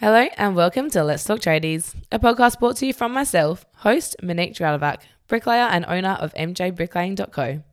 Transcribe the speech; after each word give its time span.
Hello 0.00 0.28
and 0.36 0.54
welcome 0.54 0.88
to 0.90 1.02
Let's 1.02 1.24
Talk 1.24 1.40
Tradies, 1.40 1.92
a 2.12 2.20
podcast 2.20 2.60
brought 2.60 2.76
to 2.76 2.86
you 2.86 2.92
from 2.92 3.12
myself, 3.12 3.66
host 3.78 4.14
Monique 4.22 4.54
Dralovac, 4.54 4.98
bricklayer 5.26 5.64
and 5.64 5.84
owner 5.86 6.16
of 6.20 6.32
mjbricklaying.co. 6.34 7.64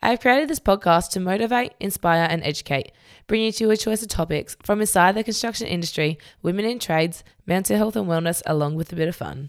I 0.00 0.10
have 0.10 0.20
created 0.20 0.48
this 0.48 0.60
podcast 0.60 1.10
to 1.10 1.20
motivate, 1.20 1.72
inspire, 1.80 2.28
and 2.30 2.44
educate, 2.44 2.92
bringing 3.26 3.46
you 3.46 3.52
to 3.52 3.70
a 3.70 3.76
choice 3.76 4.00
of 4.00 4.08
topics 4.08 4.56
from 4.62 4.80
inside 4.80 5.16
the 5.16 5.24
construction 5.24 5.66
industry, 5.66 6.18
women 6.40 6.66
in 6.66 6.78
trades, 6.78 7.24
mental 7.46 7.76
health 7.76 7.96
and 7.96 8.06
wellness, 8.06 8.42
along 8.46 8.76
with 8.76 8.92
a 8.92 8.96
bit 8.96 9.08
of 9.08 9.16
fun. 9.16 9.48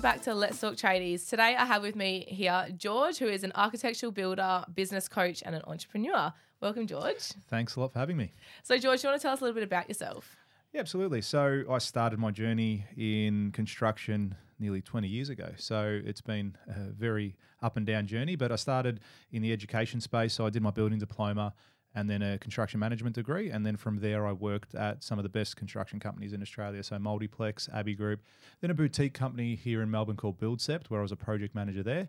Welcome 0.00 0.16
back 0.16 0.24
to 0.24 0.34
Let's 0.34 0.58
Talk 0.58 0.76
Tradies. 0.76 1.28
Today 1.28 1.54
I 1.54 1.66
have 1.66 1.82
with 1.82 1.94
me 1.94 2.24
here 2.26 2.68
George, 2.74 3.18
who 3.18 3.26
is 3.26 3.44
an 3.44 3.52
architectural 3.54 4.10
builder, 4.10 4.64
business 4.74 5.08
coach, 5.08 5.42
and 5.44 5.54
an 5.54 5.60
entrepreneur. 5.66 6.32
Welcome, 6.62 6.86
George. 6.86 7.34
Thanks 7.50 7.76
a 7.76 7.80
lot 7.80 7.92
for 7.92 7.98
having 7.98 8.16
me. 8.16 8.32
So, 8.62 8.78
George, 8.78 9.02
you 9.02 9.10
want 9.10 9.20
to 9.20 9.22
tell 9.22 9.34
us 9.34 9.42
a 9.42 9.44
little 9.44 9.54
bit 9.54 9.62
about 9.62 9.88
yourself? 9.88 10.38
Yeah, 10.72 10.80
absolutely. 10.80 11.20
So 11.20 11.64
I 11.70 11.76
started 11.76 12.18
my 12.18 12.30
journey 12.30 12.86
in 12.96 13.52
construction 13.52 14.34
nearly 14.58 14.80
20 14.80 15.06
years 15.06 15.28
ago. 15.28 15.50
So 15.58 16.00
it's 16.02 16.22
been 16.22 16.56
a 16.66 16.92
very 16.92 17.36
up 17.60 17.76
and 17.76 17.84
down 17.84 18.06
journey, 18.06 18.36
but 18.36 18.50
I 18.50 18.56
started 18.56 19.00
in 19.32 19.42
the 19.42 19.52
education 19.52 20.00
space. 20.00 20.32
So 20.32 20.46
I 20.46 20.50
did 20.50 20.62
my 20.62 20.70
building 20.70 20.98
diploma 20.98 21.52
and 21.94 22.08
then 22.08 22.22
a 22.22 22.38
construction 22.38 22.78
management 22.78 23.14
degree. 23.16 23.50
And 23.50 23.66
then 23.66 23.76
from 23.76 23.98
there, 23.98 24.26
I 24.26 24.32
worked 24.32 24.74
at 24.74 25.02
some 25.02 25.18
of 25.18 25.22
the 25.24 25.28
best 25.28 25.56
construction 25.56 25.98
companies 25.98 26.32
in 26.32 26.40
Australia. 26.42 26.82
So 26.82 26.98
Multiplex, 26.98 27.68
Abbey 27.72 27.94
Group, 27.94 28.20
then 28.60 28.70
a 28.70 28.74
boutique 28.74 29.14
company 29.14 29.56
here 29.56 29.82
in 29.82 29.90
Melbourne 29.90 30.16
called 30.16 30.38
Buildcept, 30.38 30.86
where 30.88 31.00
I 31.00 31.02
was 31.02 31.12
a 31.12 31.16
project 31.16 31.54
manager 31.54 31.82
there. 31.82 32.08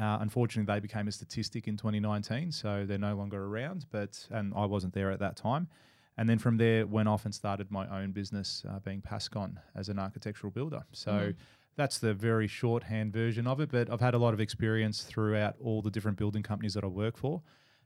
Uh, 0.00 0.18
unfortunately, 0.20 0.72
they 0.74 0.80
became 0.80 1.06
a 1.06 1.12
statistic 1.12 1.68
in 1.68 1.76
2019, 1.76 2.50
so 2.50 2.84
they're 2.86 2.98
no 2.98 3.14
longer 3.14 3.44
around. 3.44 3.86
But 3.90 4.26
and 4.30 4.52
I 4.56 4.64
wasn't 4.64 4.94
there 4.94 5.10
at 5.10 5.18
that 5.20 5.36
time. 5.36 5.68
And 6.16 6.28
then 6.28 6.38
from 6.38 6.56
there, 6.56 6.86
went 6.86 7.08
off 7.08 7.24
and 7.24 7.34
started 7.34 7.70
my 7.70 7.86
own 7.88 8.12
business, 8.12 8.64
uh, 8.68 8.80
being 8.80 9.00
Pascon 9.02 9.56
as 9.74 9.88
an 9.88 9.98
architectural 9.98 10.50
builder. 10.50 10.82
So 10.92 11.12
Mhm. 11.12 11.36
that's 11.76 11.98
the 11.98 12.12
very 12.12 12.46
shorthand 12.46 13.12
version 13.12 13.46
of 13.46 13.60
it. 13.60 13.70
But 13.70 13.88
I've 13.90 14.00
had 14.00 14.14
a 14.14 14.18
lot 14.18 14.34
of 14.34 14.40
experience 14.40 15.04
throughout 15.04 15.56
all 15.60 15.80
the 15.80 15.90
different 15.90 16.18
building 16.18 16.42
companies 16.42 16.74
that 16.74 16.84
I 16.84 16.88
work 16.88 17.16
for, 17.16 17.42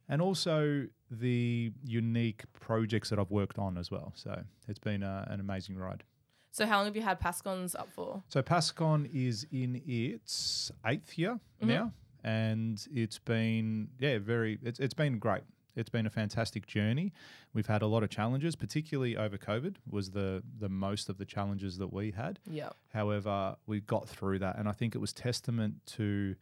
and 0.08 0.20
also 0.22 0.86
the 1.10 1.72
unique 1.84 2.44
projects 2.52 3.10
that 3.10 3.18
I've 3.18 3.30
worked 3.30 3.58
on 3.58 3.76
as 3.78 3.90
well. 3.90 4.12
So 4.16 4.42
it's 4.68 4.78
been 4.78 5.02
uh, 5.02 5.26
an 5.28 5.40
amazing 5.40 5.76
ride. 5.76 6.04
So, 6.50 6.64
how 6.66 6.78
long 6.78 6.86
have 6.86 6.96
you 6.96 7.02
had 7.02 7.20
Pascons 7.20 7.74
up 7.74 7.88
for? 7.92 8.22
So 8.28 8.42
Pascon 8.42 9.08
is 9.12 9.46
in 9.52 9.82
its 9.86 10.70
eighth 10.86 11.18
year 11.18 11.38
Mhm. 11.62 11.66
now, 11.68 11.92
and 12.24 12.86
it's 12.90 13.18
been 13.18 13.88
yeah 13.98 14.18
very 14.18 14.58
it's 14.62 14.80
it's 14.80 14.94
been 14.94 15.18
great. 15.18 15.42
It's 15.74 15.90
been 15.90 16.06
a 16.06 16.10
fantastic 16.10 16.66
journey. 16.66 17.12
We've 17.52 17.66
had 17.66 17.82
a 17.82 17.86
lot 17.86 18.02
of 18.02 18.08
challenges, 18.08 18.56
particularly 18.56 19.14
over 19.18 19.36
COVID 19.36 19.76
was 19.90 20.12
the 20.12 20.42
the 20.58 20.70
most 20.70 21.10
of 21.10 21.18
the 21.18 21.26
challenges 21.26 21.76
that 21.76 21.92
we 21.92 22.12
had. 22.12 22.38
Yeah. 22.50 22.70
However, 22.94 23.56
we 23.66 23.80
got 23.82 24.08
through 24.08 24.38
that, 24.38 24.56
and 24.58 24.66
I 24.66 24.72
think 24.72 24.94
it 24.94 24.98
was 24.98 25.12
testament 25.12 25.84
to 25.98 26.36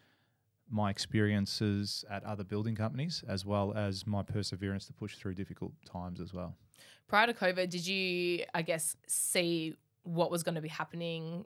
my 0.71 0.91
experiences 0.91 2.05
at 2.11 2.25
other 2.25 2.45
building 2.45 2.75
companies 2.75 3.23
as 3.29 3.45
well 3.45 3.73
as 3.75 4.07
my 4.07 4.23
perseverance 4.23 4.87
to 4.87 4.93
push 4.93 5.17
through 5.17 5.35
difficult 5.35 5.73
times 5.85 6.21
as 6.21 6.33
well. 6.33 6.57
Prior 7.07 7.27
to 7.27 7.35
COVID, 7.35 7.69
did 7.69 7.87
you, 7.87 8.45
I 8.55 8.63
guess, 8.63 8.97
see 9.07 9.77
what 10.05 10.31
was 10.31 10.43
going 10.43 10.55
to 10.55 10.61
be 10.61 10.69
happening? 10.69 11.45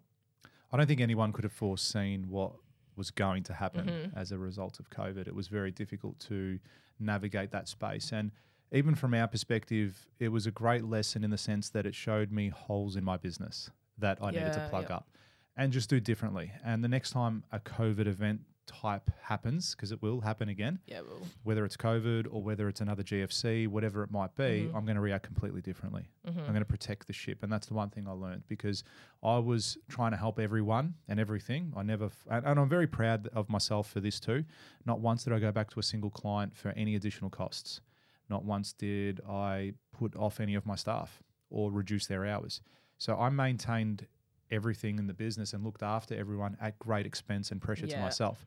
I 0.72 0.76
don't 0.76 0.86
think 0.86 1.00
anyone 1.00 1.32
could 1.32 1.44
have 1.44 1.52
foreseen 1.52 2.28
what 2.28 2.52
was 2.96 3.10
going 3.10 3.42
to 3.44 3.54
happen 3.54 3.86
Mhm. 3.86 4.16
as 4.16 4.32
a 4.32 4.38
result 4.38 4.80
of 4.80 4.90
COVID. 4.90 5.26
It 5.26 5.34
was 5.34 5.48
very 5.48 5.70
difficult 5.70 6.18
to 6.20 6.58
navigate 6.98 7.50
that 7.52 7.68
space. 7.68 8.12
And 8.12 8.32
even 8.72 8.94
from 8.94 9.14
our 9.14 9.26
perspective, 9.28 10.06
it 10.18 10.28
was 10.28 10.46
a 10.46 10.50
great 10.50 10.84
lesson 10.84 11.24
in 11.24 11.30
the 11.30 11.38
sense 11.38 11.70
that 11.70 11.86
it 11.86 11.94
showed 11.94 12.30
me 12.30 12.48
holes 12.48 12.96
in 12.96 13.04
my 13.04 13.16
business 13.16 13.70
that 13.98 14.18
I 14.22 14.30
needed 14.30 14.52
to 14.52 14.66
plug 14.68 14.86
yeah. 14.90 14.96
up 14.96 15.10
and 15.56 15.72
just 15.72 15.88
do 15.88 16.00
differently. 16.00 16.52
And 16.64 16.84
the 16.84 16.88
next 16.88 17.10
time 17.10 17.44
a 17.50 17.60
COVID 17.60 18.06
event 18.06 18.42
type 18.68 19.10
happens, 19.22 19.74
because 19.74 19.90
it 19.90 20.00
will 20.00 20.20
happen 20.20 20.48
again, 20.48 20.78
Yeah, 20.86 21.00
well, 21.00 21.26
whether 21.42 21.64
it's 21.64 21.76
COVID 21.76 22.28
or 22.30 22.42
whether 22.42 22.68
it's 22.68 22.80
another 22.80 23.02
GFC, 23.02 23.66
whatever 23.66 24.04
it 24.04 24.10
might 24.12 24.36
be, 24.36 24.68
Mhm. 24.68 24.74
I'm 24.74 24.84
going 24.84 24.94
to 24.94 25.00
react 25.00 25.24
completely 25.24 25.60
differently. 25.60 26.08
mhm. 26.26 26.38
I'm 26.38 26.46
going 26.48 26.60
to 26.60 26.64
protect 26.64 27.06
the 27.08 27.12
ship. 27.12 27.42
And 27.42 27.50
that's 27.52 27.66
the 27.66 27.74
one 27.74 27.90
thing 27.90 28.06
I 28.06 28.12
learned 28.12 28.46
because 28.46 28.84
I 29.22 29.38
was 29.38 29.76
trying 29.88 30.12
to 30.12 30.16
help 30.16 30.38
everyone 30.38 30.94
and 31.08 31.18
everything. 31.18 31.72
I 31.74 31.82
never, 31.82 32.06
f- 32.06 32.26
and, 32.30 32.46
and 32.46 32.60
I'm 32.60 32.68
very 32.68 32.86
proud 32.86 33.26
of 33.28 33.48
myself 33.48 33.90
for 33.90 34.00
this 34.00 34.20
too. 34.20 34.44
Not 34.84 35.00
once 35.00 35.24
did 35.24 35.32
I 35.32 35.38
go 35.40 35.50
back 35.50 35.70
to 35.70 35.80
a 35.80 35.82
single 35.82 36.10
client 36.10 36.54
for 36.54 36.68
any 36.70 36.94
additional 36.94 37.30
costs. 37.30 37.80
Not 38.28 38.44
once 38.44 38.72
did 38.72 39.20
I 39.26 39.72
put 39.92 40.14
off 40.14 40.38
any 40.38 40.54
of 40.54 40.66
my 40.66 40.76
staff 40.76 41.22
or 41.50 41.72
reduce 41.72 42.06
their 42.06 42.26
hours. 42.26 42.60
So 42.98 43.18
I 43.18 43.30
maintained 43.30 44.06
everything 44.50 44.98
in 44.98 45.06
the 45.06 45.14
business 45.14 45.52
and 45.52 45.62
looked 45.64 45.82
after 45.82 46.14
everyone 46.14 46.56
at 46.60 46.78
great 46.78 47.04
expense 47.06 47.50
and 47.50 47.60
pressure 47.60 47.86
to 47.86 47.96
myself. 48.02 48.46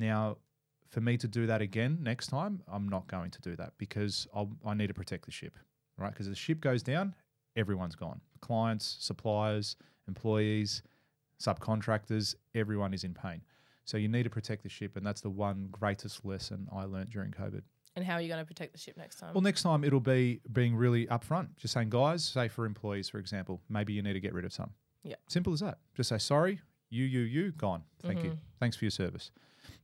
Now, 0.00 0.38
for 0.88 1.00
me 1.02 1.16
to 1.18 1.28
do 1.28 1.46
that 1.46 1.60
again 1.60 1.98
next 2.02 2.28
time, 2.28 2.62
I'm 2.66 2.88
not 2.88 3.06
going 3.06 3.30
to 3.32 3.40
do 3.42 3.54
that 3.56 3.74
because 3.78 4.26
I'll, 4.34 4.50
I 4.66 4.72
need 4.74 4.86
to 4.88 4.94
protect 4.94 5.26
the 5.26 5.30
ship, 5.30 5.56
right? 5.98 6.10
Because 6.10 6.26
the 6.26 6.34
ship 6.34 6.60
goes 6.60 6.82
down, 6.82 7.14
everyone's 7.54 7.94
gone. 7.94 8.20
Clients, 8.40 8.96
suppliers, 8.98 9.76
employees, 10.08 10.82
subcontractors, 11.38 12.34
everyone 12.54 12.94
is 12.94 13.04
in 13.04 13.12
pain. 13.14 13.42
So 13.84 13.98
you 13.98 14.08
need 14.08 14.22
to 14.24 14.30
protect 14.30 14.62
the 14.62 14.68
ship, 14.70 14.96
and 14.96 15.04
that's 15.06 15.20
the 15.20 15.30
one 15.30 15.68
greatest 15.70 16.24
lesson 16.24 16.66
I 16.72 16.84
learned 16.84 17.10
during 17.10 17.30
COVID. 17.32 17.62
And 17.96 18.04
how 18.04 18.14
are 18.14 18.20
you 18.20 18.28
going 18.28 18.40
to 18.40 18.46
protect 18.46 18.72
the 18.72 18.78
ship 18.78 18.96
next 18.96 19.16
time? 19.18 19.34
Well, 19.34 19.42
next 19.42 19.62
time 19.62 19.84
it'll 19.84 20.00
be 20.00 20.40
being 20.52 20.74
really 20.76 21.06
upfront, 21.08 21.56
just 21.56 21.74
saying, 21.74 21.90
guys, 21.90 22.24
say 22.24 22.48
for 22.48 22.64
employees, 22.64 23.08
for 23.10 23.18
example, 23.18 23.60
maybe 23.68 23.92
you 23.92 24.00
need 24.00 24.14
to 24.14 24.20
get 24.20 24.32
rid 24.32 24.44
of 24.44 24.52
some. 24.52 24.70
Yeah. 25.02 25.16
Simple 25.28 25.52
as 25.52 25.60
that. 25.60 25.78
Just 25.94 26.08
say, 26.08 26.18
sorry, 26.18 26.60
you, 26.88 27.04
you, 27.04 27.20
you, 27.20 27.52
gone. 27.52 27.82
Thank 28.02 28.22
you. 28.24 28.30
Mhm. 28.30 28.38
Thanks 28.60 28.76
for 28.76 28.84
your 28.84 28.90
service. 28.90 29.30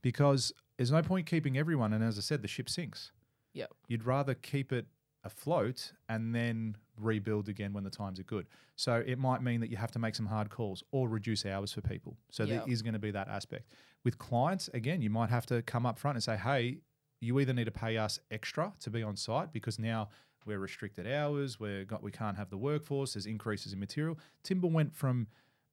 Because 0.01 0.53
there's 0.77 0.91
no 0.91 1.01
point 1.01 1.25
keeping 1.25 1.57
everyone. 1.57 1.93
And 1.93 2.03
as 2.03 2.17
I 2.17 2.21
said, 2.21 2.41
the 2.41 2.47
ship 2.47 2.69
sinks. 2.69 3.11
Yep. 3.53 3.71
You'd 3.87 4.05
rather 4.05 4.33
keep 4.35 4.71
it 4.71 4.85
afloat 5.23 5.91
and 6.09 6.33
then 6.33 6.77
rebuild 6.99 7.49
again 7.49 7.73
when 7.73 7.83
the 7.83 7.89
times 7.89 8.19
are 8.19 8.23
good. 8.23 8.47
So 8.75 9.03
it 9.05 9.17
might 9.19 9.41
mean 9.41 9.59
that 9.61 9.69
you 9.69 9.77
have 9.77 9.91
to 9.91 9.99
make 9.99 10.15
some 10.15 10.25
hard 10.27 10.49
calls 10.49 10.83
or 10.91 11.09
reduce 11.09 11.45
hours 11.45 11.73
for 11.73 11.81
people. 11.81 12.17
So 12.31 12.43
Yep. 12.43 12.49
there 12.65 12.71
is 12.73 12.81
going 12.81 12.93
to 12.93 12.99
be 12.99 13.11
that 13.11 13.27
aspect. 13.27 13.71
With 14.03 14.17
clients, 14.17 14.69
again, 14.73 15.01
you 15.01 15.09
might 15.09 15.29
have 15.29 15.45
to 15.47 15.61
come 15.63 15.85
up 15.85 15.97
front 15.99 16.15
and 16.15 16.23
say, 16.23 16.37
hey, 16.37 16.77
you 17.19 17.39
either 17.39 17.53
need 17.53 17.65
to 17.65 17.71
pay 17.71 17.97
us 17.97 18.19
extra 18.31 18.73
to 18.79 18.89
be 18.89 19.03
on 19.03 19.15
site 19.15 19.51
because 19.51 19.79
now 19.79 20.09
we're 20.45 20.59
restricted 20.59 21.07
hours, 21.11 21.59
we're 21.59 21.83
got 21.83 22.01
we 22.01 22.11
can't 22.11 22.37
have 22.37 22.49
the 22.49 22.57
workforce, 22.57 23.13
there's 23.15 23.25
increases 23.25 23.73
in 23.73 23.79
material. 23.79 24.17
Timber 24.43 24.67
went 24.67 24.95
from 24.95 25.27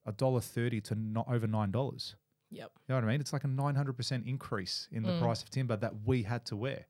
a 0.05 0.11
dollar 0.13 0.41
thirty 0.41 0.81
to 0.81 0.95
not 0.95 1.27
over 1.31 1.47
nine 1.47 1.71
dollars. 1.71 2.17
Yep. 2.55 2.71
You 2.89 2.93
know 2.93 2.95
what 2.97 3.05
I 3.05 3.09
mean? 3.09 3.21
It's 3.21 3.33
like 3.33 3.45
a 3.45 3.49
nine 3.49 3.75
hundred 3.75 3.97
percent 3.97 4.27
increase 4.27 4.89
in 4.93 5.03
the 5.03 5.11
Mm. 5.13 5.21
price 5.21 5.43
of 5.43 5.51
timber 5.51 5.77
that 5.77 5.93
we 6.05 6.23
had 6.23 6.45
to 6.47 6.57
wear. 6.57 6.87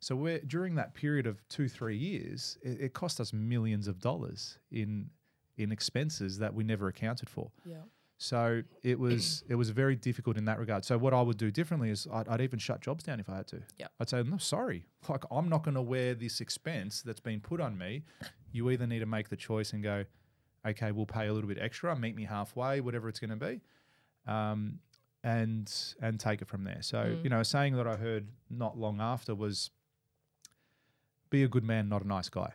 So 0.00 0.16
we're 0.16 0.40
during 0.40 0.74
that 0.76 0.94
period 0.94 1.26
of 1.26 1.46
two, 1.48 1.68
three 1.68 1.96
years, 1.96 2.56
it, 2.62 2.80
it 2.80 2.92
cost 2.94 3.20
us 3.20 3.32
millions 3.32 3.86
of 3.88 4.00
dollars 4.00 4.58
in 4.70 5.10
in 5.56 5.70
expenses 5.70 6.38
that 6.38 6.52
we 6.54 6.64
never 6.64 6.88
accounted 6.88 7.28
for. 7.30 7.50
Yeah. 7.64 7.76
So 8.16 8.62
it 8.82 8.98
was 8.98 9.44
it 9.48 9.54
was 9.56 9.70
very 9.70 9.94
difficult 9.96 10.36
in 10.36 10.44
that 10.46 10.58
regard. 10.58 10.84
So 10.84 10.96
what 10.98 11.12
I 11.12 11.20
would 11.20 11.36
do 11.36 11.50
differently 11.50 11.90
is 11.90 12.06
I'd, 12.12 12.28
I'd 12.28 12.40
even 12.40 12.58
shut 12.58 12.80
jobs 12.80 13.04
down 13.04 13.20
if 13.20 13.28
I 13.28 13.36
had 13.36 13.46
to. 13.48 13.62
Yep. 13.78 13.92
I'd 14.00 14.08
say 14.08 14.22
no, 14.22 14.38
sorry, 14.38 14.84
like 15.08 15.24
I'm 15.30 15.48
not 15.48 15.62
going 15.64 15.74
to 15.74 15.82
wear 15.82 16.14
this 16.14 16.40
expense 16.40 17.02
that's 17.02 17.20
been 17.20 17.40
put 17.40 17.60
on 17.60 17.76
me. 17.76 18.04
You 18.52 18.70
either 18.70 18.86
need 18.86 19.00
to 19.00 19.06
make 19.06 19.28
the 19.28 19.36
choice 19.36 19.72
and 19.74 19.82
go, 19.82 20.04
okay, 20.66 20.92
we'll 20.92 21.06
pay 21.06 21.26
a 21.26 21.32
little 21.34 21.48
bit 21.48 21.58
extra, 21.60 21.94
meet 21.98 22.16
me 22.16 22.24
halfway, 22.24 22.80
whatever 22.80 23.08
it's 23.10 23.20
going 23.20 23.36
to 23.38 23.44
be, 23.48 23.60
um, 24.26 24.78
and 25.24 25.72
and 26.00 26.20
take 26.20 26.40
it 26.42 26.46
from 26.48 26.62
there. 26.64 26.82
So 26.82 26.98
Mm. 26.98 27.24
you 27.24 27.30
know, 27.30 27.40
a 27.40 27.44
saying 27.44 27.74
that 27.76 27.86
I 27.88 27.96
heard 27.96 28.28
not 28.50 28.78
long 28.78 29.00
after 29.00 29.34
was, 29.34 29.70
"Be 31.30 31.42
a 31.42 31.48
good 31.48 31.64
man, 31.64 31.88
not 31.88 32.02
a 32.02 32.06
nice 32.06 32.28
guy." 32.28 32.52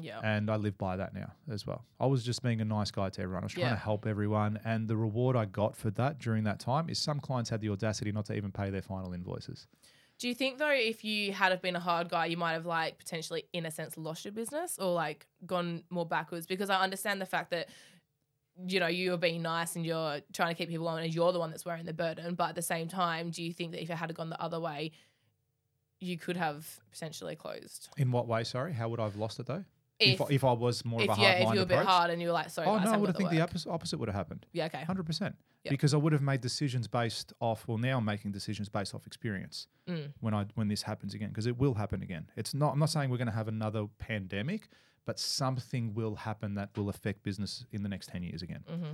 Yeah. 0.00 0.20
And 0.22 0.48
I 0.48 0.54
live 0.56 0.78
by 0.78 0.96
that 0.96 1.12
now 1.12 1.32
as 1.50 1.66
well. 1.66 1.84
I 1.98 2.06
was 2.06 2.24
just 2.24 2.40
being 2.42 2.60
a 2.60 2.64
nice 2.64 2.92
guy 2.92 3.08
to 3.10 3.20
everyone. 3.20 3.42
I 3.42 3.46
was 3.46 3.52
trying 3.52 3.66
Yeah. 3.66 3.70
to 3.70 3.76
help 3.80 4.06
everyone. 4.06 4.60
And 4.64 4.86
the 4.86 4.96
reward 4.96 5.34
I 5.34 5.44
got 5.44 5.74
for 5.76 5.90
that 5.90 6.18
during 6.20 6.44
that 6.44 6.60
time 6.60 6.88
is 6.88 7.00
some 7.00 7.18
clients 7.18 7.50
had 7.50 7.60
the 7.60 7.68
audacity 7.70 8.12
not 8.12 8.26
to 8.26 8.34
even 8.36 8.52
pay 8.52 8.70
their 8.70 8.80
final 8.82 9.12
invoices. 9.12 9.66
Do 10.18 10.28
you 10.28 10.34
think 10.36 10.58
though, 10.58 10.70
if 10.70 11.04
you 11.04 11.32
had 11.32 11.50
have 11.50 11.60
been 11.62 11.74
a 11.74 11.80
hard 11.80 12.08
guy, 12.10 12.26
you 12.26 12.36
might 12.36 12.52
have 12.52 12.64
like 12.66 12.96
potentially, 12.98 13.46
in 13.52 13.66
a 13.66 13.70
sense, 13.72 13.96
lost 13.96 14.24
your 14.24 14.30
business 14.32 14.78
or 14.78 14.92
like 14.94 15.26
gone 15.46 15.82
more 15.90 16.06
backwards? 16.06 16.46
Because 16.46 16.70
I 16.70 16.80
understand 16.80 17.20
the 17.20 17.26
fact 17.26 17.50
that 17.50 17.68
you 18.66 18.80
know 18.80 18.86
you're 18.86 19.16
being 19.16 19.42
nice 19.42 19.76
and 19.76 19.84
you're 19.86 20.20
trying 20.32 20.48
to 20.48 20.54
keep 20.54 20.68
people 20.68 20.88
on, 20.88 21.02
and 21.02 21.14
you're 21.14 21.32
the 21.32 21.38
one 21.38 21.50
that's 21.50 21.64
wearing 21.64 21.84
the 21.84 21.92
burden. 21.92 22.34
But 22.34 22.50
at 22.50 22.54
the 22.54 22.62
same 22.62 22.88
time, 22.88 23.30
do 23.30 23.42
you 23.42 23.52
think 23.52 23.72
that 23.72 23.82
if 23.82 23.90
it 23.90 23.94
had 23.96 24.12
gone 24.14 24.30
the 24.30 24.40
other 24.40 24.58
way, 24.60 24.92
you 26.00 26.16
could 26.18 26.36
have 26.36 26.80
potentially 26.90 27.36
closed? 27.36 27.88
In 27.96 28.10
what 28.12 28.26
way, 28.26 28.44
sorry? 28.44 28.72
How 28.72 28.88
would 28.88 29.00
I 29.00 29.04
have 29.04 29.16
lost 29.16 29.40
it 29.40 29.46
though? 29.46 29.64
If, 29.98 30.14
If- 30.14 30.22
I, 30.22 30.26
if 30.30 30.44
I 30.44 30.52
was 30.52 30.84
more 30.84 31.02
if 31.02 31.10
of 31.10 31.18
a 31.18 31.20
hard 31.20 31.28
yeah, 31.28 31.34
if 31.34 31.48
you 31.54 31.56
were 31.56 31.62
a 31.62 31.66
bit 31.66 31.74
approach. 31.74 31.88
hard 31.88 32.10
and 32.10 32.22
you 32.22 32.28
were 32.28 32.34
like, 32.34 32.50
sorry, 32.50 32.68
Oh 32.68 32.76
guys, 32.76 32.84
no, 32.84 32.90
I 32.90 32.92
haven't 32.92 33.00
would 33.00 33.06
have 33.08 33.16
think 33.16 33.30
the 33.30 33.40
opposite, 33.40 33.68
opposite 33.68 33.98
would 33.98 34.08
have 34.08 34.14
happened. 34.14 34.46
Yeah, 34.52 34.66
okay. 34.66 34.84
Hundred 34.84 35.06
percent. 35.06 35.34
Yep. 35.64 35.70
Because 35.72 35.92
I 35.92 35.96
would 35.96 36.12
have 36.12 36.22
made 36.22 36.40
decisions 36.40 36.86
based 36.86 37.32
off. 37.40 37.66
Well, 37.66 37.78
now 37.78 37.98
I'm 37.98 38.04
making 38.04 38.30
decisions 38.30 38.68
based 38.68 38.94
off 38.94 39.08
experience. 39.08 39.66
Mm. 39.88 40.12
When 40.20 40.34
I 40.34 40.46
when 40.54 40.68
this 40.68 40.82
happens 40.82 41.14
again, 41.14 41.30
because 41.30 41.46
it 41.46 41.58
will 41.58 41.74
happen 41.74 42.00
again. 42.02 42.30
It's 42.36 42.54
not. 42.54 42.74
I'm 42.74 42.78
not 42.78 42.90
saying 42.90 43.10
we're 43.10 43.16
going 43.16 43.26
to 43.26 43.34
have 43.34 43.48
another 43.48 43.86
pandemic, 43.98 44.68
but 45.08 45.18
something 45.18 45.94
will 45.94 46.16
happen 46.16 46.54
that 46.56 46.68
will 46.76 46.90
affect 46.90 47.22
business 47.22 47.64
in 47.72 47.82
the 47.82 47.88
next 47.88 48.08
ten 48.10 48.22
years 48.22 48.42
again. 48.42 48.62
Mm-hmm. 48.70 48.92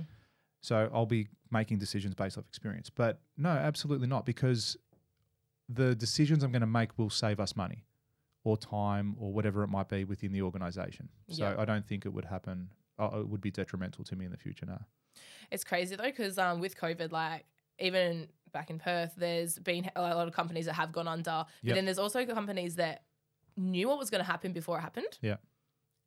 So 0.61 0.89
I'll 0.93 1.05
be 1.05 1.27
making 1.51 1.77
decisions 1.79 2.15
based 2.15 2.37
off 2.37 2.45
experience. 2.47 2.89
But 2.89 3.19
no, 3.37 3.49
absolutely 3.49 4.07
not, 4.07 4.25
because 4.25 4.77
the 5.67 5.93
decisions 5.93 6.41
I'm 6.41 6.53
going 6.53 6.61
to 6.61 6.67
make 6.81 6.97
will 6.97 7.09
save 7.09 7.41
us 7.41 7.53
money, 7.57 7.83
or 8.45 8.55
time, 8.55 9.17
or 9.19 9.33
whatever 9.33 9.61
it 9.63 9.67
might 9.67 9.89
be 9.89 10.05
within 10.05 10.31
the 10.31 10.41
organisation. 10.41 11.09
So 11.29 11.43
Yeah. 11.43 11.55
I 11.61 11.65
don't 11.65 11.85
think 11.85 12.05
it 12.05 12.13
would 12.13 12.23
happen. 12.25 12.69
Uh, 12.97 13.09
it 13.19 13.27
would 13.27 13.41
be 13.41 13.51
detrimental 13.51 14.05
to 14.05 14.15
me 14.15 14.23
in 14.23 14.31
the 14.31 14.37
future. 14.37 14.65
No. 14.65 14.79
It's 15.51 15.65
crazy 15.65 15.97
though, 15.97 16.03
because 16.03 16.37
um, 16.37 16.61
with 16.61 16.77
COVID, 16.77 17.11
like 17.11 17.43
even 17.79 18.29
back 18.53 18.69
in 18.69 18.79
Perth, 18.79 19.11
there's 19.17 19.59
been 19.59 19.91
a 19.97 20.01
lot 20.01 20.27
of 20.29 20.33
companies 20.33 20.65
that 20.67 20.75
have 20.75 20.93
gone 20.93 21.09
under, 21.09 21.43
but 21.43 21.47
Yep. 21.63 21.75
then 21.75 21.83
there's 21.83 21.99
also 21.99 22.25
companies 22.25 22.77
that 22.77 23.03
knew 23.57 23.89
what 23.89 23.97
was 23.97 24.09
going 24.09 24.23
to 24.23 24.31
happen 24.31 24.53
before 24.53 24.77
it 24.77 24.81
happened. 24.81 25.17
Yeah. 25.21 25.37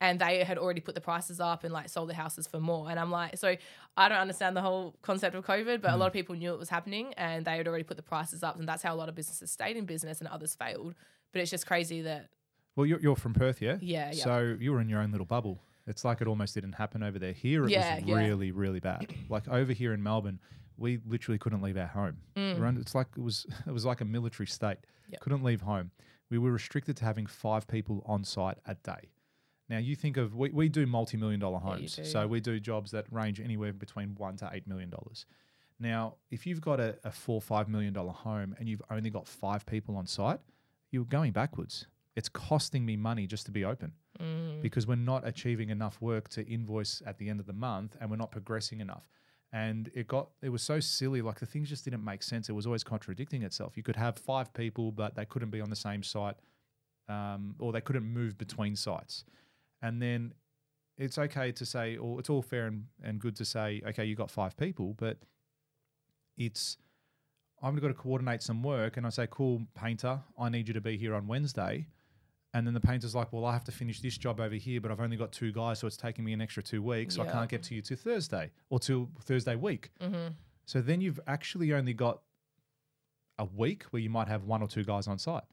And 0.00 0.20
they 0.20 0.44
had 0.44 0.58
already 0.58 0.80
put 0.80 0.94
the 0.94 1.00
prices 1.00 1.40
up 1.40 1.64
and 1.64 1.72
like 1.72 1.88
sold 1.88 2.08
the 2.08 2.14
houses 2.14 2.46
for 2.46 2.60
more. 2.60 2.88
And 2.88 3.00
I'm 3.00 3.10
like, 3.10 3.36
so 3.36 3.56
I 3.96 4.08
don't 4.08 4.18
understand 4.18 4.56
the 4.56 4.60
whole 4.62 4.94
concept 5.02 5.34
of 5.34 5.44
COVID, 5.44 5.80
but 5.82 5.90
a 5.90 5.94
Mm. 5.94 5.98
lot 5.98 6.06
of 6.06 6.12
people 6.12 6.36
knew 6.36 6.52
it 6.52 6.58
was 6.58 6.68
happening 6.68 7.12
and 7.14 7.44
they 7.44 7.56
had 7.56 7.66
already 7.66 7.82
put 7.82 7.96
the 7.96 8.02
prices 8.04 8.44
up. 8.44 8.58
And 8.60 8.68
that's 8.68 8.82
how 8.82 8.94
a 8.94 8.96
lot 8.96 9.08
of 9.08 9.16
businesses 9.16 9.50
stayed 9.50 9.76
in 9.76 9.86
business 9.86 10.20
and 10.20 10.28
others 10.28 10.54
failed. 10.54 10.94
But 11.32 11.42
it's 11.42 11.50
just 11.50 11.66
crazy 11.66 12.02
that, 12.02 12.28
Well, 12.76 12.86
you're, 12.86 13.00
you're 13.00 13.16
from 13.16 13.34
Perth, 13.34 13.60
yeah? 13.60 13.78
yeah, 13.80 14.12
yeah. 14.12 14.22
So 14.22 14.56
you 14.60 14.70
were 14.72 14.80
in 14.80 14.88
your 14.88 15.00
own 15.00 15.10
little 15.10 15.26
bubble. 15.26 15.58
It's 15.88 16.04
like 16.04 16.20
it 16.20 16.28
almost 16.28 16.54
didn't 16.54 16.74
happen 16.74 17.02
over 17.02 17.18
there. 17.18 17.32
Here, 17.32 17.64
it 17.64 17.70
Yeah, 17.70 17.96
was 17.96 18.04
yeah. 18.04 18.14
really, 18.14 18.52
really 18.52 18.78
bad. 18.78 19.12
Like 19.28 19.48
over 19.48 19.72
here 19.72 19.92
in 19.94 20.02
Melbourne, 20.02 20.38
we 20.76 21.00
literally 21.08 21.38
couldn't 21.38 21.60
leave 21.60 21.76
our 21.76 21.86
home. 21.88 22.18
Mm. 22.36 22.78
It's 22.80 22.94
like 22.94 23.08
it 23.16 23.22
was 23.22 23.46
it 23.66 23.72
was 23.72 23.84
like 23.84 24.00
a 24.00 24.04
military 24.04 24.46
state. 24.46 24.78
Yep. 25.10 25.20
Couldn't 25.22 25.42
leave 25.42 25.62
home. 25.62 25.90
We 26.30 26.38
were 26.38 26.52
restricted 26.52 26.96
to 26.98 27.04
having 27.04 27.26
five 27.26 27.66
people 27.66 28.04
on 28.06 28.22
site 28.22 28.58
a 28.66 28.74
day. 28.76 29.10
Now 29.68 29.78
you 29.78 29.94
think 29.96 30.16
of 30.16 30.34
we, 30.34 30.50
we 30.50 30.68
do 30.68 30.86
multi-million 30.86 31.40
dollar 31.40 31.60
Yeah, 31.64 31.70
homes. 31.74 31.96
do. 31.96 32.04
so 32.04 32.26
we 32.26 32.40
do 32.40 32.58
jobs 32.60 32.90
that 32.92 33.06
range 33.10 33.40
anywhere 33.40 33.72
between 33.72 34.14
one 34.16 34.36
to 34.38 34.48
eight 34.52 34.66
million 34.66 34.90
dollars. 34.90 35.26
Now, 35.80 36.14
if 36.30 36.46
you've 36.46 36.60
got 36.60 36.80
a, 36.80 36.98
a 37.04 37.12
four, 37.12 37.40
five 37.40 37.68
million 37.68 37.92
dollar 37.92 38.12
home 38.12 38.56
and 38.58 38.68
you've 38.68 38.82
only 38.90 39.10
got 39.10 39.28
five 39.28 39.64
people 39.66 39.96
on 39.96 40.06
site, 40.06 40.40
you're 40.90 41.04
going 41.04 41.32
backwards. 41.32 41.86
It's 42.16 42.28
costing 42.28 42.84
me 42.84 42.96
money 42.96 43.26
just 43.26 43.46
to 43.46 43.52
be 43.52 43.64
open 43.64 43.92
Mm. 44.20 44.60
because 44.60 44.84
we're 44.84 44.96
not 44.96 45.24
achieving 45.24 45.70
enough 45.70 46.00
work 46.00 46.28
to 46.30 46.44
invoice 46.52 47.00
at 47.06 47.18
the 47.18 47.28
end 47.30 47.38
of 47.38 47.46
the 47.46 47.52
month 47.52 47.94
and 48.00 48.10
we're 48.10 48.16
not 48.16 48.32
progressing 48.32 48.80
enough. 48.80 49.04
And 49.52 49.88
it 49.94 50.08
got 50.08 50.30
it 50.42 50.48
was 50.48 50.60
so 50.62 50.80
silly, 50.80 51.22
like 51.22 51.38
the 51.38 51.46
things 51.46 51.68
just 51.68 51.84
didn't 51.84 52.02
make 52.04 52.24
sense. 52.24 52.48
It 52.48 52.52
was 52.52 52.66
always 52.66 52.82
contradicting 52.82 53.42
itself. 53.44 53.76
You 53.76 53.84
could 53.84 53.94
have 53.94 54.18
five 54.18 54.52
people, 54.52 54.90
but 54.90 55.14
they 55.14 55.24
couldn't 55.24 55.50
be 55.50 55.60
on 55.60 55.70
the 55.70 55.76
same 55.76 56.02
site, 56.02 56.34
um, 57.08 57.54
or 57.60 57.70
they 57.72 57.80
couldn't 57.80 58.04
move 58.04 58.36
between 58.36 58.74
sites. 58.74 59.24
And 59.82 60.00
then 60.02 60.34
it's 60.96 61.18
okay 61.18 61.52
to 61.52 61.64
say, 61.64 61.96
or 61.96 62.18
it's 62.20 62.28
all 62.30 62.42
fair 62.42 62.66
and, 62.66 62.86
and 63.02 63.20
good 63.20 63.36
to 63.36 63.44
say, 63.44 63.80
okay, 63.88 64.04
you 64.04 64.16
got 64.16 64.30
five 64.30 64.56
people, 64.56 64.94
but 64.98 65.18
it's 66.36 66.76
I'm 67.62 67.74
going 67.76 67.92
to 67.92 67.98
coordinate 67.98 68.42
some 68.42 68.62
work, 68.62 68.96
and 68.96 69.06
I 69.06 69.10
say, 69.10 69.26
cool, 69.30 69.62
painter, 69.74 70.20
I 70.38 70.48
need 70.48 70.68
you 70.68 70.74
to 70.74 70.80
be 70.80 70.96
here 70.96 71.14
on 71.14 71.26
Wednesday. 71.26 71.88
And 72.54 72.66
then 72.66 72.72
the 72.72 72.80
painter's 72.80 73.14
like, 73.14 73.32
well, 73.32 73.44
I 73.44 73.52
have 73.52 73.64
to 73.64 73.72
finish 73.72 74.00
this 74.00 74.16
job 74.16 74.40
over 74.40 74.54
here, 74.54 74.80
but 74.80 74.90
I've 74.90 75.00
only 75.00 75.16
got 75.16 75.32
two 75.32 75.52
guys, 75.52 75.80
so 75.80 75.86
it's 75.86 75.96
taking 75.96 76.24
me 76.24 76.32
an 76.32 76.40
extra 76.40 76.62
two 76.62 76.82
weeks. 76.82 77.16
So 77.16 77.22
I 77.22 77.24
can't 77.32 77.50
get 77.50 77.62
to 77.64 77.74
you 77.74 77.82
till 77.82 77.96
Thursday 77.96 78.50
or 78.70 78.78
till 78.78 79.08
Thursday 79.22 79.54
week. 79.56 79.90
hmm 80.00 80.28
So 80.66 80.80
then 80.80 81.00
you've 81.00 81.20
actually 81.26 81.72
only 81.74 81.92
got 81.94 82.20
a 83.38 83.44
week 83.44 83.84
where 83.90 84.00
you 84.00 84.10
might 84.10 84.28
have 84.28 84.44
one 84.44 84.62
or 84.62 84.68
two 84.68 84.84
guys 84.84 85.06
on 85.08 85.18
site. 85.18 85.44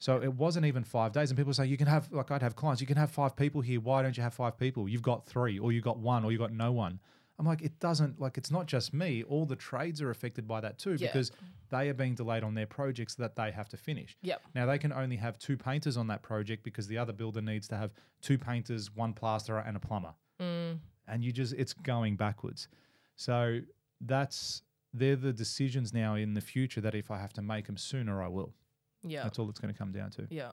So 0.00 0.20
it 0.22 0.32
wasn't 0.32 0.64
even 0.66 0.82
five 0.82 1.12
days. 1.12 1.30
And 1.30 1.36
people 1.36 1.52
say, 1.52 1.66
you 1.66 1.76
can 1.76 1.86
have, 1.86 2.10
like 2.10 2.30
I'd 2.30 2.42
have 2.42 2.56
clients, 2.56 2.80
you 2.80 2.86
can 2.86 2.96
have 2.96 3.10
five 3.10 3.36
people 3.36 3.60
here. 3.60 3.80
Why 3.80 4.02
don't 4.02 4.16
you 4.16 4.22
have 4.22 4.32
five 4.34 4.58
people? 4.58 4.88
You've 4.88 5.02
got 5.02 5.26
three, 5.26 5.58
or 5.58 5.72
you 5.72 5.82
got 5.82 5.98
one, 5.98 6.24
or 6.24 6.32
you 6.32 6.38
got 6.38 6.52
no 6.52 6.72
one. 6.72 6.98
I'm 7.38 7.46
like, 7.46 7.62
it 7.62 7.78
doesn't, 7.80 8.20
like, 8.20 8.36
it's 8.36 8.50
not 8.50 8.66
just 8.66 8.92
me. 8.92 9.22
All 9.22 9.44
the 9.46 9.56
trades 9.56 10.02
are 10.02 10.10
affected 10.10 10.48
by 10.48 10.60
that 10.62 10.78
too, 10.78 10.92
Yeah. 10.98 11.08
because 11.08 11.30
they 11.70 11.88
are 11.90 11.94
being 11.94 12.14
delayed 12.14 12.42
on 12.42 12.54
their 12.54 12.66
projects 12.66 13.14
that 13.16 13.36
they 13.36 13.50
have 13.50 13.68
to 13.70 13.76
finish. 13.76 14.16
Yep. 14.22 14.42
Now 14.54 14.66
they 14.66 14.78
can 14.78 14.92
only 14.92 15.16
have 15.16 15.38
two 15.38 15.56
painters 15.56 15.96
on 15.98 16.06
that 16.08 16.22
project 16.22 16.64
because 16.64 16.86
the 16.86 16.98
other 16.98 17.12
builder 17.12 17.42
needs 17.42 17.68
to 17.68 17.76
have 17.76 17.92
two 18.22 18.38
painters, 18.38 18.94
one 18.94 19.12
plasterer, 19.12 19.60
and 19.60 19.76
a 19.76 19.80
plumber. 19.80 20.14
Mm. 20.40 20.78
And 21.08 21.22
you 21.24 21.30
just 21.32 21.52
it's 21.54 21.72
going 21.74 22.16
backwards. 22.16 22.68
So 23.16 23.60
that's 24.00 24.62
they're 24.94 25.16
the 25.16 25.32
decisions 25.32 25.92
now 25.92 26.14
in 26.14 26.32
the 26.34 26.40
future 26.40 26.80
that 26.80 26.94
if 26.94 27.10
I 27.10 27.18
have 27.18 27.32
to 27.34 27.42
make 27.42 27.66
them 27.66 27.76
sooner, 27.76 28.22
I 28.22 28.28
will. 28.28 28.54
Yeah. 29.02 29.22
That's 29.22 29.38
all 29.38 29.48
it's 29.48 29.58
going 29.60 29.72
to 29.72 29.78
come 29.78 29.92
down 29.92 30.10
to. 30.10 30.26
Yeah. 30.30 30.50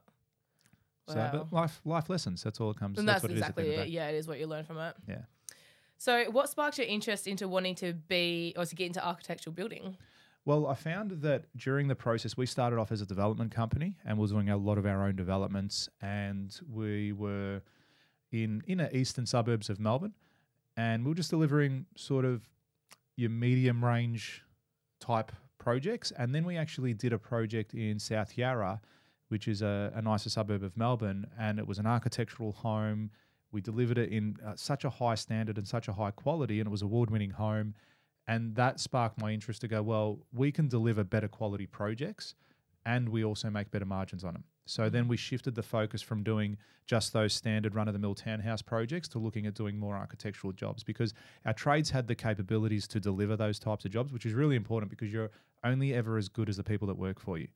So, 1.07 1.15
Wow. 1.15 1.29
but 1.31 1.53
life 1.53 1.81
life 1.85 2.09
lessons. 2.09 2.43
That's 2.43 2.59
all 2.59 2.71
it 2.71 2.77
comes. 2.77 2.99
And 2.99 3.07
that's, 3.07 3.21
that's, 3.21 3.31
what 3.31 3.37
exactly 3.37 3.63
it 3.63 3.67
is. 3.67 3.71
it. 3.73 3.73
At 3.73 3.75
the 3.75 3.81
end 3.81 3.81
of 3.81 3.85
the 3.85 3.91
day. 3.91 3.95
Yeah, 3.95 4.09
it 4.09 4.15
is 4.15 4.27
what 4.27 4.39
you 4.39 4.47
learn 4.47 4.65
from 4.65 4.77
it. 4.77 4.95
Yeah. 5.07 5.21
So, 5.97 6.29
what 6.31 6.49
sparked 6.49 6.77
your 6.77 6.87
interest 6.87 7.27
into 7.27 7.47
wanting 7.47 7.75
to 7.75 7.93
be 7.93 8.53
or 8.57 8.65
to 8.65 8.75
get 8.75 8.87
into 8.87 9.05
architectural 9.05 9.53
building? 9.53 9.97
Well, 10.45 10.67
I 10.67 10.75
found 10.75 11.11
that 11.23 11.45
during 11.57 11.87
the 11.87 11.95
process, 11.95 12.37
we 12.37 12.45
started 12.45 12.77
off 12.79 12.91
as 12.91 13.01
a 13.01 13.05
development 13.05 13.51
company 13.51 13.95
and 14.05 14.17
we 14.17 14.21
were 14.21 14.27
doing 14.27 14.49
a 14.49 14.55
lot 14.57 14.77
of 14.77 14.85
our 14.85 15.03
own 15.03 15.15
developments. 15.15 15.89
And 16.01 16.57
we 16.71 17.11
were 17.11 17.61
in 18.31 18.61
inner 18.67 18.89
eastern 18.93 19.25
suburbs 19.25 19.69
of 19.69 19.79
Melbourne, 19.79 20.13
and 20.75 21.03
we 21.03 21.09
were 21.09 21.15
just 21.15 21.29
delivering 21.31 21.85
sort 21.95 22.25
of 22.25 22.47
your 23.15 23.29
medium 23.29 23.83
range 23.83 24.43
type 24.99 25.31
projects. 25.57 26.11
And 26.11 26.33
then 26.33 26.45
we 26.45 26.57
actually 26.57 26.93
did 26.93 27.13
a 27.13 27.19
project 27.19 27.73
in 27.73 27.99
South 27.99 28.37
Yarra, 28.37 28.81
which 29.29 29.47
is 29.47 29.61
a, 29.61 29.91
a 29.95 30.01
nicer 30.01 30.29
suburb 30.29 30.63
of 30.63 30.75
Melbourne, 30.77 31.27
and 31.37 31.59
it 31.59 31.67
was 31.67 31.79
an 31.79 31.85
architectural 31.85 32.51
home. 32.51 33.11
We 33.51 33.61
delivered 33.61 33.97
it 33.97 34.09
in 34.09 34.37
uh, 34.45 34.53
such 34.55 34.85
a 34.85 34.89
high 34.89 35.15
standard 35.15 35.57
and 35.57 35.67
such 35.67 35.87
a 35.87 35.93
high 35.93 36.11
quality, 36.11 36.59
and 36.59 36.67
it 36.67 36.71
was 36.71 36.81
award 36.81 37.09
winning 37.09 37.31
home. 37.31 37.75
And 38.27 38.55
that 38.55 38.79
sparked 38.79 39.19
my 39.21 39.31
interest 39.31 39.61
to 39.61 39.67
go, 39.67 39.81
well, 39.81 40.19
we 40.33 40.51
can 40.51 40.67
deliver 40.67 41.03
better 41.03 41.29
quality 41.29 41.65
projects 41.65 42.35
and 42.87 43.09
we 43.09 43.23
also 43.23 43.49
make 43.49 43.69
better 43.69 43.85
margins 43.85 44.23
on 44.23 44.33
them. 44.33 44.43
So 44.67 44.89
then 44.89 45.07
we 45.07 45.17
shifted 45.17 45.55
the 45.55 45.63
focus 45.63 46.01
from 46.01 46.23
doing 46.23 46.57
just 46.85 47.13
those 47.13 47.33
standard 47.33 47.73
run 47.73 47.87
of 47.87 47.93
the 47.93 47.99
mill 47.99 48.15
townhouse 48.15 48.61
projects 48.61 49.07
to 49.09 49.19
looking 49.19 49.45
at 49.45 49.53
doing 49.53 49.77
more 49.77 49.95
architectural 49.95 50.53
jobs 50.53 50.83
because 50.83 51.13
our 51.45 51.53
trades 51.53 51.89
had 51.89 52.07
the 52.07 52.15
capabilities 52.15 52.87
to 52.89 52.99
deliver 52.99 53.35
those 53.35 53.59
types 53.59 53.85
of 53.85 53.91
jobs, 53.91 54.11
which 54.11 54.25
is 54.25 54.33
really 54.33 54.55
important 54.55 54.89
because 54.89 55.11
you're 55.11 55.31
only 55.63 55.93
ever 55.93 56.17
as 56.17 56.29
good 56.29 56.49
as 56.49 56.57
the 56.57 56.63
people 56.63 56.87
that 56.87 56.97
work 56.97 57.19
for 57.19 57.37
you. 57.37 57.47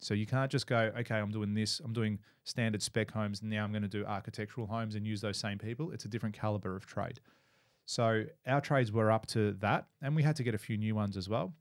So 0.00 0.14
you 0.14 0.26
can't 0.26 0.50
just 0.50 0.66
go, 0.66 0.92
okay, 0.98 1.16
I'm 1.16 1.30
doing 1.30 1.54
this, 1.54 1.80
I'm 1.80 1.92
doing 1.92 2.18
standard 2.44 2.82
spec 2.82 3.10
homes, 3.10 3.40
and 3.40 3.50
now 3.50 3.64
I'm 3.64 3.72
going 3.72 3.82
to 3.82 3.88
do 3.88 4.04
architectural 4.04 4.66
homes 4.66 4.94
and 4.94 5.06
use 5.06 5.20
those 5.20 5.38
same 5.38 5.58
people. 5.58 5.90
It's 5.90 6.04
a 6.04 6.08
different 6.08 6.38
caliber 6.38 6.76
of 6.76 6.86
trade. 6.86 7.20
So 7.86 8.24
our 8.46 8.60
trades 8.60 8.92
were 8.92 9.10
up 9.10 9.26
to 9.28 9.52
that, 9.54 9.86
and 10.02 10.14
we 10.14 10.22
had 10.22 10.36
to 10.36 10.42
get 10.42 10.54
a 10.54 10.58
few 10.58 10.76
new 10.76 10.94
ones 10.94 11.16
as 11.16 11.28
well. 11.28 11.52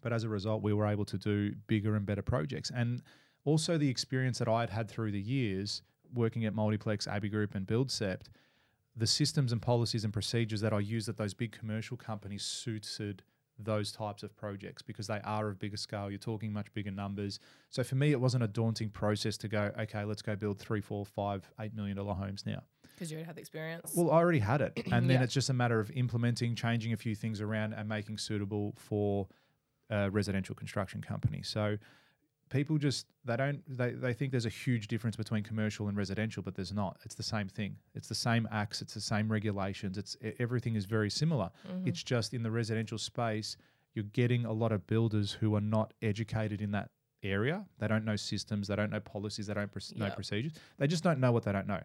But 0.00 0.12
as 0.12 0.24
a 0.24 0.28
result, 0.28 0.62
we 0.62 0.72
were 0.72 0.86
able 0.86 1.04
to 1.04 1.18
do 1.18 1.54
bigger 1.68 1.94
and 1.94 2.04
better 2.04 2.22
projects. 2.22 2.72
And 2.74 3.02
also 3.44 3.78
the 3.78 3.88
experience 3.88 4.38
that 4.38 4.48
I'd 4.48 4.70
had 4.70 4.88
through 4.88 5.12
the 5.12 5.20
years 5.20 5.82
working 6.14 6.44
at 6.44 6.54
Multiplex, 6.54 7.06
Abbey 7.06 7.28
Group, 7.28 7.54
and 7.54 7.66
BuildSept, 7.66 8.26
the 8.96 9.06
systems 9.06 9.52
and 9.52 9.62
policies 9.62 10.04
and 10.04 10.12
procedures 10.12 10.60
that 10.60 10.72
I 10.72 10.78
used 10.80 11.08
at 11.08 11.16
those 11.16 11.32
big 11.34 11.52
commercial 11.52 11.96
companies 11.96 12.42
suited 12.42 13.22
those 13.58 13.92
types 13.92 14.22
of 14.22 14.36
projects 14.36 14.82
because 14.82 15.06
they 15.06 15.20
are 15.24 15.48
of 15.48 15.58
bigger 15.58 15.76
scale. 15.76 16.10
You're 16.10 16.18
talking 16.18 16.52
much 16.52 16.72
bigger 16.74 16.90
numbers. 16.90 17.38
So 17.70 17.82
for 17.84 17.94
me, 17.94 18.10
it 18.10 18.20
wasn't 18.20 18.44
a 18.44 18.48
daunting 18.48 18.90
process 18.90 19.36
to 19.38 19.48
go, 19.48 19.70
okay, 19.80 20.04
let's 20.04 20.22
go 20.22 20.36
build 20.36 20.58
three, 20.58 20.80
four, 20.80 21.06
five, 21.06 21.48
eight 21.60 21.74
million 21.74 21.96
dollar 21.96 22.14
homes 22.14 22.44
now. 22.44 22.62
Because 22.94 23.10
you 23.10 23.16
already 23.16 23.26
had 23.26 23.36
the 23.36 23.40
experience. 23.40 23.92
Well, 23.96 24.10
I 24.10 24.16
already 24.16 24.38
had 24.40 24.60
it. 24.60 24.72
And 24.92 25.08
then 25.08 25.18
Yeah. 25.18 25.22
it's 25.24 25.34
just 25.34 25.48
a 25.48 25.54
matter 25.54 25.80
of 25.80 25.90
implementing, 25.92 26.54
changing 26.54 26.92
a 26.92 26.96
few 26.96 27.14
things 27.14 27.40
around 27.40 27.72
and 27.72 27.88
making 27.88 28.18
suitable 28.18 28.74
for 28.76 29.28
a 29.90 30.10
residential 30.10 30.54
construction 30.54 31.00
company. 31.00 31.42
So 31.42 31.78
people 32.52 32.76
just 32.78 33.06
they 33.24 33.36
don't 33.36 33.62
they, 33.66 33.90
they 33.92 34.12
think 34.12 34.30
there's 34.30 34.46
a 34.46 34.50
huge 34.64 34.86
difference 34.88 35.16
between 35.16 35.42
commercial 35.42 35.88
and 35.88 35.96
residential, 35.96 36.42
but 36.42 36.54
there's 36.54 36.72
not. 36.72 36.98
It's 37.04 37.14
the 37.14 37.22
same 37.22 37.48
thing. 37.48 37.76
It's 37.94 38.08
the 38.08 38.14
same 38.14 38.46
acts, 38.52 38.82
it's 38.82 38.94
the 38.94 39.00
same 39.00 39.30
regulations. 39.32 39.96
It's 39.98 40.16
everything 40.38 40.76
is 40.76 40.84
very 40.84 41.10
similar. 41.10 41.50
Mhm. 41.68 41.88
It's 41.88 42.02
just 42.02 42.34
in 42.34 42.42
the 42.42 42.50
residential 42.50 42.98
space, 42.98 43.56
you're 43.94 44.04
getting 44.12 44.44
a 44.44 44.52
lot 44.52 44.70
of 44.72 44.86
builders 44.86 45.32
who 45.32 45.54
are 45.56 45.60
not 45.60 45.94
educated 46.02 46.60
in 46.60 46.70
that 46.72 46.90
area. 47.22 47.64
They 47.78 47.88
don't 47.88 48.04
know 48.04 48.16
systems, 48.16 48.68
they 48.68 48.76
don't 48.76 48.90
know 48.90 49.00
policies, 49.00 49.46
they 49.46 49.54
don't 49.54 49.70
pr- 49.72 49.78
know 49.96 50.06
procedures. 50.14 50.52
They 50.78 50.86
just 50.86 51.04
don't 51.04 51.20
know 51.20 51.32
what 51.32 51.44
they 51.44 51.52
don't 51.52 51.66
know. 51.68 51.82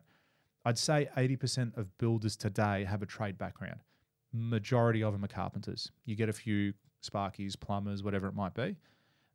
I'd 0.66 0.78
say 0.78 1.10
80% 1.16 1.78
of 1.78 1.98
builders 1.98 2.36
today 2.36 2.84
have 2.84 3.02
a 3.02 3.06
trade 3.06 3.38
background. 3.38 3.80
Majority 4.34 5.02
of 5.04 5.14
them 5.14 5.24
are 5.24 5.28
carpenters. 5.30 5.92
You 6.06 6.16
get 6.16 6.28
a 6.30 6.34
few 6.34 6.74
sparkies, 7.02 7.58
plumbers, 7.60 8.04
whatever 8.04 8.28
it 8.28 8.34
might 8.34 8.54
be, 8.54 8.76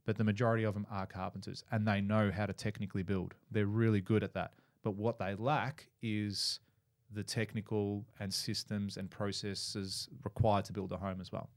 but 0.04 0.16
the 0.18 0.24
majority 0.24 0.64
of 0.64 0.74
them 0.74 0.86
are 0.90 1.06
carpenters 1.06 1.64
and 1.70 1.86
they 1.86 2.00
know 2.00 2.30
how 2.30 2.46
to 2.46 2.52
technically 2.52 3.02
build. 3.02 3.34
They're 3.50 3.66
really 3.66 4.00
good 4.00 4.22
at 4.22 4.34
that. 4.34 4.52
but 4.82 4.96
what 4.96 5.18
they 5.18 5.34
lack 5.36 5.86
is 6.02 6.58
the 7.12 7.22
technical 7.22 8.04
and 8.18 8.32
systems 8.34 8.96
and 8.96 9.08
processes 9.10 10.08
required 10.24 10.64
to 10.64 10.72
build 10.72 10.90
a 10.92 10.96
home 10.96 11.20
as 11.20 11.30
well. 11.30 11.48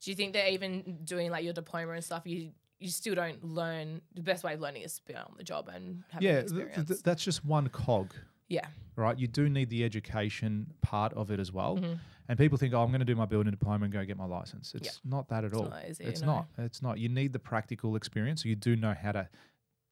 Do 0.00 0.10
you 0.10 0.16
think 0.16 0.32
that 0.32 0.50
even 0.52 0.98
doing 1.04 1.30
like 1.30 1.44
your 1.44 1.52
diploma 1.52 1.92
and 1.92 2.02
stuff, 2.04 2.22
you 2.26 2.50
you 2.80 2.90
still 2.90 3.14
don't 3.14 3.42
learn 3.44 4.00
the 4.14 4.20
best 4.20 4.42
way 4.42 4.52
of 4.54 4.60
learning 4.60 4.82
is 4.82 4.98
to 4.98 5.04
be 5.04 5.14
on 5.14 5.32
the 5.38 5.44
job 5.44 5.68
and 5.72 6.02
having 6.10 6.28
yeah, 6.28 6.34
experience? 6.38 6.88
th- 6.88 7.02
that's 7.02 7.24
just 7.24 7.44
one 7.44 7.68
cog, 7.68 8.12
yeah. 8.48 8.66
right? 8.96 9.16
You 9.16 9.28
do 9.28 9.48
need 9.48 9.70
the 9.70 9.84
education 9.84 10.74
part 10.82 11.12
of 11.14 11.30
it 11.30 11.38
as 11.38 11.52
well. 11.52 11.76
Mhm. 11.78 11.98
And 12.28 12.38
people 12.38 12.56
think, 12.56 12.72
oh, 12.72 12.82
I'm 12.82 12.88
going 12.88 13.00
to 13.00 13.04
do 13.04 13.14
my 13.14 13.26
building 13.26 13.50
diploma 13.50 13.84
and 13.84 13.92
go 13.92 14.04
get 14.04 14.16
my 14.16 14.24
license. 14.24 14.72
It's 14.74 15.00
not 15.04 15.28
that 15.28 15.44
at 15.44 15.52
It's 15.52 15.58
all. 15.58 15.68
not 15.68 15.84
easy, 15.88 16.04
it's 16.04 16.22
no. 16.22 16.26
not. 16.26 16.46
It's 16.58 16.80
not. 16.80 16.98
You 16.98 17.08
need 17.08 17.32
the 17.32 17.38
practical 17.38 17.96
experience. 17.96 18.42
So 18.42 18.48
you 18.48 18.56
do 18.56 18.76
know 18.76 18.94
how 19.00 19.12
to 19.12 19.28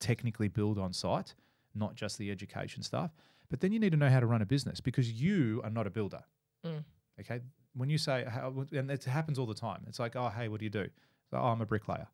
technically 0.01 0.49
build 0.49 0.79
on 0.79 0.93
site, 0.93 1.35
not 1.75 1.95
just 1.95 2.17
the 2.19 2.31
education 2.31 2.83
stuff. 2.83 3.11
But 3.51 3.61
then 3.61 3.71
you 3.71 3.79
need 3.79 3.91
to 3.91 3.99
know 3.99 4.09
how 4.09 4.21
to 4.21 4.27
run 4.27 4.41
a 4.41 4.47
business 4.47 4.81
because 4.81 5.12
you 5.12 5.61
are 5.62 5.71
not 5.71 5.87
a 5.87 5.91
builder. 5.91 6.21
Mm. 6.65 6.85
Okay. 7.21 7.41
When 7.75 7.91
you 7.91 7.99
say, 7.99 8.25
how, 8.27 8.65
and 8.73 8.91
it 8.91 9.05
happens 9.05 9.39
all 9.39 9.47
the 9.47 9.55
time. 9.55 9.85
It's 9.87 9.99
like, 9.99 10.17
oh, 10.17 10.31
hey, 10.35 10.49
what 10.49 10.61
do 10.61 10.65
you 10.65 10.71
do? 10.71 10.89
So, 11.31 11.37
oh, 11.37 11.49
I'm 11.49 11.61
a 11.61 11.67
bricklayer. 11.67 12.09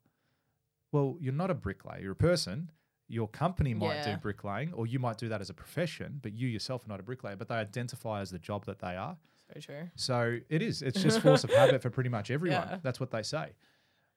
Well, 0.91 1.17
you're 1.21 1.33
not 1.33 1.49
a 1.49 1.53
bricklayer. 1.53 2.01
You're 2.01 2.11
a 2.11 2.15
person. 2.15 2.71
Your 3.07 3.27
company 3.27 3.73
might 3.73 4.03
do 4.03 4.17
bricklaying, 4.17 4.71
or 4.73 4.85
you 4.85 4.99
might 4.99 5.17
do 5.17 5.29
that 5.29 5.41
as 5.41 5.49
a 5.49 5.53
profession, 5.53 6.19
but 6.21 6.33
you 6.33 6.47
yourself 6.47 6.85
are 6.85 6.89
not 6.89 6.99
a 6.99 7.03
bricklayer. 7.03 7.35
But 7.35 7.47
they 7.47 7.55
identify 7.55 8.21
as 8.21 8.29
the 8.29 8.37
job 8.37 8.65
that 8.65 8.79
they 8.79 8.95
are. 8.95 9.17
True. 9.59 9.89
So 9.95 10.39
it 10.49 10.61
is. 10.61 10.81
It's 10.81 11.01
just 11.01 11.19
force 11.21 11.43
of 11.43 11.51
habit 11.51 11.81
for 11.81 11.89
pretty 11.89 12.09
much 12.09 12.31
everyone. 12.31 12.67
Yeah. 12.69 12.77
That's 12.83 12.99
what 12.99 13.11
they 13.11 13.23
say. 13.23 13.53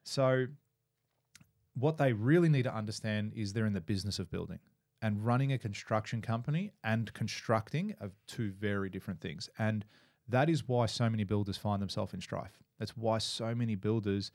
So 0.05 0.47
what 1.75 1.97
they 1.97 2.13
really 2.13 2.49
need 2.49 2.65
to 2.65 2.75
understand 2.75 3.33
is 3.35 3.53
they're 3.53 3.67
in 3.67 3.73
the 3.73 3.81
business 3.81 4.19
of 4.19 4.31
building. 4.31 4.59
And 5.01 5.25
running 5.25 5.53
a 5.53 5.59
construction 5.59 6.23
company 6.23 6.73
and 6.85 7.13
constructing 7.13 7.95
are 8.01 8.11
two 8.29 8.53
very 8.53 8.89
different 8.89 9.21
things. 9.21 9.49
And 9.59 9.85
that 10.29 10.49
is 10.49 10.69
why 10.69 10.87
so 10.87 11.11
many 11.11 11.25
builders 11.25 11.57
find 11.57 11.83
themselves 11.83 12.15
in 12.15 12.21
strife. 12.21 12.63
That's 12.79 12.97
why 12.97 13.19
so 13.19 13.55
many 13.55 13.75
builders 13.75 14.31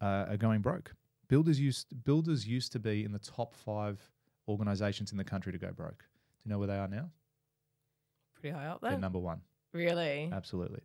uh, 0.00 0.26
are 0.28 0.36
going 0.36 0.60
broke. 0.60 0.94
Builders 1.28 1.58
used 1.60 1.86
builders 2.04 2.46
used 2.46 2.72
to 2.72 2.78
be 2.78 3.04
in 3.04 3.12
the 3.12 3.18
top 3.18 3.54
five 3.54 4.10
organizations 4.48 5.12
in 5.12 5.18
the 5.18 5.24
country 5.24 5.52
to 5.52 5.58
go 5.58 5.70
broke. 5.72 5.98
Do 5.98 6.48
you 6.48 6.50
know 6.50 6.58
where 6.58 6.68
they 6.68 6.76
are 6.76 6.88
now? 6.88 7.10
Pretty 8.34 8.54
high 8.54 8.66
up 8.66 8.80
there. 8.80 8.90
They're 8.90 8.98
number 8.98 9.18
one. 9.18 9.40
Really? 9.72 10.30
Absolutely. 10.32 10.80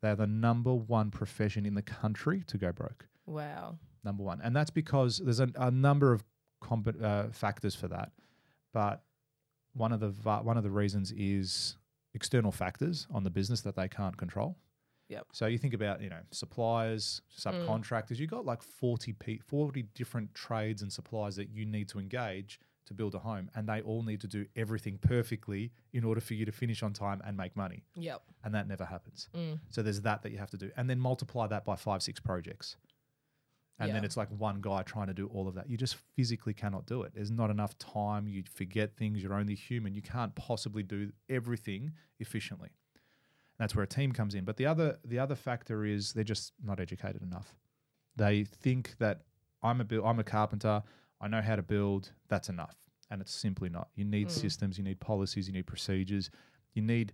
They're 0.00 0.16
the 0.16 0.26
number 0.26 0.74
one 0.74 1.10
profession 1.10 1.64
in 1.64 1.74
the 1.74 1.82
country 1.82 2.42
to 2.48 2.58
go 2.58 2.72
broke. 2.72 3.06
Wow. 3.26 3.78
Number 4.04 4.22
one. 4.22 4.40
And 4.42 4.54
that's 4.54 4.70
because 4.70 5.18
there's 5.18 5.40
a, 5.40 5.48
a 5.56 5.70
number 5.70 6.12
of 6.12 6.24
comp- 6.60 6.96
uh, 7.02 7.24
factors 7.30 7.74
for 7.74 7.88
that. 7.88 8.10
But 8.72 9.02
one 9.74 9.92
of 9.92 10.00
the 10.00 10.08
va- 10.08 10.42
one 10.42 10.56
of 10.56 10.64
the 10.64 10.70
reasons 10.70 11.12
is 11.12 11.76
external 12.14 12.52
factors 12.52 13.06
on 13.12 13.22
the 13.24 13.30
business 13.30 13.60
that 13.62 13.76
they 13.76 13.88
can't 13.88 14.16
control. 14.16 14.56
Yep. 15.08 15.26
So 15.32 15.46
you 15.46 15.58
think 15.58 15.74
about, 15.74 16.00
you 16.00 16.08
know, 16.08 16.20
suppliers, 16.30 17.20
subcontractors, 17.38 18.18
you've 18.18 18.30
got 18.30 18.46
like 18.46 18.62
40 18.62 19.12
pe- 19.12 19.38
40 19.38 19.82
different 19.94 20.34
trades 20.34 20.82
and 20.82 20.92
suppliers 20.92 21.36
that 21.36 21.50
you 21.50 21.66
need 21.66 21.88
to 21.90 21.98
engage 21.98 22.58
to 22.92 22.96
build 23.02 23.14
a 23.14 23.18
home 23.18 23.50
and 23.54 23.68
they 23.68 23.80
all 23.80 24.02
need 24.02 24.20
to 24.20 24.28
do 24.28 24.46
everything 24.56 24.98
perfectly 24.98 25.72
in 25.92 26.04
order 26.04 26.20
for 26.20 26.34
you 26.34 26.44
to 26.44 26.52
finish 26.52 26.82
on 26.82 26.92
time 26.92 27.20
and 27.26 27.36
make 27.36 27.56
money 27.56 27.82
Yep. 27.96 28.22
and 28.44 28.54
that 28.54 28.66
never 28.68 28.84
happens. 28.84 29.28
Mm. 29.34 29.58
So 29.70 29.82
there's 29.82 30.02
that 30.02 30.22
that 30.22 30.30
you 30.32 30.38
have 30.38 30.50
to 30.50 30.56
do, 30.56 30.70
and 30.76 30.88
then 30.90 30.98
multiply 30.98 31.46
that 31.48 31.64
by 31.64 31.76
five, 31.76 32.02
six 32.02 32.20
projects, 32.20 32.76
and 33.78 33.92
then 33.94 34.04
it's 34.04 34.16
like 34.16 34.28
one 34.30 34.60
guy 34.60 34.82
trying 34.82 35.08
to 35.08 35.14
do 35.14 35.26
all 35.34 35.48
of 35.48 35.54
that. 35.56 35.68
You 35.68 35.76
just 35.76 35.96
physically 36.14 36.54
cannot 36.54 36.86
do 36.86 37.02
it. 37.02 37.12
There's 37.16 37.32
not 37.32 37.50
enough 37.50 37.76
time. 37.78 38.28
You 38.28 38.44
forget 38.54 38.96
things. 38.96 39.20
You're 39.22 39.34
only 39.34 39.56
human. 39.56 39.92
You 39.92 40.02
can't 40.02 40.32
possibly 40.36 40.84
do 40.84 41.10
everything 41.28 41.92
efficiently. 42.20 42.68
And 42.68 43.58
That's 43.58 43.74
where 43.74 43.82
a 43.82 43.88
team 43.88 44.12
comes 44.12 44.36
in. 44.36 44.44
But 44.44 44.56
the 44.56 44.66
other 44.66 44.98
the 45.04 45.18
other 45.18 45.34
factor 45.34 45.84
is 45.84 46.12
they're 46.12 46.22
just 46.22 46.52
not 46.62 46.78
educated 46.78 47.22
enough. 47.22 47.56
They 48.14 48.44
think 48.44 48.94
that 48.98 49.22
I'm 49.64 49.80
a 49.80 50.02
I'm 50.04 50.20
a 50.20 50.24
carpenter. 50.24 50.82
I 51.22 51.28
know 51.28 51.40
how 51.40 51.56
to 51.56 51.62
build. 51.62 52.12
That's 52.28 52.48
enough, 52.50 52.76
and 53.10 53.22
it's 53.22 53.32
simply 53.32 53.68
not. 53.70 53.88
You 53.94 54.04
need 54.04 54.28
Mm. 54.28 54.32
systems. 54.32 54.76
You 54.76 54.84
need 54.84 55.00
policies. 55.00 55.46
You 55.46 55.54
need 55.54 55.66
procedures. 55.66 56.30
You 56.74 56.82
need 56.82 57.12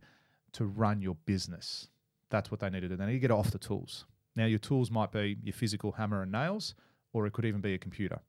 to 0.53 0.65
run 0.67 1.01
your 1.03 1.15
business. 1.27 1.89
That's 2.31 2.51
what 2.51 2.61
they 2.61 2.71
need 2.71 2.81
to 2.81 2.89
do. 2.89 2.97
They 2.97 3.07
need 3.07 3.13
to 3.13 3.19
get 3.21 3.31
off 3.31 3.51
the 3.51 3.59
tools. 3.59 4.07
Now, 4.35 4.47
your 4.47 4.59
tools 4.59 4.91
might 4.91 5.13
be 5.13 5.37
your 5.43 5.53
physical 5.53 5.93
hammer 5.93 6.23
and 6.23 6.33
nails, 6.33 6.75
or 7.13 7.27
it 7.27 7.33
could 7.33 7.45
even 7.45 7.61
be 7.61 7.75
a 7.75 7.79
computer. 7.79 8.21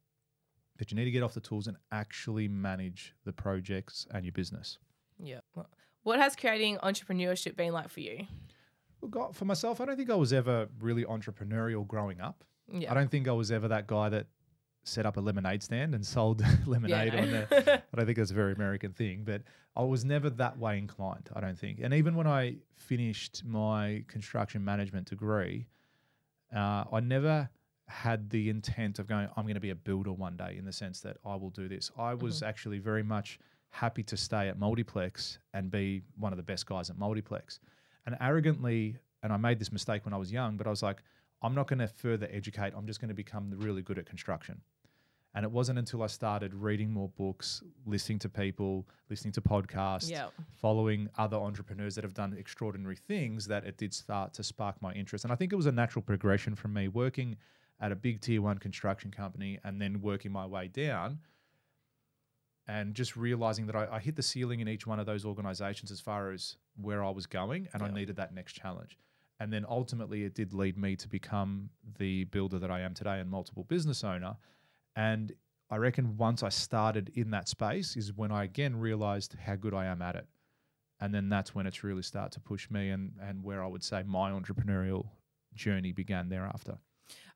But 0.77 0.91
you 0.91 0.95
need 0.95 1.05
to 1.05 1.12
get 1.12 1.24
off 1.24 1.33
the 1.33 1.41
tools 1.41 1.67
and 1.67 1.77
actually 1.91 2.48
manage 2.48 3.13
the 3.25 3.33
projects 3.33 4.05
and 4.12 4.25
your 4.25 4.31
business. 4.33 4.79
Yeah. 5.17 5.39
What- 6.03 6.19
has 6.19 6.36
creating 6.36 6.77
entrepreneurship 6.77 7.55
been 7.55 7.74
like 7.74 7.89
for 7.89 8.00
you? 8.00 8.25
Well, 9.01 9.09
God, 9.12 9.36
for 9.36 9.45
myself, 9.45 9.79
I 9.79 9.86
don't 9.86 9.95
think 9.98 10.09
I 10.09 10.15
was 10.15 10.33
ever 10.33 10.67
really 10.79 11.03
entrepreneurial 11.05 11.86
growing 11.88 12.19
up. 12.19 12.43
Yeah. 12.71 12.91
I 12.91 12.95
don't 12.95 13.12
think 13.12 13.27
I 13.27 13.31
was 13.33 13.51
ever 13.51 13.67
that 13.67 13.86
guy 13.88 14.09
that 14.09 14.27
set 14.89 15.05
up 15.05 15.17
a 15.17 15.19
lemonade 15.19 15.63
stand 15.63 15.96
and 15.96 16.05
sold 16.05 16.43
lemonade 16.65 17.13
yeah, 17.13 17.22
on 17.22 17.31
there. 17.31 17.48
I 17.51 17.96
don't 17.96 18.05
think 18.05 18.17
that's 18.17 18.31
a 18.31 18.36
very 18.36 18.53
American 18.53 18.91
thing, 18.91 19.24
but 19.24 19.43
I 19.75 19.84
was 19.84 20.03
never 20.03 20.29
that 20.31 20.58
way 20.58 20.77
inclined, 20.77 21.29
I 21.36 21.41
don't 21.41 21.58
think. 21.58 21.79
And 21.81 21.93
even 21.93 22.15
when 22.15 22.27
I 22.27 22.55
finished 22.75 23.43
my 23.46 24.03
construction 24.08 24.63
management 24.63 25.10
degree, 25.10 25.67
uh, 26.55 26.86
I 26.91 27.00
never 27.00 27.50
had 27.88 28.29
the 28.29 28.50
intent 28.50 29.00
of 29.00 29.08
going, 29.08 29.27
I'm 29.36 29.43
going 29.43 29.55
to 29.55 29.60
be 29.60 29.72
a 29.72 29.75
builder 29.75 30.12
one 30.12 30.38
day 30.38 30.55
in 30.58 30.65
the 30.65 30.74
sense 30.74 31.01
that 31.01 31.17
I 31.25 31.36
will 31.36 31.50
do 31.50 31.67
this. 31.67 31.91
I 31.98 32.13
was 32.13 32.43
actually 32.43 32.79
very 32.79 33.03
much 33.03 33.39
happy 33.69 34.03
to 34.03 34.17
stay 34.17 34.48
at 34.48 34.60
Multiplex 34.60 35.39
and 35.53 35.72
be 35.72 36.01
one 36.17 36.34
of 36.34 36.38
the 36.38 36.43
best 36.43 36.65
guys 36.65 36.89
at 36.89 36.98
Multiplex. 36.98 37.60
And 38.05 38.15
arrogantly, 38.22 38.98
and 39.24 39.34
I 39.34 39.38
made 39.38 39.60
this 39.60 39.72
mistake 39.72 40.05
when 40.05 40.13
I 40.13 40.17
was 40.17 40.31
young, 40.31 40.58
but 40.58 40.67
I 40.67 40.69
was 40.69 40.84
like, 40.84 41.03
I'm 41.41 41.55
not 41.55 41.67
going 41.67 41.79
to 41.79 41.88
further 41.88 42.27
educate. 42.31 42.74
I'm 42.75 42.86
just 42.86 43.00
going 43.00 43.10
to 43.10 43.15
become 43.15 43.53
really 43.58 43.81
good 43.81 43.98
at 43.98 44.05
construction. 44.05 44.62
And 45.36 45.43
it 45.45 45.51
wasn't 45.51 45.77
until 45.77 46.01
I 46.01 46.07
started 46.07 46.53
reading 46.55 46.89
more 46.91 47.09
books, 47.09 47.62
listening 47.86 48.17
to 48.19 48.29
people, 48.29 48.88
listening 49.09 49.31
to 49.33 49.41
podcasts, 49.41 50.09
Yep. 50.09 50.33
following 50.55 51.07
other 51.17 51.38
entrepreneurs 51.38 51.95
that 51.95 52.03
have 52.03 52.15
done 52.15 52.33
extraordinary 52.33 52.95
things 52.95 53.45
that 53.45 53.63
it 53.63 53.77
did 53.77 53.93
start 53.93 54.33
to 54.36 54.43
spark 54.43 54.81
my 54.81 54.91
interest. 54.93 55.25
And 55.25 55.31
I 55.31 55.36
think 55.36 55.53
it 55.53 55.55
was 55.55 55.67
a 55.67 55.71
natural 55.71 56.01
progression 56.01 56.55
from 56.55 56.74
me 56.74 56.88
working 56.88 57.38
at 57.79 57.91
a 57.91 57.95
big 57.95 58.21
tier 58.21 58.41
one 58.41 58.57
construction 58.57 59.12
company 59.12 59.59
and 59.63 59.79
then 59.79 60.01
working 60.01 60.31
my 60.31 60.45
way 60.48 60.67
down 60.67 61.19
and 62.67 62.93
just 62.93 63.15
realizing 63.15 63.65
that 63.67 63.75
I, 63.75 63.88
I 63.95 64.00
hit 64.00 64.15
the 64.15 64.21
ceiling 64.24 64.59
in 64.59 64.67
each 64.67 64.86
one 64.86 65.00
of 65.00 65.05
those 65.05 65.25
organizations 65.25 65.91
as 65.91 66.00
far 66.00 66.31
as 66.31 66.57
where 66.75 67.03
I 67.03 67.09
was 67.09 67.25
going 67.25 67.67
and 67.74 67.81
I 67.81 67.89
needed 67.89 68.15
that 68.17 68.33
next 68.33 68.53
challenge. 68.53 68.98
And 69.39 69.53
then 69.53 69.65
ultimately, 69.67 70.24
it 70.24 70.33
did 70.36 70.53
lead 70.53 70.77
me 70.77 70.95
to 70.98 71.07
become 71.07 71.69
the 71.98 72.25
builder 72.25 72.59
that 72.59 72.69
I 72.69 72.81
am 72.81 72.93
today 72.93 73.19
and 73.19 73.29
multiple 73.29 73.63
business 73.63 74.03
owner. 74.03 74.36
And 75.00 75.32
I 75.70 75.77
reckon 75.77 76.18
once 76.18 76.44
I 76.44 76.50
started 76.50 77.10
in 77.15 77.32
that 77.32 77.48
space 77.48 77.96
is 77.96 78.12
when 78.12 78.34
I 78.34 78.44
again 78.44 78.75
realized 78.75 79.34
how 79.46 79.56
good 79.56 79.74
I 79.74 79.86
am 79.86 80.01
at 80.01 80.18
it. 80.18 80.27
And 81.00 81.15
then 81.15 81.29
that's 81.29 81.56
when 81.56 81.65
it's 81.65 81.86
really 81.86 82.01
start 82.01 82.34
to 82.34 82.41
push 82.41 82.70
me 82.70 82.89
and, 82.89 83.13
and 83.22 83.41
where 83.41 83.63
I 83.63 83.68
would 83.68 83.82
say 83.82 84.03
my 84.06 84.32
entrepreneurial 84.32 85.06
journey 85.56 85.94
began 85.94 86.27
thereafter. 86.27 86.79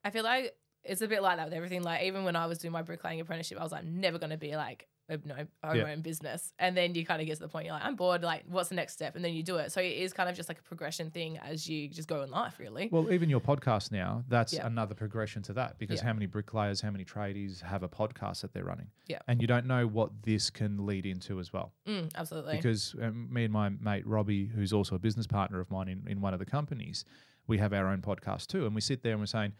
I 0.03 0.09
feel 0.09 0.25
like 0.25 0.57
it's 0.83 1.01
a 1.01 1.07
bit 1.07 1.21
like 1.21 1.37
that 1.37 1.45
with 1.45 1.53
everything. 1.53 1.83
Like 1.83 2.03
even 2.03 2.25
when 2.25 2.35
I 2.35 2.47
was 2.47 2.57
doing 2.57 2.73
my 2.73 2.81
bricklaying 2.81 3.21
apprenticeship, 3.21 3.57
I 3.57 3.63
was 3.63 3.71
like 3.71 3.85
never 3.85 4.17
to 4.17 4.37
be 4.37 4.57
like 4.57 4.89
no 5.09 5.35
own 5.63 5.75
Yeah. 5.75 5.83
my 5.83 5.91
own 5.93 6.01
business. 6.01 6.53
And 6.59 6.75
then 6.77 6.95
you 6.95 7.05
kind 7.05 7.21
of 7.21 7.27
get 7.27 7.35
to 7.35 7.41
the 7.41 7.47
point 7.49 7.65
you're 7.65 7.73
like 7.73 7.83
I'm 7.83 7.95
bored. 7.95 8.23
Like 8.23 8.43
what's 8.47 8.69
the 8.69 8.75
next 8.75 8.93
step? 8.93 9.15
And 9.15 9.23
then 9.23 9.33
you 9.33 9.43
do 9.43 9.57
it. 9.57 9.71
So 9.71 9.81
it 9.81 9.97
is 9.97 10.13
kind 10.13 10.29
of 10.29 10.35
just 10.35 10.49
like 10.49 10.59
a 10.59 10.63
progression 10.63 11.11
thing 11.11 11.37
as 11.39 11.67
you 11.67 11.89
just 11.89 12.07
go 12.07 12.21
in 12.23 12.31
life, 12.31 12.57
really. 12.59 12.89
Well, 12.91 13.11
even 13.11 13.29
your 13.29 13.41
podcast 13.41 13.91
now, 13.91 14.23
that's 14.29 14.53
Yeah. 14.53 14.65
another 14.65 14.95
progression 14.95 15.41
to 15.43 15.53
that 15.53 15.77
because 15.77 15.99
Yeah. 15.99 16.05
how 16.07 16.13
many 16.13 16.25
bricklayers, 16.25 16.79
how 16.81 16.91
many 16.91 17.03
tradies 17.05 17.61
have 17.61 17.83
a 17.83 17.89
podcast 17.89 18.41
that 18.41 18.53
they're 18.53 18.63
running? 18.63 18.87
Yeah. 19.07 19.19
And 19.27 19.41
you 19.41 19.47
don't 19.47 19.65
know 19.65 19.85
what 19.87 20.11
this 20.23 20.49
can 20.49 20.85
lead 20.85 21.05
into 21.05 21.39
as 21.39 21.51
well. 21.51 21.73
Mm, 21.85 22.11
absolutely. 22.15 22.55
because 22.55 22.95
um, 23.01 23.31
me 23.31 23.43
and 23.43 23.53
my 23.53 23.69
mate 23.69 24.07
Robbie, 24.07 24.45
who's 24.47 24.71
also 24.73 24.95
a 24.95 24.99
business 24.99 25.27
partner 25.27 25.59
of 25.59 25.69
mine 25.69 25.89
in, 25.89 26.07
in 26.07 26.21
one 26.21 26.33
of 26.33 26.39
the 26.39 26.45
companies, 26.45 27.03
we 27.45 27.57
have 27.57 27.73
our 27.73 27.87
own 27.87 28.01
podcast 28.01 28.47
too, 28.47 28.65
and 28.65 28.73
we 28.73 28.79
sit 28.79 29.03
there 29.03 29.11
and 29.11 29.21
we're 29.21 29.25
saying, 29.25 29.51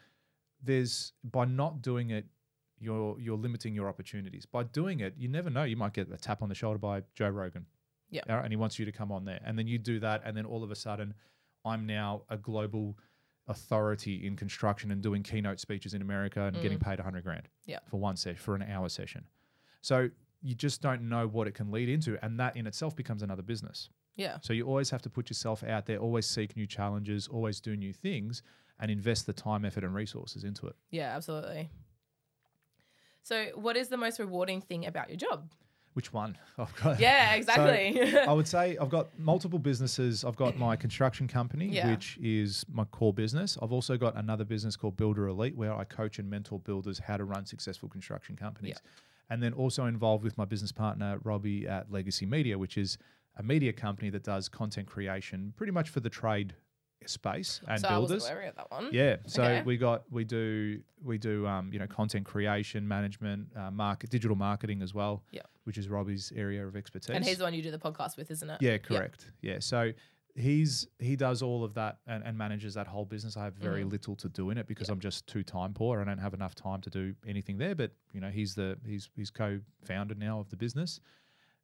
"There's 0.61 1.11
by 1.23 1.45
not 1.45 1.81
doing 1.81 2.11
it, 2.11 2.25
you're 2.83 3.19
you're 3.19 3.37
limiting 3.37 3.73
your 3.73 3.87
opportunities. 3.87 4.45
By 4.45 4.63
doing 4.63 4.99
it, 4.99 5.15
you 5.17 5.27
never 5.27 5.49
know. 5.49 5.63
You 5.63 5.77
might 5.77 5.93
get 5.93 6.11
a 6.11 6.17
tap 6.17 6.41
on 6.41 6.49
the 6.49 6.55
shoulder 6.55 6.77
by 6.79 7.03
Joe 7.15 7.29
Rogan, 7.29 7.65
Yeah. 8.09 8.21
and 8.27 8.51
he 8.51 8.57
wants 8.57 8.77
you 8.79 8.85
to 8.85 8.91
come 8.91 9.11
on 9.11 9.25
there, 9.25 9.39
and 9.45 9.57
then 9.57 9.67
you 9.67 9.77
do 9.77 9.99
that, 10.01 10.21
and 10.25 10.35
then 10.35 10.45
all 10.45 10.63
of 10.63 10.71
a 10.71 10.75
sudden, 10.75 11.13
I'm 11.65 11.85
now 11.85 12.23
a 12.29 12.37
global 12.37 12.97
authority 13.47 14.25
in 14.25 14.35
construction 14.35 14.91
and 14.91 15.01
doing 15.01 15.21
keynote 15.23 15.59
speeches 15.59 15.93
in 15.93 16.01
America 16.01 16.43
and 16.43 16.55
getting 16.61 16.77
mm. 16.79 16.83
paid 16.83 16.99
a 16.99 17.03
100 17.03 17.23
grand 17.23 17.49
Yeah. 17.65 17.79
for 17.89 17.99
one 17.99 18.15
session 18.15 18.37
for 18.41 18.55
an 18.55 18.63
hour 18.63 18.87
session. 18.89 19.25
So 19.81 20.09
you 20.41 20.55
just 20.55 20.81
don't 20.81 21.03
know 21.09 21.27
what 21.27 21.47
it 21.47 21.53
can 21.53 21.71
lead 21.71 21.89
into, 21.89 22.17
and 22.23 22.39
that 22.39 22.55
in 22.55 22.67
itself 22.67 22.95
becomes 22.95 23.21
another 23.23 23.43
business. 23.43 23.89
yeah. 24.15 24.37
So 24.41 24.53
you 24.53 24.65
always 24.65 24.89
have 24.91 25.01
to 25.01 25.09
put 25.09 25.29
yourself 25.29 25.63
out 25.63 25.85
there, 25.87 25.97
always 25.97 26.25
seek 26.25 26.55
new 26.55 26.67
challenges, 26.67 27.27
always 27.27 27.59
do 27.59 27.75
new 27.75 27.91
things, 27.93 28.43
and 28.79 28.89
invest 28.91 29.25
the 29.25 29.33
time, 29.33 29.65
effort, 29.65 29.83
and 29.83 29.93
resources 29.93 30.43
into 30.43 30.67
it. 30.67 30.75
Yeah, 30.91 31.15
absolutely. 31.15 31.69
So 33.23 33.47
what 33.55 33.75
is 33.77 33.87
the 33.87 33.97
most 33.97 34.19
rewarding 34.19 34.61
thing 34.61 34.85
about 34.85 35.09
your 35.09 35.17
job? 35.17 35.49
which 35.93 36.11
one 36.11 36.35
oh, 36.57 36.63
I've 36.63 36.75
got. 36.81 36.99
Yeah, 36.99 37.33
exactly. 37.35 38.17
I 38.17 38.33
would 38.33 38.47
say 38.47 38.77
I've 38.81 38.89
got 38.89 39.07
multiple 39.19 39.59
businesses. 39.59 40.25
I've 40.25 40.35
got 40.35 40.57
my 40.57 40.75
construction 40.75 41.27
company, 41.27 41.67
Yeah. 41.67 41.91
which 41.91 42.17
is 42.21 42.65
my 42.71 42.83
core 42.85 43.13
business. 43.13 43.57
I've 43.61 43.71
also 43.71 43.95
got 43.97 44.15
another 44.15 44.43
business 44.43 44.75
called 44.75 44.97
Builder 44.97 45.27
Elite, 45.27 45.55
where 45.55 45.73
I 45.73 45.83
coach 45.83 46.19
and 46.19 46.29
mentor 46.29 46.59
builders 46.59 46.97
how 46.99 47.17
to 47.17 47.25
run 47.25 47.45
successful 47.45 47.89
construction 47.89 48.35
companies. 48.35 48.77
And 49.29 49.41
then 49.41 49.53
also 49.53 49.85
involved 49.85 50.23
with 50.23 50.37
my 50.37 50.45
business 50.45 50.71
partner, 50.71 51.19
Robbie, 51.23 51.67
at 51.67 51.91
Legacy 51.91 52.25
Media, 52.25 52.57
which 52.57 52.77
is 52.77 52.97
a 53.37 53.43
media 53.43 53.71
company 53.73 54.09
that 54.09 54.23
does 54.23 54.49
content 54.49 54.87
creation 54.87 55.53
pretty 55.55 55.71
much 55.71 55.89
for 55.89 55.99
the 55.99 56.09
trade 56.09 56.55
space 57.09 57.61
and 57.67 57.79
so 57.81 57.87
I 57.87 57.91
builders. 57.91 58.21
wasn't 58.21 58.37
aware 58.37 58.49
of 58.49 58.55
that 58.55 58.71
one. 58.71 58.89
Yeah, 58.91 59.17
so 59.25 59.43
Okay. 59.43 59.61
we 59.63 59.77
got 59.77 60.03
we 60.11 60.23
do 60.23 60.81
we 61.03 61.17
do 61.17 61.45
um, 61.47 61.71
you 61.73 61.79
know 61.79 61.87
content 61.87 62.25
creation, 62.25 62.87
management, 62.87 63.47
uh, 63.55 63.71
market, 63.71 64.09
digital 64.09 64.35
marketing 64.37 64.81
as 64.81 64.93
well. 64.93 65.23
Yeah, 65.31 65.41
which 65.63 65.77
is 65.77 65.89
Robbie's 65.89 66.31
area 66.35 66.65
of 66.65 66.75
expertise. 66.75 67.15
And 67.15 67.23
he's 67.25 67.37
the 67.37 67.43
one 67.43 67.53
you 67.53 67.61
do 67.61 67.71
the 67.71 67.79
podcast 67.79 68.17
with, 68.17 68.29
isn't 68.31 68.49
it? 68.49 68.57
yeah, 68.61 68.77
correct. 68.77 69.31
Yeah, 69.41 69.57
so 69.59 69.91
he's 70.35 70.87
he 70.99 71.15
does 71.15 71.41
all 71.43 71.63
of 71.63 71.75
that 71.75 71.99
and, 72.07 72.23
and 72.23 72.35
manages 72.37 72.73
that 72.73 72.87
whole 72.87 73.05
business. 73.05 73.37
I 73.37 73.43
have 73.43 73.53
very 73.53 73.83
Mhm. 73.83 73.91
little 73.91 74.15
to 74.15 74.29
do 74.29 74.49
in 74.49 74.57
it 74.57 74.65
because 74.67 74.89
I'm 74.89 74.99
just 74.99 75.27
too 75.27 75.43
time 75.43 75.73
poor. 75.73 76.01
I 76.01 76.03
don't 76.05 76.17
have 76.17 76.33
enough 76.33 76.55
time 76.55 76.81
to 76.81 76.89
do 76.89 77.13
anything 77.27 77.57
there. 77.57 77.75
But 77.75 77.91
you 78.13 78.19
know, 78.21 78.29
he's 78.29 78.55
the 78.55 78.77
he's 78.85 79.09
he's 79.15 79.29
co-founder 79.29 80.15
now 80.15 80.39
of 80.39 80.49
the 80.49 80.55
business, 80.57 80.99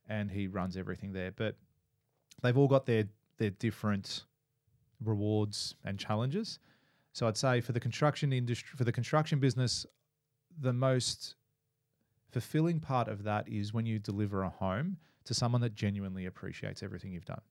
and 0.08 0.29
he 0.29 0.48
runs 0.48 0.77
everything 0.77 1.13
there. 1.13 1.31
But 1.31 1.55
they've 2.43 2.58
all 2.58 2.67
got 2.67 2.86
their 2.86 3.05
their 3.38 3.50
different 3.50 4.25
rewards 5.03 5.75
and 5.84 5.98
challenges. 6.00 6.60
So 7.13 7.27
I'd 7.27 7.38
say 7.38 7.62
for 7.62 7.72
the 7.72 7.79
construction 7.79 8.32
industry, 8.34 8.75
for 8.77 8.84
the 8.84 8.91
construction 8.91 9.39
business, 9.39 9.86
the 10.60 10.74
most 10.74 11.36
fulfilling 12.32 12.79
part 12.79 13.08
of 13.08 13.24
that 13.24 13.48
is 13.48 13.74
when 13.74 13.86
you 13.86 14.00
deliver 14.00 14.44
a 14.44 14.50
home 14.50 14.98
to 15.25 15.34
someone 15.34 15.62
that 15.62 15.74
genuinely 15.75 16.25
appreciates 16.25 16.84
everything 16.84 17.12
you've 17.12 17.25
done. 17.25 17.41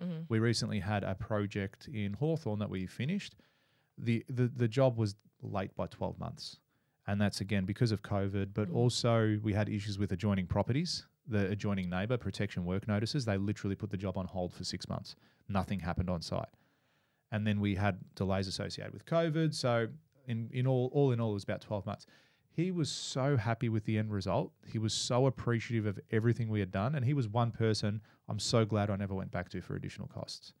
Mhm. 0.00 0.26
We 0.28 0.38
recently 0.38 0.80
had 0.80 1.02
a 1.02 1.14
project 1.14 1.88
in 1.88 2.14
Hawthorn 2.14 2.58
that 2.60 2.70
we 2.70 2.86
finished. 2.86 3.34
The, 3.96 4.24
the 4.28 4.46
the 4.48 4.68
job 4.68 4.96
was 4.96 5.16
late 5.42 5.74
by 5.74 5.86
12 5.88 6.18
months. 6.18 6.58
And 7.06 7.20
that's 7.20 7.40
again 7.40 7.64
because 7.64 7.90
of 7.90 8.02
COVID, 8.02 8.52
but 8.52 8.68
Mhm. 8.68 8.74
also 8.74 9.38
we 9.42 9.54
had 9.54 9.68
issues 9.68 9.98
with 9.98 10.12
adjoining 10.12 10.46
properties, 10.46 11.06
the 11.26 11.48
adjoining 11.50 11.88
neighbor 11.88 12.16
protection 12.18 12.64
work 12.64 12.86
notices. 12.86 13.24
They 13.24 13.38
literally 13.38 13.74
put 13.74 13.90
the 13.90 13.96
job 13.96 14.16
on 14.18 14.26
hold 14.26 14.52
for 14.52 14.62
six 14.62 14.88
months. 14.88 15.16
Nothing 15.48 15.80
happened 15.80 16.10
on 16.10 16.20
site. 16.22 16.48
And 17.30 17.46
then 17.46 17.60
we 17.60 17.74
had 17.74 17.98
delays 18.14 18.48
associated 18.48 18.92
with 18.92 19.04
COVID. 19.06 19.54
So 19.54 19.88
in, 20.26 20.48
in 20.52 20.66
all 20.66 20.90
all 20.92 21.12
in 21.12 21.20
all, 21.20 21.30
it 21.30 21.34
was 21.34 21.44
about 21.44 21.60
12 21.60 21.86
months. 21.86 22.06
He 22.50 22.70
was 22.72 22.90
so 22.90 23.36
happy 23.36 23.68
with 23.68 23.84
the 23.84 23.98
end 23.98 24.12
result. 24.12 24.52
He 24.66 24.78
was 24.78 24.92
so 24.92 25.26
appreciative 25.26 25.86
of 25.86 26.00
everything 26.10 26.48
we 26.48 26.58
had 26.60 26.72
done. 26.72 26.94
And 26.96 27.04
he 27.04 27.14
was 27.14 27.28
one 27.28 27.50
person 27.52 28.00
I'm 28.28 28.38
so 28.40 28.64
glad 28.64 28.90
I 28.90 28.96
never 28.96 29.14
went 29.14 29.30
back 29.30 29.48
to 29.50 29.60
for 29.60 29.76
additional 29.76 30.08
costs. 30.08 30.52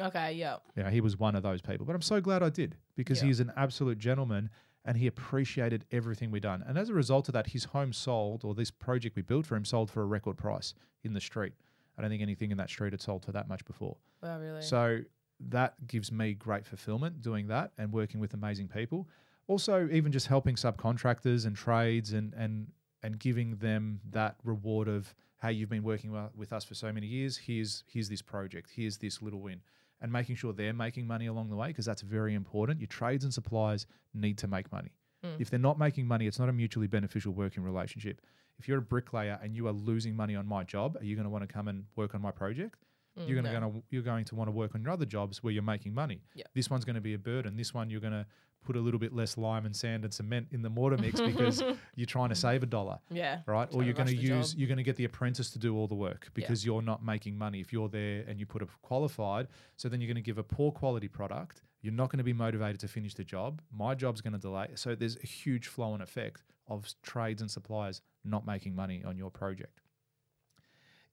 Okay, 0.00 0.32
yeah. 0.34 0.56
You 0.76 0.84
know, 0.84 0.88
he 0.90 1.00
was 1.00 1.18
one 1.18 1.34
of 1.34 1.42
those 1.42 1.60
people. 1.60 1.84
But 1.84 1.94
I'm 1.94 2.02
so 2.02 2.20
glad 2.20 2.42
I 2.42 2.48
did 2.48 2.76
because 2.96 3.20
Yeah. 3.20 3.26
he's 3.28 3.40
an 3.40 3.52
absolute 3.56 3.98
gentleman 3.98 4.50
and 4.84 4.96
he 4.96 5.06
appreciated 5.06 5.84
everything 5.92 6.30
we 6.30 6.40
done. 6.40 6.62
And 6.66 6.76
as 6.78 6.88
a 6.88 6.94
result 6.94 7.28
of 7.28 7.34
that, 7.34 7.48
his 7.48 7.64
home 7.64 7.92
sold, 7.92 8.44
or 8.44 8.54
this 8.54 8.70
project 8.70 9.14
we 9.16 9.22
built 9.22 9.46
for 9.46 9.54
him 9.56 9.64
sold 9.64 9.90
for 9.90 10.02
a 10.02 10.06
record 10.06 10.36
price 10.36 10.74
in 11.04 11.12
the 11.12 11.20
street. 11.20 11.52
I 11.96 12.00
don't 12.02 12.10
think 12.10 12.22
anything 12.22 12.50
in 12.50 12.56
that 12.58 12.70
street 12.70 12.92
had 12.92 13.00
sold 13.00 13.24
for 13.24 13.32
that 13.32 13.48
much 13.48 13.64
before. 13.64 13.96
Well, 14.22 14.38
really. 14.40 14.62
So 14.62 15.00
that 15.48 15.86
gives 15.86 16.12
me 16.12 16.34
great 16.34 16.66
fulfillment 16.66 17.22
doing 17.22 17.48
that 17.48 17.72
and 17.78 17.92
working 17.92 18.20
with 18.20 18.34
amazing 18.34 18.68
people. 18.68 19.08
Also, 19.48 19.88
even 19.90 20.12
just 20.12 20.26
helping 20.26 20.54
subcontractors 20.54 21.46
and 21.46 21.56
trades 21.56 22.12
and 22.12 22.32
and 22.34 22.68
and 23.02 23.18
giving 23.18 23.56
them 23.56 24.00
that 24.10 24.36
reward 24.44 24.88
of 24.88 25.14
hey, 25.42 25.52
you've 25.52 25.68
been 25.68 25.82
working 25.82 26.16
with 26.36 26.52
us 26.52 26.64
for 26.64 26.74
so 26.74 26.92
many 26.92 27.06
years. 27.06 27.36
Here's 27.36 27.84
here's 27.86 28.08
this 28.08 28.22
project. 28.22 28.70
Here's 28.74 28.96
this 28.98 29.20
little 29.20 29.40
win, 29.40 29.60
and 30.00 30.12
making 30.12 30.36
sure 30.36 30.52
they're 30.52 30.72
making 30.72 31.06
money 31.06 31.26
along 31.26 31.50
the 31.50 31.56
way 31.56 31.68
because 31.68 31.84
that's 31.84 32.02
very 32.02 32.34
important. 32.34 32.80
Your 32.80 32.86
trades 32.86 33.24
and 33.24 33.34
suppliers 33.34 33.86
need 34.14 34.38
to 34.38 34.46
make 34.46 34.70
money. 34.70 34.92
Mm. 35.24 35.40
If 35.40 35.50
they're 35.50 35.58
not 35.58 35.78
making 35.78 36.06
money, 36.06 36.26
it's 36.26 36.38
not 36.38 36.48
a 36.48 36.52
mutually 36.52 36.86
beneficial 36.86 37.32
working 37.32 37.62
relationship. 37.62 38.20
If 38.58 38.68
you're 38.68 38.78
a 38.78 38.82
bricklayer 38.82 39.38
and 39.42 39.56
you 39.56 39.66
are 39.66 39.72
losing 39.72 40.14
money 40.14 40.36
on 40.36 40.46
my 40.46 40.62
job, 40.62 40.96
are 41.00 41.04
you 41.04 41.16
going 41.16 41.24
to 41.24 41.30
want 41.30 41.46
to 41.46 41.52
come 41.52 41.68
and 41.68 41.84
work 41.96 42.14
on 42.14 42.22
my 42.22 42.30
project? 42.30 42.76
Mm, 43.18 43.28
you're 43.28 43.42
going 43.42 43.52
to 43.52 43.60
no. 43.60 43.68
gonna, 43.68 43.82
you're 43.90 44.02
going 44.02 44.24
to 44.26 44.34
want 44.34 44.48
to 44.48 44.52
work 44.52 44.74
on 44.74 44.82
your 44.82 44.90
other 44.90 45.04
jobs 45.04 45.42
where 45.42 45.52
you're 45.52 45.62
making 45.62 45.94
money. 45.94 46.22
Yeah. 46.34 46.44
This 46.54 46.70
one's 46.70 46.84
going 46.84 46.94
to 46.94 47.00
be 47.00 47.14
a 47.14 47.18
burden. 47.18 47.56
This 47.56 47.74
one 47.74 47.90
you're 47.90 48.00
going 48.00 48.12
to 48.12 48.26
put 48.64 48.76
a 48.76 48.80
little 48.80 49.00
bit 49.00 49.12
less 49.12 49.36
lime 49.36 49.66
and 49.66 49.74
sand 49.74 50.04
and 50.04 50.14
cement 50.14 50.46
in 50.52 50.62
the 50.62 50.70
mortar 50.70 50.96
mix 50.96 51.20
because 51.20 51.62
you're 51.96 52.06
trying 52.06 52.28
to 52.28 52.34
save 52.34 52.62
a 52.62 52.66
dollar, 52.66 52.98
yeah. 53.10 53.40
right? 53.46 53.68
Or 53.72 53.82
you're 53.82 53.94
going 53.94 54.08
to 54.08 54.16
use 54.16 54.52
job. 54.52 54.58
you're 54.58 54.68
going 54.68 54.78
to 54.78 54.84
get 54.84 54.96
the 54.96 55.04
apprentice 55.04 55.50
to 55.50 55.58
do 55.58 55.76
all 55.76 55.86
the 55.86 55.94
work 55.94 56.30
because 56.34 56.64
you're 56.64 56.82
not 56.82 57.04
making 57.04 57.36
money 57.36 57.60
if 57.60 57.72
you're 57.72 57.88
there 57.88 58.24
and 58.28 58.38
you 58.38 58.46
put 58.46 58.62
a 58.62 58.66
qualified. 58.82 59.48
So 59.76 59.88
then 59.88 60.00
you're 60.00 60.08
going 60.08 60.22
to 60.22 60.22
give 60.22 60.38
a 60.38 60.44
poor 60.44 60.70
quality 60.70 61.08
product. 61.08 61.62
You're 61.82 61.92
not 61.92 62.10
going 62.10 62.18
to 62.18 62.24
be 62.24 62.32
motivated 62.32 62.80
to 62.80 62.88
finish 62.88 63.14
the 63.14 63.24
job. 63.24 63.60
My 63.76 63.94
job's 63.94 64.20
going 64.20 64.34
to 64.34 64.38
delay. 64.38 64.68
So 64.76 64.94
there's 64.94 65.16
a 65.16 65.26
huge 65.26 65.66
flow 65.66 65.94
and 65.94 66.02
effect 66.02 66.44
of 66.68 66.88
trades 67.02 67.42
and 67.42 67.50
suppliers 67.50 68.00
not 68.24 68.46
making 68.46 68.74
money 68.76 69.02
on 69.04 69.18
your 69.18 69.30
project. 69.30 69.80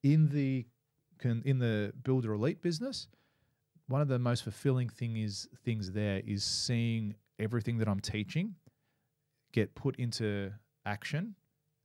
In 0.03 0.29
the 0.29 0.65
can 1.19 1.41
in 1.45 1.59
the 1.59 1.93
builder 2.03 2.33
elite 2.33 2.61
business, 2.61 3.07
one 3.87 4.01
of 4.01 4.07
the 4.07 4.19
most 4.19 4.43
fulfilling 4.43 4.89
thing 4.89 5.17
is 5.17 5.47
things 5.63 5.91
there 5.91 6.21
is 6.25 6.43
seeing 6.43 7.15
everything 7.39 7.77
that 7.79 7.87
I'm 7.87 7.99
teaching 7.99 8.55
get 9.51 9.73
put 9.75 9.95
into 9.97 10.51
action 10.85 11.35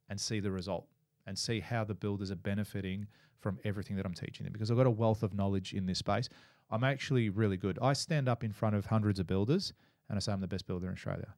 and 0.09 0.21
see 0.21 0.41
the 0.41 0.51
result 0.51 0.87
and 1.27 1.39
see 1.39 1.61
how 1.61 1.85
the 1.85 1.95
builders 1.95 2.31
are 2.31 2.37
benefiting 2.37 3.07
from 3.39 3.59
everything 3.65 3.97
that 3.97 4.07
I'm 4.07 4.15
teaching 4.15 4.45
them 4.45 4.53
because 4.53 4.71
I've 4.71 4.77
got 4.77 4.87
a 4.87 4.91
wealth 4.91 5.23
of 5.23 5.35
knowledge 5.35 5.73
in 5.73 5.87
this 5.87 5.99
space. 5.99 6.29
I'm 6.71 6.85
actually 6.85 7.29
really 7.31 7.57
good. 7.57 7.79
I 7.81 7.93
stand 7.93 8.29
up 8.29 8.45
in 8.45 8.53
front 8.53 8.75
of 8.75 8.87
hundreds 8.87 9.19
of 9.19 9.27
builders 9.27 9.73
and 10.09 10.17
I 10.17 10.21
say 10.21 10.33
I'm 10.33 10.41
the 10.41 10.47
best 10.47 10.67
builder 10.67 10.87
in 10.87 10.93
Australia. 10.93 11.35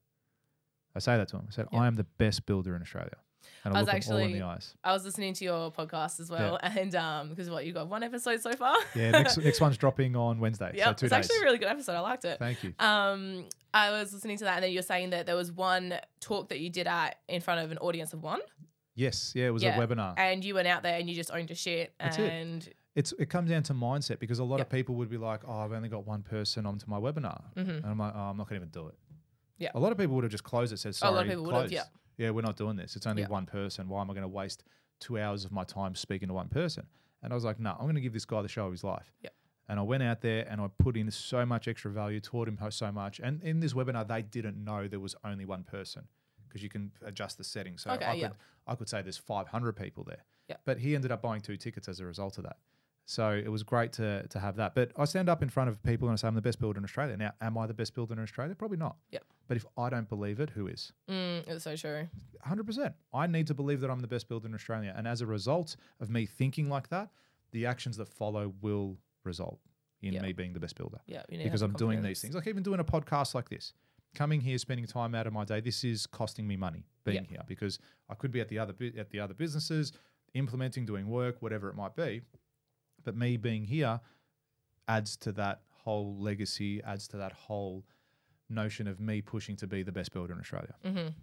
I 0.95 0.99
say 0.99 1.15
that 1.17 1.27
to 1.29 1.37
them. 1.37 1.45
I 1.47 1.51
said 1.51 1.67
Yeah. 1.71 1.79
I 1.79 1.87
am 1.87 1.95
the 1.95 2.03
best 2.03 2.45
builder 2.45 2.75
in 2.75 2.81
Australia. 2.81 3.17
And 3.63 3.75
I, 3.75 3.81
was 3.81 3.87
look 3.87 4.01
them 4.03 4.13
all 4.13 4.19
in 4.19 4.41
actually-. 4.41 4.73
I 4.83 4.93
was 4.93 5.03
listening 5.03 5.33
to 5.33 5.43
your 5.45 5.71
podcast 5.71 6.19
as 6.19 6.29
well, 6.29 6.57
and 6.61 6.95
um, 6.95 7.29
because 7.29 7.49
what 7.49 7.65
you 7.65 7.73
got 7.73 7.87
one 7.89 8.01
episode 8.03 8.41
so 8.41 8.53
far. 8.53 8.75
Yeah, 8.95 9.11
next 9.11 9.37
next 9.49 9.59
one's 9.61 9.77
dropping 9.77 10.15
on 10.15 10.39
Wednesday. 10.39 10.71
yeah, 10.75 10.85
so 10.85 10.91
it's 10.91 11.01
days. 11.01 11.11
actually 11.13 11.37
a 11.37 11.41
really 11.43 11.57
good 11.57 11.67
episode. 11.67 11.93
I 11.95 11.99
liked 11.99 12.23
it. 12.25 12.39
Thank 12.39 12.63
you. 12.63 12.73
Um, 12.79 13.45
I 13.73 13.91
was 13.91 14.13
listening 14.13 14.37
to 14.37 14.45
that, 14.45 14.55
and 14.55 14.63
then 14.63 14.71
you're 14.71 14.81
saying 14.83 15.09
that 15.11 15.25
there 15.25 15.35
was 15.35 15.51
one 15.51 15.95
talk 16.21 16.49
that 16.49 16.59
you 16.59 16.69
did 16.69 16.87
at 16.87 17.17
in 17.27 17.41
front 17.41 17.59
of 17.63 17.71
an 17.71 17.77
audience 17.79 18.13
of 18.13 18.23
one, 18.23 18.39
Yes, 18.95 19.33
yeah, 19.35 19.47
it 19.47 19.51
was 19.51 19.61
Yeah. 19.63 19.79
a 19.79 19.87
webinar. 19.87 20.13
and 20.17 20.43
you 20.43 20.55
went 20.55 20.67
out 20.67 20.81
there 20.81 20.97
and 20.97 21.07
you 21.09 21.15
just 21.15 21.29
owned 21.31 21.49
your 21.49 21.55
shit, 21.55 21.93
That's 21.99 22.17
it. 22.17 22.31
and 22.31 22.67
It's 22.95 23.11
it 23.19 23.29
comes 23.29 23.49
down 23.51 23.61
to 23.63 23.73
mindset 23.75 24.17
because 24.19 24.39
a 24.39 24.43
lot 24.43 24.57
Yep. 24.57 24.67
of 24.67 24.71
people 24.71 24.95
would 24.95 25.09
be 25.09 25.17
like, 25.17 25.41
"Oh, 25.47 25.59
I've 25.59 25.71
only 25.71 25.89
got 25.89 26.07
one 26.07 26.23
person 26.23 26.65
onto 26.65 26.87
my 26.89 26.97
webinar," 26.97 27.43
Mhm. 27.55 27.77
and 27.77 27.85
I'm 27.85 27.99
like, 27.99 28.13
"Oh, 28.15 28.19
I'm 28.21 28.37
not 28.37 28.47
going 28.49 28.59
to 28.61 28.65
even 28.65 28.69
do 28.69 28.87
it." 28.87 28.95
Yeah. 29.59 29.69
a 29.75 29.79
lot 29.79 29.91
of 29.91 29.97
people 29.99 30.15
would 30.15 30.23
have 30.23 30.31
just 30.31 30.43
closed 30.43 30.71
it, 30.73 30.77
said, 30.77 30.89
A 30.91 30.93
"Sorry, 30.93 31.13
lot 31.13 31.23
of 31.25 31.29
people 31.29 31.43
would 31.45 31.55
have, 31.55 31.71
yeah. 31.71 31.83
Yeah, 32.17 32.31
we're 32.31 32.41
not 32.41 32.57
doing 32.57 32.75
this. 32.75 32.95
It's 32.95 33.07
only 33.07 33.21
Yeah. 33.23 33.29
one 33.29 33.45
person. 33.45 33.87
Why 33.89 34.01
am 34.01 34.09
I 34.09 34.13
going 34.13 34.23
to 34.23 34.27
waste 34.27 34.63
two 34.99 35.19
hours 35.19 35.45
of 35.45 35.51
my 35.51 35.63
time 35.63 35.95
speaking 35.95 36.27
to 36.27 36.33
one 36.33 36.49
person? 36.49 36.87
And 37.21 37.31
I 37.31 37.35
was 37.35 37.43
like, 37.43 37.59
"No, 37.59 37.71
I'm 37.71 37.81
going 37.85 37.95
to 37.95 38.01
give 38.01 38.13
this 38.13 38.25
guy 38.25 38.41
the 38.41 38.47
show 38.47 38.65
of 38.65 38.71
his 38.71 38.83
life." 38.83 39.11
Yep. 39.21 39.33
And 39.69 39.79
I 39.79 39.83
went 39.83 40.01
out 40.03 40.21
there 40.21 40.47
and 40.49 40.61
I 40.61 40.67
put 40.79 40.95
in 40.95 41.11
so 41.11 41.45
much 41.45 41.67
extra 41.67 41.91
value, 41.91 42.19
taught 42.21 42.47
him 42.47 42.57
so 42.71 42.91
much. 42.91 43.19
And 43.19 43.41
in 43.43 43.59
this 43.59 43.73
webinar, 43.73 44.07
they 44.07 44.21
didn't 44.21 44.63
know 44.63 44.87
there 44.87 44.99
was 44.99 45.15
only 45.25 45.43
one 45.45 45.63
person 45.63 46.07
because 46.47 46.63
you 46.63 46.69
can 46.69 46.91
adjust 47.03 47.37
the 47.37 47.43
settings. 47.43 47.81
So 47.83 47.91
Okay, 47.91 48.05
I 48.05 48.13
yeah. 48.13 48.27
could 48.29 48.37
I 48.65 48.75
could 48.75 48.89
say 48.89 49.01
there's 49.01 49.17
500 49.17 49.73
people 49.75 50.03
there. 50.03 50.23
Yep. 50.49 50.61
But 50.65 50.77
he 50.79 50.95
ended 50.95 51.11
up 51.11 51.21
buying 51.21 51.41
two 51.41 51.57
tickets 51.57 51.87
as 51.89 51.99
a 51.99 52.05
result 52.05 52.37
of 52.37 52.43
that. 52.45 52.57
So 53.09 53.31
it 53.31 53.47
was 53.47 53.63
great 53.63 53.93
to 53.93 54.27
to 54.27 54.39
have 54.39 54.57
that. 54.57 54.75
But 54.75 54.91
I 54.97 55.05
stand 55.05 55.29
up 55.29 55.41
in 55.41 55.47
front 55.47 55.69
of 55.69 55.81
people 55.81 56.09
and 56.09 56.13
I 56.13 56.17
say 56.17 56.27
I'm 56.27 56.35
the 56.35 56.41
best 56.41 56.59
builder 56.59 56.77
in 56.77 56.83
Australia. 56.83 57.15
Now, 57.15 57.31
am 57.39 57.57
I 57.57 57.65
the 57.65 57.73
best 57.73 57.95
builder 57.95 58.13
in 58.13 58.19
Australia? 58.19 58.53
Probably 58.53 58.77
not. 58.77 58.97
Yep. 59.11 59.23
But 59.47 59.55
if 59.55 59.65
I 59.77 59.89
don't 59.89 60.09
believe 60.09 60.41
it, 60.41 60.49
who 60.49 60.67
is? 60.67 60.91
mm, 61.09 61.47
it's 61.47 61.63
so 61.63 61.75
true. 61.77 62.09
100%. 62.45 62.93
I 63.13 63.25
need 63.27 63.47
to 63.47 63.53
believe 63.53 63.79
that 63.79 63.89
I'm 63.89 64.01
the 64.01 64.07
best 64.09 64.27
builder 64.27 64.47
in 64.49 64.53
Australia. 64.53 64.93
And 64.95 65.07
as 65.07 65.21
a 65.21 65.25
result 65.25 65.77
of 66.01 66.09
me 66.09 66.25
thinking 66.25 66.67
like 66.69 66.89
that, 66.89 67.09
the 67.51 67.65
actions 67.65 67.95
that 67.95 68.09
follow 68.09 68.53
will 68.61 68.97
result 69.23 69.59
in 70.01 70.11
Yeah. 70.13 70.21
me 70.21 70.33
being 70.33 70.51
the 70.51 70.59
best 70.59 70.75
builder 70.75 70.99
Yeah, 71.07 71.23
you 71.29 71.37
need 71.37 71.45
to 71.45 71.49
because 71.49 71.61
I'm 71.61 71.73
doing 71.73 72.01
these 72.01 72.21
things. 72.21 72.35
Like 72.35 72.47
even 72.47 72.61
doing 72.61 72.81
a 72.81 72.83
podcast 72.83 73.33
like 73.33 73.47
this, 73.49 73.71
coming 74.15 74.41
here, 74.41 74.57
spending 74.57 74.85
time 74.85 75.15
out 75.15 75.27
of 75.27 75.31
my 75.33 75.45
day. 75.45 75.61
This 75.61 75.85
is 75.85 76.05
costing 76.05 76.45
me 76.45 76.57
money 76.57 76.83
being 77.05 77.23
here 77.23 77.41
because 77.47 77.79
I 78.09 78.15
could 78.15 78.31
be 78.31 78.41
at 78.41 78.49
the 78.49 78.59
other 78.59 78.75
at 78.97 79.09
the 79.11 79.19
other 79.21 79.33
businesses, 79.33 79.93
implementing, 80.33 80.85
doing 80.85 81.07
work, 81.07 81.41
whatever 81.41 81.69
it 81.69 81.75
might 81.75 81.95
be. 81.95 82.21
But 83.07 83.15
me 83.15 83.37
being 83.37 83.63
here 83.63 84.01
adds 84.89 85.15
to 85.15 85.31
that 85.31 85.61
whole 85.69 86.17
legacy, 86.19 86.83
adds 86.83 87.07
to 87.07 87.17
that 87.17 87.31
whole 87.31 87.85
notion 88.49 88.85
of 88.85 88.99
me 88.99 89.21
pushing 89.21 89.55
to 89.55 89.65
be 89.65 89.81
the 89.81 89.93
best 89.93 90.11
builder 90.11 90.33
in 90.33 90.39
Australia. 90.41 90.75
Mhm. 90.83 91.13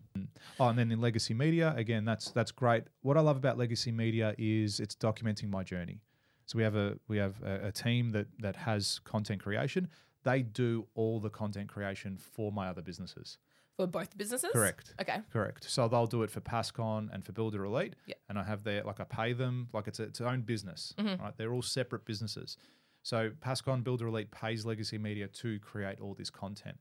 Oh, 0.59 0.69
and 0.69 0.79
then 0.79 0.91
in 0.91 0.99
legacy 1.03 1.35
media, 1.35 1.75
again, 1.77 2.07
that's 2.07 2.31
that's 2.31 2.53
great. 2.53 2.85
What 3.03 3.19
I 3.19 3.21
love 3.21 3.37
about 3.37 3.59
legacy 3.59 3.93
media 3.93 4.35
is 4.39 4.81
it's 4.81 4.95
documenting 4.97 5.51
my 5.51 5.63
journey. 5.63 6.01
So 6.47 6.57
we 6.57 6.63
have 6.63 6.75
a 6.75 6.99
we 7.07 7.19
have 7.19 7.43
a, 7.43 7.67
a 7.67 7.73
team 7.73 8.13
that 8.13 8.29
that 8.39 8.57
has 8.57 8.99
content 9.01 9.43
creation. 9.43 9.91
They 10.23 10.41
do 10.41 10.87
all 10.95 11.21
the 11.21 11.29
content 11.29 11.69
creation 11.69 12.17
for 12.17 12.51
my 12.51 12.67
other 12.69 12.81
businesses. 12.81 13.37
For 13.77 13.87
both 13.87 14.17
businesses? 14.17 14.51
Correct. 14.53 14.95
Okay. 15.01 15.19
Correct. 15.33 15.69
So 15.69 15.89
they'll 15.89 16.07
do 16.07 16.23
it 16.23 16.31
for 16.31 16.41
Pascon 16.41 17.09
and 17.13 17.25
for 17.25 17.33
Builder 17.33 17.65
Elite. 17.65 17.95
Yeah. 18.07 18.15
And 18.29 18.39
I 18.39 18.45
have 18.45 18.63
their 18.63 18.85
like 18.85 19.01
I 19.01 19.05
pay 19.05 19.33
them 19.33 19.69
like 19.73 19.89
it's 19.89 19.99
a, 19.99 20.05
its 20.05 20.21
own 20.21 20.43
business. 20.43 20.95
Mm-hmm. 20.97 21.23
Right. 21.23 21.37
They're 21.37 21.53
all 21.53 21.63
separate 21.63 22.05
businesses. 22.05 22.57
So 23.03 23.31
Pascon 23.41 23.83
Builder 23.83 24.07
Elite 24.07 24.31
pays 24.31 24.65
Legacy 24.65 24.97
Media 24.97 25.27
to 25.29 25.59
create 25.59 26.01
all 26.01 26.15
this 26.15 26.31
content. 26.31 26.79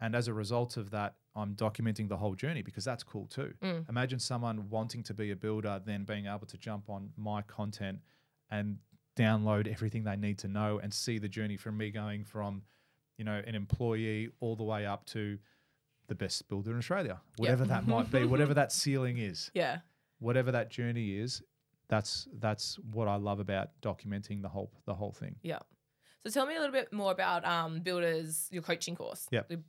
And 0.00 0.14
as 0.14 0.28
a 0.28 0.34
result 0.34 0.76
of 0.76 0.90
that, 0.90 1.14
I'm 1.36 1.54
documenting 1.54 2.08
the 2.08 2.16
whole 2.16 2.34
journey 2.34 2.62
because 2.62 2.84
that's 2.84 3.02
cool 3.02 3.26
too. 3.26 3.52
Mm. 3.62 3.88
Imagine 3.88 4.18
someone 4.18 4.68
wanting 4.70 5.02
to 5.04 5.14
be 5.14 5.30
a 5.30 5.36
builder, 5.36 5.80
then 5.84 6.04
being 6.04 6.26
able 6.26 6.46
to 6.46 6.56
jump 6.56 6.88
on 6.88 7.10
my 7.16 7.42
content 7.42 7.98
and 8.50 8.78
download 9.16 9.70
everything 9.70 10.04
they 10.04 10.16
need 10.16 10.38
to 10.38 10.48
know 10.48 10.80
and 10.82 10.92
see 10.92 11.18
the 11.18 11.28
journey 11.28 11.56
from 11.56 11.76
me 11.76 11.90
going 11.90 12.24
from, 12.24 12.62
you 13.18 13.24
know, 13.24 13.42
an 13.46 13.54
employee 13.54 14.30
all 14.40 14.56
the 14.56 14.64
way 14.64 14.86
up 14.86 15.04
to 15.06 15.38
the 16.10 16.14
best 16.16 16.46
builder 16.48 16.72
in 16.72 16.76
Australia, 16.78 17.20
whatever 17.36 17.64
that 17.64 17.86
might 17.86 18.10
be, 18.10 18.24
whatever 18.24 18.52
that 18.52 18.72
ceiling 18.82 19.16
is, 19.16 19.50
Yeah. 19.54 19.78
whatever 20.18 20.50
that 20.52 20.68
journey 20.70 21.16
is. 21.16 21.40
That's 21.88 22.28
that's 22.38 22.78
what 22.92 23.08
I 23.08 23.14
love 23.16 23.40
about 23.40 23.70
documenting 23.80 24.42
the 24.42 24.48
whole 24.48 24.70
the 24.86 24.94
whole 24.94 25.12
thing. 25.12 25.36
Yeah. 25.42 25.60
So 26.24 26.30
tell 26.30 26.46
me 26.46 26.54
a 26.56 26.58
little 26.60 26.72
bit 26.72 26.92
more 26.92 27.10
about 27.12 27.44
um, 27.46 27.80
Builders, 27.80 28.48
your 28.52 28.62
coaching 28.62 28.94
course. 28.94 29.26
Yep. 29.30 29.48
The- 29.48 29.60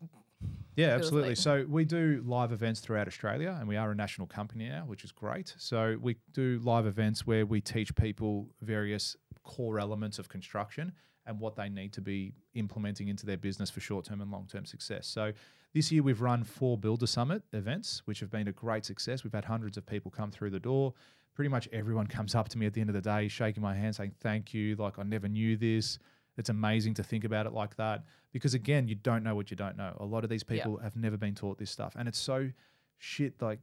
Yeah, 0.76 0.88
absolutely. 0.96 1.36
So 1.36 1.66
we 1.70 1.86
do 1.86 2.22
live 2.26 2.52
events 2.52 2.80
throughout 2.80 3.08
Australia, 3.08 3.56
and 3.60 3.68
we 3.68 3.76
are 3.78 3.92
a 3.92 3.96
national 3.96 4.28
company 4.28 4.68
now, 4.68 4.84
which 4.86 5.04
is 5.04 5.12
great. 5.12 5.54
So 5.58 5.98
we 6.02 6.16
do 6.34 6.60
live 6.64 6.86
events 6.88 7.26
where 7.28 7.46
we 7.46 7.62
teach 7.62 7.94
people 7.96 8.50
various 8.62 9.16
core 9.44 9.80
elements 9.80 10.18
of 10.20 10.28
construction 10.30 10.92
and 11.26 11.40
what 11.40 11.56
they 11.56 11.70
need 11.70 11.94
to 11.94 12.02
be 12.02 12.34
implementing 12.56 13.08
into 13.10 13.26
their 13.26 13.38
business 13.38 13.70
for 13.70 13.80
short-term 13.80 14.22
and 14.22 14.32
long-term 14.32 14.66
success. 14.66 15.08
So 15.08 15.34
this 15.74 15.92
year 15.92 16.04
we've 16.04 16.22
run 16.22 16.44
four 16.44 16.78
Builder 16.78 17.08
Summit 17.08 17.44
events, 17.54 18.02
which 18.06 18.20
have 18.20 18.30
been 18.30 18.48
a 18.48 18.52
great 18.52 18.84
success. 18.86 19.24
We've 19.24 19.34
had 19.34 19.46
hundreds 19.46 19.78
of 19.78 19.86
people 19.86 20.12
come 20.12 20.32
through 20.32 20.50
the 20.50 20.60
door. 20.60 20.94
Pretty 21.34 21.50
much 21.50 21.70
everyone 21.72 22.08
comes 22.08 22.36
up 22.36 22.50
to 22.50 22.58
me 22.58 22.66
at 22.66 22.74
the 22.74 22.82
end 22.82 22.90
of 22.90 22.94
the 22.94 23.02
day, 23.02 23.28
shaking 23.30 23.64
my 23.64 23.74
hand, 23.76 23.96
saying 23.96 24.12
thank 24.20 24.54
you. 24.54 24.76
Like 24.76 25.00
I 25.00 25.04
never 25.04 25.30
knew 25.30 25.56
this. 25.56 25.98
It's 26.38 26.50
amazing 26.50 26.94
to 26.96 27.04
think 27.04 27.24
about 27.24 27.46
it 27.46 27.54
like 27.54 27.76
that 27.78 28.04
because 28.34 28.54
again, 28.54 28.88
you 28.88 28.96
don't 28.96 29.24
know 29.24 29.36
what 29.36 29.50
you 29.52 29.58
don't 29.58 29.78
know. 29.78 29.96
A 30.00 30.06
lot 30.06 30.24
of 30.24 30.30
these 30.30 30.44
Yeah. 30.48 30.56
people 30.56 30.78
have 30.78 30.96
never 30.96 31.18
been 31.18 31.36
taught 31.36 31.58
this 31.58 31.72
stuff, 31.72 31.94
and 31.98 32.08
it's 32.08 32.20
so 32.20 32.50
shit. 32.98 33.42
Like 33.42 33.60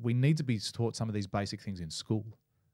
we 0.00 0.14
need 0.14 0.38
to 0.38 0.42
be 0.44 0.58
taught 0.58 0.96
some 0.96 1.08
of 1.08 1.14
these 1.14 1.26
basic 1.26 1.60
things 1.60 1.80
in 1.80 1.90
school, 1.90 2.24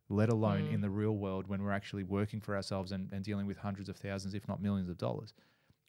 let 0.09 0.29
alone 0.29 0.68
Mm. 0.68 0.75
in 0.75 0.81
the 0.81 0.90
real 0.90 1.16
world 1.16 1.49
when 1.49 1.61
we're 1.61 1.72
actually 1.72 2.05
working 2.05 2.40
for 2.40 2.55
ourselves 2.55 2.92
and, 2.92 3.12
and 3.12 3.25
dealing 3.25 3.46
with 3.46 3.57
hundreds 3.59 3.88
of 3.88 3.96
thousands, 3.96 4.35
if 4.35 4.46
not 4.46 4.62
millions 4.62 4.88
of 4.88 4.96
dollars. 4.96 5.35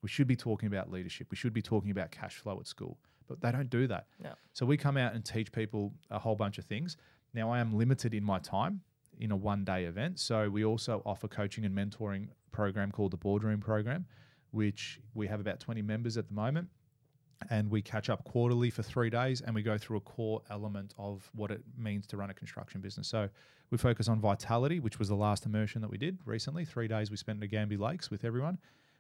We 0.01 0.09
should 0.09 0.27
be 0.27 0.35
talking 0.35 0.67
about 0.67 0.91
leadership. 0.91 1.27
We 1.31 1.37
should 1.37 1.53
be 1.53 1.61
talking 1.61 1.91
about 1.91 2.11
cash 2.11 2.35
flow 2.35 2.59
at 2.59 2.67
school, 2.67 2.97
but 3.27 3.41
they 3.41 3.51
don't 3.51 3.69
do 3.69 3.87
that. 3.87 4.07
No. 4.23 4.31
So 4.53 4.65
we 4.65 4.77
come 4.77 4.97
out 4.97 5.13
and 5.13 5.25
teach 5.25 5.51
people 5.51 5.93
a 6.11 6.19
whole 6.19 6.35
bunch 6.35 6.57
of 6.57 6.65
things. 6.65 6.97
Now 7.33 7.51
I 7.51 7.59
am 7.59 7.75
limited 7.77 8.13
in 8.13 8.23
my 8.23 8.39
time 8.39 8.81
in 9.19 9.31
a 9.31 9.35
one 9.35 9.63
day 9.63 9.85
event. 9.85 10.19
So 10.19 10.49
we 10.49 10.63
also 10.65 11.01
offer 11.05 11.27
coaching 11.27 11.65
and 11.65 11.75
mentoring 11.75 12.27
program 12.51 12.91
called 12.91 13.11
the 13.11 13.17
Boardroom 13.17 13.59
Program, 13.59 14.05
which 14.51 14.99
we 15.13 15.27
have 15.27 15.39
about 15.39 15.59
20 15.59 15.81
members 15.81 16.17
at 16.17 16.27
the 16.27 16.33
moment. 16.33 16.67
And 17.51 17.69
we 17.69 17.83
catch 17.83 18.09
up 18.09 18.23
quarterly 18.23 18.71
for 18.71 18.81
three 18.81 19.11
days 19.11 19.41
and 19.41 19.53
we 19.53 19.61
go 19.61 19.77
through 19.77 19.97
a 19.97 20.01
core 20.01 20.41
element 20.49 20.95
of 20.97 21.29
what 21.35 21.51
it 21.51 21.61
means 21.77 22.07
to 22.07 22.17
run 22.17 22.31
a 22.31 22.33
construction 22.33 22.81
business. 22.81 23.07
So 23.07 23.29
we 23.69 23.77
focus 23.77 24.07
on 24.07 24.19
vitality, 24.19 24.79
which 24.79 24.97
was 24.97 25.07
the 25.07 25.15
last 25.15 25.45
immersion 25.45 25.81
that 25.81 25.89
we 25.89 25.99
did 25.99 26.17
recently. 26.25 26.65
Three 26.65 26.87
days 26.87 27.11
we 27.11 27.17
spent 27.17 27.43
at 27.43 27.49
Gambie 27.49 27.77
Lakes 27.77 28.09
with 28.09 28.25
everyone. 28.25 28.57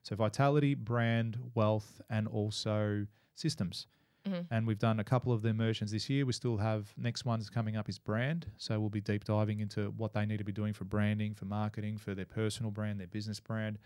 So 0.07 0.15
vitality, 0.15 0.73
brand, 0.73 1.37
wealth, 1.53 2.01
and 2.09 2.29
also 2.29 3.07
systems. 3.35 3.87
Mhm. 4.25 4.47
And 4.49 4.65
we've 4.65 4.79
done 4.79 5.01
a 5.01 5.03
couple 5.03 5.33
of 5.33 5.41
the 5.41 5.49
immersions 5.49 5.91
this 5.91 6.09
year. 6.09 6.25
We 6.25 6.31
still 6.31 6.55
have 6.57 6.93
next 6.97 7.25
one's 7.25 7.49
coming 7.49 7.75
up 7.75 7.89
is 7.89 7.99
brand. 7.99 8.49
So 8.55 8.79
we'll 8.79 8.89
be 8.89 9.01
deep 9.01 9.25
diving 9.25 9.59
into 9.59 9.91
what 9.91 10.13
they 10.13 10.25
need 10.25 10.37
to 10.37 10.45
be 10.45 10.53
doing 10.53 10.71
for 10.71 10.85
branding, 10.85 11.33
for 11.33 11.43
marketing, 11.43 11.97
for 11.97 12.15
their 12.15 12.25
personal 12.25 12.71
brand, 12.71 13.01
their 13.01 13.07
business 13.07 13.41
brand, 13.41 13.79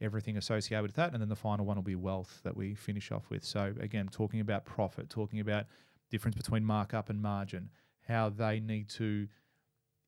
everything 0.00 0.36
associated 0.36 0.82
with 0.82 0.94
that. 0.94 1.12
And 1.12 1.22
then 1.22 1.28
the 1.28 1.36
final 1.36 1.64
one 1.64 1.76
will 1.76 1.84
be 1.84 1.94
wealth 1.94 2.40
that 2.42 2.56
we 2.56 2.74
finish 2.74 3.12
off 3.12 3.30
with. 3.30 3.44
So 3.44 3.72
again, 3.78 4.08
talking 4.08 4.40
about 4.40 4.64
profit, 4.64 5.10
talking 5.10 5.38
about 5.38 5.66
difference 6.10 6.34
between 6.36 6.64
markup 6.64 7.08
and 7.08 7.22
margin, 7.22 7.70
how 8.08 8.30
they 8.30 8.58
need 8.58 8.88
to 8.88 9.28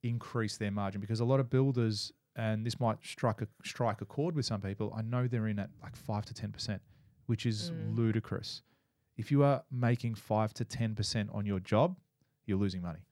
increase 0.02 0.56
their 0.56 0.72
margin 0.72 1.00
because 1.00 1.20
a 1.20 1.24
lot 1.24 1.38
of 1.38 1.48
builders 1.48 2.12
and 2.36 2.64
this 2.66 2.78
might 2.80 2.98
strike 3.04 3.40
a 3.42 3.48
strike 3.64 4.00
a 4.00 4.04
chord 4.04 4.34
with 4.34 4.46
some 4.46 4.60
people. 4.60 4.92
I 4.96 5.02
know 5.02 5.26
they're 5.28 5.48
in 5.48 5.58
at 5.58 5.70
like 5.82 5.96
five 5.96 6.24
to 6.26 6.34
ten 6.34 6.52
percent, 6.52 6.82
which 7.26 7.46
is 7.46 7.70
Mm. 7.70 7.96
ludicrous. 7.96 8.62
If 9.16 9.30
you 9.30 9.44
are 9.44 9.62
making 9.70 10.14
five 10.16 10.52
to 10.54 10.64
ten 10.64 10.94
percent 10.94 11.30
on 11.32 11.46
your 11.46 11.60
job, 11.60 11.96
you're 12.46 12.58
losing 12.58 12.82
money. 12.82 13.06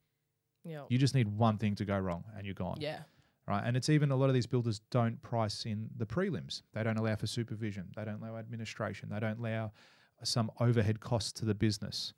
Yeah. 0.65 0.85
You 0.89 0.99
just 0.99 1.15
need 1.15 1.29
one 1.29 1.59
thing 1.59 1.75
to 1.77 1.85
go 1.85 1.99
wrong 1.99 2.25
and 2.37 2.45
you're 2.47 2.55
gone. 2.55 2.79
Yeah. 2.81 3.03
Right. 3.49 3.63
And 3.67 3.77
it's 3.77 3.89
even 3.89 4.11
a 4.13 4.17
lot 4.17 4.29
of 4.29 4.35
these 4.35 4.47
builders 4.47 4.81
don't 4.91 5.21
price 5.23 5.65
in 5.67 5.91
the 5.97 6.07
prelims. 6.07 6.63
They 6.73 6.83
don't 6.85 6.97
allow 6.97 7.17
for 7.17 7.27
supervision. 7.27 7.89
They 7.97 8.05
don't 8.05 8.23
allow 8.23 8.37
administration. 8.37 9.09
They 9.09 9.19
don't 9.19 9.41
allow 9.41 9.73
some 10.23 10.53
overhead 10.61 11.01
costs 11.01 11.33
to 11.33 11.45
the 11.45 11.55
business. 11.55 12.13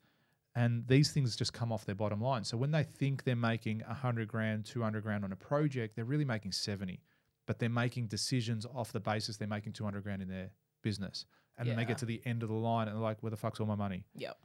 And 0.55 0.87
these 0.87 1.11
things 1.11 1.35
just 1.35 1.51
come 1.51 1.71
off 1.73 1.85
their 1.85 1.95
bottom 1.95 2.21
line. 2.21 2.45
So 2.45 2.55
when 2.55 2.71
they 2.71 2.83
think 2.83 3.25
they're 3.25 3.35
making 3.35 3.83
100 3.85 4.27
grand, 4.27 4.65
200 4.65 5.03
grand 5.03 5.25
on 5.25 5.33
a 5.33 5.35
project, 5.35 5.95
they're 5.95 6.05
really 6.05 6.23
making 6.23 6.53
70. 6.53 7.01
But 7.45 7.59
they're 7.59 7.69
making 7.69 8.07
decisions 8.07 8.65
off 8.73 8.91
the 8.91 8.99
basis 8.99 9.37
they're 9.37 9.47
making 9.47 9.73
200 9.73 10.01
grand 10.01 10.21
in 10.21 10.29
their 10.29 10.51
business. 10.81 11.25
And 11.57 11.67
then 11.67 11.77
they 11.77 11.85
get 11.85 11.97
to 11.99 12.05
the 12.05 12.21
end 12.25 12.43
of 12.43 12.49
the 12.49 12.55
line 12.55 12.87
and 12.87 12.95
they're 12.95 13.03
like, 13.03 13.21
where 13.21 13.29
the 13.29 13.37
fuck's 13.37 13.59
all 13.59 13.65
my 13.65 13.75
money? 13.75 14.05
Yep. 14.15 14.37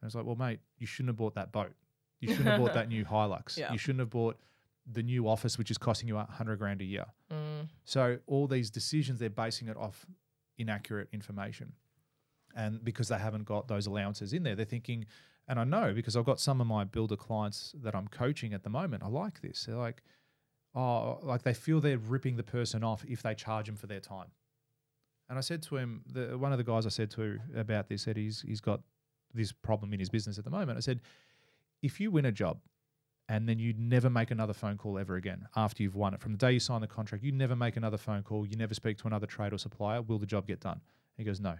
And 0.00 0.08
it's 0.08 0.14
like, 0.14 0.24
well, 0.24 0.36
mate, 0.36 0.60
you 0.78 0.86
shouldn't 0.86 1.10
have 1.10 1.16
bought 1.16 1.34
that 1.34 1.52
boat. 1.52 1.72
You 2.20 2.28
shouldn't 2.34 2.48
have 2.48 2.60
bought 2.60 2.74
that 2.74 2.88
new 2.88 3.04
Hilux. 3.04 3.58
Yeah. 3.58 3.72
You 3.72 3.78
shouldn't 3.78 4.00
have 4.00 4.10
bought 4.10 4.38
the 4.90 5.02
new 5.02 5.28
office, 5.28 5.58
which 5.58 5.70
is 5.70 5.78
costing 5.78 6.08
you 6.08 6.16
a 6.16 6.24
hundred 6.24 6.58
grand 6.58 6.80
a 6.80 6.84
year. 6.84 7.06
Mm. 7.32 7.68
So 7.84 8.18
all 8.26 8.46
these 8.46 8.70
decisions, 8.70 9.18
they're 9.18 9.30
basing 9.30 9.68
it 9.68 9.76
off 9.76 10.06
inaccurate 10.58 11.08
information. 11.12 11.72
And 12.54 12.82
because 12.82 13.08
they 13.08 13.18
haven't 13.18 13.44
got 13.44 13.68
those 13.68 13.86
allowances 13.86 14.32
in 14.32 14.42
there, 14.42 14.54
they're 14.54 14.64
thinking, 14.64 15.04
and 15.48 15.60
I 15.60 15.64
know 15.64 15.92
because 15.94 16.16
I've 16.16 16.24
got 16.24 16.40
some 16.40 16.60
of 16.60 16.66
my 16.66 16.84
builder 16.84 17.16
clients 17.16 17.74
that 17.82 17.94
I'm 17.94 18.08
coaching 18.08 18.52
at 18.52 18.62
the 18.62 18.70
moment, 18.70 19.02
I 19.02 19.08
like 19.08 19.40
this. 19.40 19.64
They're 19.64 19.76
like, 19.76 20.02
oh, 20.74 21.18
like 21.22 21.42
they 21.42 21.54
feel 21.54 21.80
they're 21.80 21.98
ripping 21.98 22.36
the 22.36 22.42
person 22.42 22.82
off 22.82 23.04
if 23.08 23.22
they 23.22 23.34
charge 23.34 23.66
them 23.66 23.76
for 23.76 23.86
their 23.86 24.00
time. 24.00 24.28
And 25.28 25.38
I 25.38 25.40
said 25.40 25.62
to 25.64 25.76
him, 25.76 26.02
the, 26.12 26.38
one 26.38 26.52
of 26.52 26.58
the 26.58 26.64
guys 26.64 26.86
I 26.86 26.90
said 26.90 27.10
to 27.12 27.38
about 27.56 27.88
this 27.88 28.02
said 28.02 28.16
he's 28.16 28.42
he's 28.42 28.60
got 28.60 28.80
this 29.34 29.52
problem 29.52 29.92
in 29.92 30.00
his 30.00 30.08
business 30.08 30.38
at 30.38 30.44
the 30.44 30.50
moment. 30.50 30.76
I 30.78 30.80
said, 30.80 31.00
if 31.82 32.00
you 32.00 32.10
win 32.10 32.24
a 32.24 32.32
job 32.32 32.58
and 33.28 33.48
then 33.48 33.58
you 33.58 33.74
never 33.76 34.08
make 34.08 34.30
another 34.30 34.52
phone 34.52 34.76
call 34.76 34.98
ever 34.98 35.16
again 35.16 35.46
after 35.56 35.82
you've 35.82 35.96
won 35.96 36.14
it, 36.14 36.20
from 36.20 36.32
the 36.32 36.38
day 36.38 36.52
you 36.52 36.60
sign 36.60 36.80
the 36.80 36.86
contract, 36.86 37.24
you 37.24 37.32
never 37.32 37.56
make 37.56 37.76
another 37.76 37.98
phone 37.98 38.22
call, 38.22 38.46
you 38.46 38.56
never 38.56 38.74
speak 38.74 38.98
to 38.98 39.06
another 39.06 39.26
trade 39.26 39.52
or 39.52 39.58
supplier, 39.58 40.00
will 40.00 40.18
the 40.18 40.26
job 40.26 40.46
get 40.46 40.60
done? 40.60 40.80
He 41.16 41.24
goes, 41.24 41.40
no. 41.40 41.56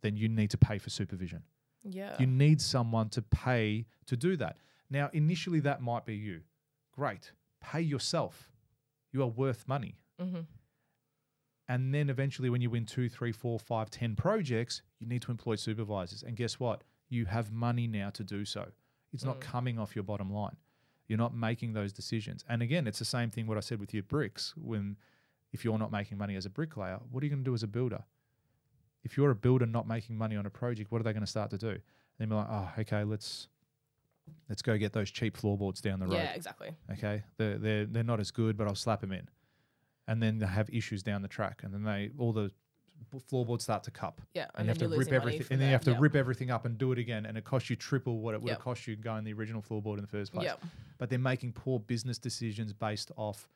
Then 0.00 0.16
you 0.16 0.28
need 0.28 0.50
to 0.50 0.58
pay 0.58 0.78
for 0.78 0.90
supervision. 0.90 1.42
Yeah. 1.84 2.16
You 2.18 2.26
need 2.26 2.60
someone 2.60 3.08
to 3.10 3.22
pay 3.22 3.86
to 4.06 4.16
do 4.16 4.36
that. 4.36 4.58
Now, 4.90 5.10
initially, 5.12 5.60
that 5.60 5.80
might 5.82 6.04
be 6.06 6.14
you. 6.16 6.40
Great. 6.92 7.32
Pay 7.60 7.80
yourself. 7.82 8.50
You 9.12 9.22
are 9.22 9.26
worth 9.28 9.66
money. 9.68 9.98
mm-hmm. 10.20 10.40
And 11.70 11.92
then 11.94 12.08
eventually, 12.08 12.48
when 12.48 12.62
you 12.62 12.70
win 12.70 12.86
two, 12.86 13.08
three, 13.10 13.32
four, 13.32 13.58
five, 13.58 13.90
ten 13.90 14.16
projects, 14.16 14.80
you 15.00 15.06
need 15.06 15.20
to 15.22 15.30
employ 15.30 15.54
supervisors. 15.56 16.22
And 16.22 16.36
guess 16.36 16.58
what? 16.58 16.82
You 17.10 17.26
have 17.26 17.52
money 17.52 17.86
now 17.86 18.10
to 18.10 18.24
do 18.24 18.44
so. 18.44 18.68
It's 19.12 19.24
not 19.24 19.36
Mm. 19.38 19.40
coming 19.42 19.78
off 19.78 19.94
your 19.94 20.02
bottom 20.02 20.32
line. 20.32 20.56
You're 21.08 21.18
not 21.18 21.34
making 21.34 21.72
those 21.74 21.92
decisions. 21.92 22.44
And 22.48 22.62
again, 22.62 22.86
it's 22.86 22.98
the 22.98 23.04
same 23.04 23.30
thing 23.30 23.46
what 23.46 23.56
I 23.56 23.60
said 23.60 23.80
with 23.80 23.92
your 23.94 24.02
bricks. 24.02 24.54
When 24.56 24.96
if 25.52 25.64
you're 25.64 25.78
not 25.78 25.90
making 25.92 26.18
money 26.18 26.36
as 26.36 26.44
a 26.46 26.50
bricklayer, 26.50 27.00
what 27.10 27.22
are 27.22 27.26
you 27.26 27.30
going 27.30 27.42
to 27.44 27.50
do 27.50 27.54
as 27.54 27.62
a 27.62 27.66
builder? 27.66 28.04
If 29.04 29.16
you're 29.16 29.30
a 29.30 29.34
builder 29.34 29.66
not 29.66 29.86
making 29.86 30.16
money 30.16 30.36
on 30.36 30.46
a 30.46 30.50
project, 30.50 30.90
what 30.90 31.00
are 31.00 31.04
they 31.04 31.12
going 31.12 31.24
to 31.24 31.26
start 31.30 31.50
to 31.50 31.58
do? 31.58 31.78
And 32.18 32.30
They're 32.30 32.38
like, 32.38 32.48
oh, 32.50 32.70
okay, 32.80 33.04
let's 33.04 33.48
let's 34.48 34.60
go 34.62 34.76
get 34.76 34.92
those 34.92 35.10
cheap 35.10 35.36
floorboards 35.36 35.80
down 35.80 36.00
the 36.00 36.06
road. 36.06 36.16
Yeah, 36.16 36.32
exactly. 36.34 36.70
Okay, 36.92 37.22
they're 37.36 37.58
they're 37.58 37.86
they're 37.86 38.02
not 38.04 38.20
as 38.20 38.30
good, 38.30 38.56
but 38.56 38.66
I'll 38.66 38.74
slap 38.74 39.00
them 39.00 39.12
in, 39.12 39.28
and 40.06 40.22
then 40.22 40.38
they 40.38 40.46
have 40.46 40.68
issues 40.70 41.02
down 41.02 41.22
the 41.22 41.28
track, 41.28 41.60
and 41.62 41.72
then 41.72 41.84
they 41.84 42.10
all 42.18 42.32
the 42.32 42.50
floorboards 43.28 43.62
start 43.62 43.84
to 43.84 43.92
cup, 43.92 44.20
Yeah. 44.34 44.48
and, 44.56 44.66
you 44.66 44.70
have 44.70 44.78
to 44.78 44.88
rip 44.88 45.12
everything, 45.12 45.46
and 45.52 45.60
then 45.60 45.68
you 45.68 45.72
have 45.72 45.84
to 45.84 45.92
Yep. 45.92 46.00
rip 46.00 46.16
everything 46.16 46.50
up 46.50 46.64
and 46.64 46.76
do 46.76 46.90
it 46.90 46.98
again, 46.98 47.26
and 47.26 47.38
it 47.38 47.44
costs 47.44 47.70
you 47.70 47.76
triple 47.76 48.18
what 48.20 48.34
it 48.34 48.42
would 48.42 48.48
Yep. 48.48 48.56
have 48.58 48.64
cost 48.64 48.88
you 48.88 48.96
going 48.96 49.22
the 49.22 49.32
original 49.32 49.62
floorboard 49.62 49.94
in 49.98 50.00
the 50.02 50.08
first 50.08 50.32
place. 50.32 50.46
Yep. 50.46 50.64
But 50.98 51.08
they're 51.08 51.18
making 51.20 51.52
poor 51.52 51.78
business 51.78 52.18
decisions 52.18 52.72
based 52.72 53.12
off 53.16 53.48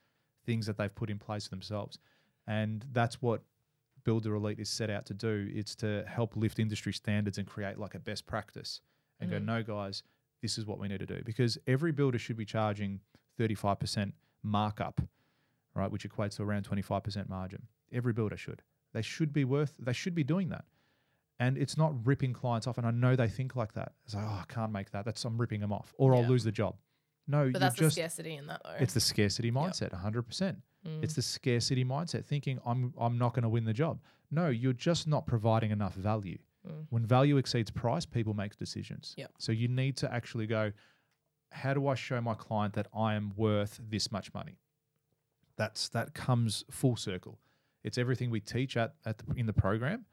things 0.46 0.66
that 0.66 0.76
they've 0.76 0.94
put 0.94 1.10
in 1.10 1.18
place 1.18 1.44
for 1.46 1.50
themselves, 1.50 1.98
and 2.46 2.86
that's 2.92 3.20
what 3.20 3.42
Builder 4.04 4.34
Elite 4.34 4.58
is 4.58 4.68
set 4.68 4.90
out 4.90 5.06
to 5.06 5.14
do. 5.14 5.50
It's 5.54 5.74
to 5.76 6.04
help 6.06 6.36
lift 6.36 6.58
industry 6.58 6.92
standards 6.92 7.38
and 7.38 7.46
create 7.46 7.78
like 7.78 7.94
a 7.94 7.98
best 8.00 8.26
practice, 8.26 8.80
and 9.20 9.28
Mhm. 9.30 9.32
go, 9.32 9.38
no, 9.38 9.62
guys, 9.62 10.02
this 10.40 10.58
is 10.58 10.66
what 10.66 10.78
we 10.78 10.88
need 10.88 10.98
to 10.98 11.06
do 11.06 11.22
because 11.24 11.56
every 11.66 11.92
builder 11.92 12.18
should 12.18 12.36
be 12.36 12.44
charging 12.44 13.00
35% 13.38 14.14
markup, 14.42 15.00
right, 15.74 15.90
which 15.90 16.08
equates 16.08 16.36
to 16.36 16.42
around 16.42 16.64
25% 16.64 17.28
margin. 17.28 17.68
Every 17.92 18.12
builder 18.12 18.36
should. 18.36 18.62
They 18.92 19.02
should 19.02 19.32
be 19.32 19.44
worth, 19.44 19.74
they 19.78 19.92
should 19.92 20.14
be 20.14 20.24
doing 20.24 20.48
that. 20.50 20.64
And 21.38 21.56
it's 21.56 21.76
not 21.76 22.06
ripping 22.06 22.32
clients 22.32 22.66
off. 22.66 22.78
And 22.78 22.86
I 22.86 22.90
know 22.90 23.16
they 23.16 23.28
think 23.28 23.56
like 23.56 23.72
that. 23.72 23.94
It's 24.04 24.14
like, 24.14 24.24
oh, 24.24 24.42
I 24.42 24.44
can't 24.48 24.70
make 24.72 24.90
that. 24.90 25.04
That's 25.04 25.24
I'm 25.24 25.40
ripping 25.40 25.60
them 25.60 25.72
off, 25.72 25.92
or 25.96 26.14
I'll 26.14 26.24
lose 26.24 26.44
the 26.44 26.52
job. 26.52 26.76
No, 27.28 27.38
But 27.38 27.52
you're 27.52 27.60
that's 27.60 27.76
just 27.76 27.96
the 27.96 28.00
scarcity 28.02 28.34
in 28.34 28.46
that 28.48 28.60
though. 28.64 28.76
it's 28.80 28.94
the 28.94 29.00
scarcity 29.00 29.50
mindset, 29.52 29.90
100%. 29.90 30.56
Mm. 30.86 31.04
It's 31.04 31.14
the 31.14 31.22
scarcity 31.22 31.84
mindset, 31.84 32.24
thinking 32.24 32.58
I'm 32.66 32.92
I'm 32.98 33.16
not 33.18 33.34
going 33.34 33.44
to 33.44 33.48
win 33.48 33.64
the 33.64 33.72
job. 33.72 34.00
No, 34.30 34.48
you're 34.48 34.72
just 34.72 35.06
not 35.06 35.26
providing 35.26 35.70
enough 35.70 35.94
value. 35.94 36.38
Mm. 36.68 36.86
When 36.90 37.06
value 37.06 37.36
exceeds 37.36 37.70
price, 37.70 38.04
people 38.04 38.34
make 38.34 38.56
decisions. 38.56 39.14
Yep. 39.16 39.30
So 39.38 39.52
you 39.52 39.68
need 39.68 39.96
to 39.98 40.12
actually 40.12 40.46
go, 40.46 40.72
how 41.50 41.74
do 41.74 41.86
I 41.86 41.94
show 41.94 42.20
my 42.20 42.34
client 42.34 42.74
that 42.74 42.88
I 42.96 43.14
am 43.14 43.32
worth 43.36 43.80
this 43.88 44.10
much 44.10 44.32
money? 44.34 44.58
That's 45.56 45.88
that 45.90 46.14
comes 46.14 46.64
full 46.70 46.96
circle. 46.96 47.38
It's 47.84 47.98
everything 47.98 48.30
we 48.30 48.40
teach 48.40 48.76
at, 48.76 48.94
at 49.04 49.18
the, 49.18 49.24
in 49.36 49.46
the 49.46 49.52
program. 49.52 50.06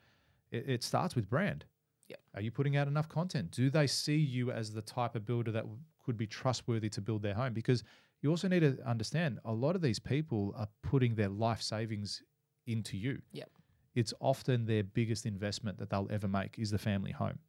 It, 0.52 0.66
it 0.68 0.84
starts 0.84 1.16
with 1.16 1.30
brand. 1.30 1.66
Yep. 2.10 2.20
Are 2.36 2.42
you 2.42 2.52
putting 2.52 2.76
out 2.76 2.88
enough 2.88 3.08
content? 3.08 3.52
Do 3.52 3.70
they 3.70 3.86
see 3.88 4.18
you 4.18 4.52
as 4.52 4.74
the 4.74 4.82
type 4.82 5.16
of 5.16 5.26
builder 5.26 5.52
that 5.52 5.66
w- 6.10 6.14
could 6.14 6.18
be 6.18 6.28
trustworthy 6.28 6.90
to 6.90 7.02
build 7.02 7.22
their 7.22 7.34
home? 7.36 7.54
Because 7.54 7.84
you 8.22 8.30
also 8.30 8.48
need 8.48 8.62
to 8.62 8.78
understand 8.86 9.40
a 9.46 9.54
lot 9.54 9.76
of 9.76 9.82
these 9.82 10.00
people 10.00 10.54
are 10.58 10.68
putting 10.84 11.16
their 11.16 11.30
life 11.30 11.62
savings 11.62 12.24
into 12.68 12.98
you. 12.98 13.22
Yep. 13.32 13.50
It's 13.96 14.14
often 14.20 14.66
their 14.66 14.84
biggest 14.84 15.26
investment 15.26 15.78
that 15.80 15.90
they'll 15.90 16.08
ever 16.12 16.28
make 16.28 16.58
is 16.60 16.72
the 16.72 16.78
family 16.78 17.12
home 17.12 17.40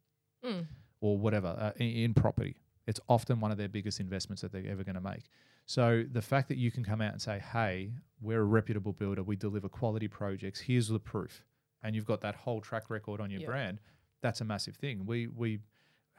Mm. 0.43 0.65
or 1.01 1.17
whatever 1.17 1.47
uh, 1.47 1.71
in, 1.77 1.87
in 1.89 2.13
property. 2.13 2.55
It's 2.87 2.99
often 3.07 3.39
one 3.39 3.51
of 3.51 3.57
their 3.57 3.69
biggest 3.69 3.99
investments 3.99 4.41
that 4.41 4.51
they're 4.51 4.65
ever 4.67 4.83
going 4.83 4.95
to 4.95 5.01
make. 5.01 5.29
So 5.67 6.03
the 6.11 6.21
fact 6.21 6.47
that 6.49 6.57
you 6.57 6.71
can 6.71 6.83
come 6.83 6.99
out 6.99 7.11
and 7.13 7.21
say, 7.21 7.37
"Hey, 7.39 7.91
we're 8.19 8.41
a 8.41 8.43
reputable 8.45 8.91
builder. 8.93 9.21
We 9.23 9.35
deliver 9.35 9.69
quality 9.69 10.07
projects. 10.07 10.59
Here's 10.61 10.87
the 10.87 10.99
proof," 10.99 11.45
and 11.83 11.95
you've 11.95 12.05
got 12.07 12.21
that 12.21 12.35
whole 12.35 12.59
track 12.59 12.89
record 12.89 13.21
on 13.21 13.29
your 13.29 13.41
Yeah. 13.41 13.47
brand, 13.47 13.81
that's 14.21 14.41
a 14.41 14.45
massive 14.45 14.75
thing. 14.77 15.05
We 15.05 15.27
we 15.27 15.59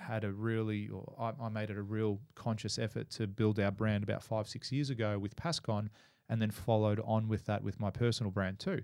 had 0.03 0.25
a 0.25 0.33
really, 0.33 0.89
or 0.89 1.15
I, 1.19 1.33
I 1.45 1.49
made 1.49 1.71
it 1.71 1.77
a 1.77 1.83
real 1.83 2.21
conscious 2.35 2.79
effort 2.79 3.11
to 3.11 3.27
build 3.27 3.59
our 3.59 3.71
brand 3.71 4.05
about 4.05 4.23
five 4.23 4.49
six 4.49 4.71
years 4.73 4.91
ago 4.91 5.19
with 5.19 5.37
Pascon, 5.37 5.89
and 6.29 6.41
then 6.41 6.51
followed 6.51 7.01
on 7.05 7.29
with 7.29 7.47
that 7.47 7.63
with 7.63 7.81
my 7.81 7.91
personal 7.91 8.31
brand 8.31 8.59
too, 8.59 8.83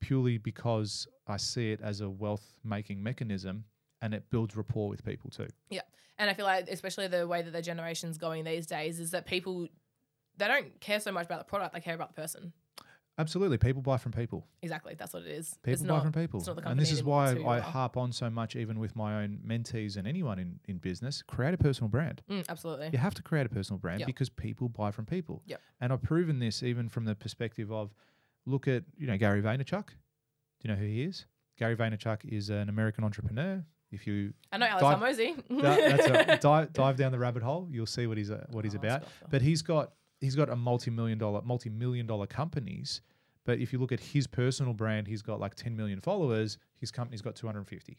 purely 0.00 0.38
because 0.38 1.06
I 1.26 1.36
see 1.36 1.72
it 1.72 1.80
as 1.80 2.00
a 2.00 2.08
wealth 2.08 2.58
making 2.64 3.02
mechanism 3.02 3.64
and 4.02 4.14
it 4.14 4.30
builds 4.30 4.56
rapport 4.56 4.88
with 4.88 5.04
people 5.04 5.30
too. 5.30 5.48
Yeah. 5.70 5.82
And 6.18 6.30
I 6.30 6.34
feel 6.34 6.46
like, 6.46 6.68
especially 6.70 7.08
the 7.08 7.26
way 7.26 7.42
that 7.42 7.52
the 7.52 7.62
generation's 7.62 8.18
going 8.18 8.44
these 8.44 8.66
days, 8.66 9.00
is 9.00 9.10
that 9.10 9.26
people 9.26 9.68
they 10.38 10.48
don't 10.48 10.80
care 10.80 11.00
so 11.00 11.12
much 11.12 11.26
about 11.26 11.38
the 11.38 11.44
product; 11.44 11.74
they 11.74 11.80
care 11.80 11.94
about 11.94 12.14
the 12.14 12.20
person. 12.20 12.52
Absolutely, 13.18 13.56
people 13.56 13.80
buy 13.80 13.96
from 13.96 14.12
people. 14.12 14.46
Exactly, 14.62 14.94
that's 14.98 15.14
what 15.14 15.22
it 15.22 15.30
is. 15.30 15.56
People 15.62 15.72
it's 15.72 15.82
buy 15.82 15.88
not, 15.88 16.02
from 16.02 16.12
people, 16.12 16.38
it's 16.40 16.46
not 16.46 16.56
the 16.56 16.68
and 16.68 16.78
this 16.78 16.92
is 16.92 17.02
why 17.02 17.30
it's 17.30 17.34
who 17.38 17.40
you 17.40 17.48
I 17.48 17.60
harp 17.60 17.96
on 17.96 18.12
so 18.12 18.28
much, 18.28 18.56
even 18.56 18.78
with 18.78 18.94
my 18.94 19.22
own 19.22 19.38
mentees 19.46 19.96
and 19.96 20.06
anyone 20.06 20.38
in 20.38 20.60
in 20.66 20.76
business. 20.78 21.22
Create 21.22 21.54
a 21.54 21.58
personal 21.58 21.88
brand. 21.88 22.22
Mm, 22.30 22.46
absolutely. 22.48 22.90
You 22.92 22.98
have 22.98 23.14
to 23.14 23.22
create 23.22 23.46
a 23.46 23.48
personal 23.48 23.78
brand 23.78 24.00
Yep. 24.00 24.06
because 24.06 24.28
people 24.28 24.68
buy 24.68 24.90
from 24.90 25.06
people. 25.06 25.42
Yep. 25.46 25.60
And 25.80 25.92
I've 25.92 26.02
proven 26.02 26.38
this 26.40 26.62
even 26.62 26.88
from 26.90 27.04
the 27.06 27.14
perspective 27.14 27.72
of 27.72 27.94
look 28.44 28.68
at 28.68 28.84
you 28.98 29.06
know 29.06 29.16
Gary 29.16 29.40
Vaynerchuk. 29.40 29.86
Do 29.88 29.94
you 30.62 30.70
know 30.70 30.76
who 30.76 30.84
he 30.86 31.02
is? 31.04 31.24
Gary 31.58 31.74
Vaynerchuk 31.76 32.24
is 32.24 32.50
an 32.50 32.68
American 32.68 33.02
entrepreneur. 33.02 33.64
If 33.90 34.06
you 34.06 34.34
I 34.52 34.58
know 34.58 34.66
Alex 34.66 34.82
Dive- 35.16 35.16
Hormozi. 35.48 36.40
dive, 36.40 36.72
dive 36.72 36.96
down 36.96 37.12
the 37.12 37.18
rabbit 37.18 37.42
hole, 37.42 37.68
you'll 37.70 37.86
see 37.86 38.06
what 38.06 38.18
he's 38.18 38.30
uh, 38.30 38.44
what 38.50 38.64
he's 38.64 38.74
Oh, 38.74 38.78
about. 38.78 39.04
But 39.30 39.40
he's 39.42 39.62
got 39.62 39.92
he's 40.20 40.34
got 40.36 40.48
a 40.48 40.56
multi 40.56 40.90
million 40.90 41.18
dollar 41.18 41.42
multi 41.42 41.70
million 41.70 42.06
dollar 42.06 42.26
companies. 42.26 43.00
But 43.44 43.60
if 43.60 43.72
you 43.72 43.78
look 43.78 43.92
at 43.92 44.00
his 44.00 44.26
personal 44.26 44.72
brand, 44.72 45.06
he's 45.06 45.22
got 45.22 45.38
like 45.38 45.54
10 45.54 45.76
million 45.76 46.00
followers. 46.00 46.58
His 46.80 46.90
company's 46.90 47.22
got 47.22 47.36
250. 47.36 47.92
Okay, 47.92 47.98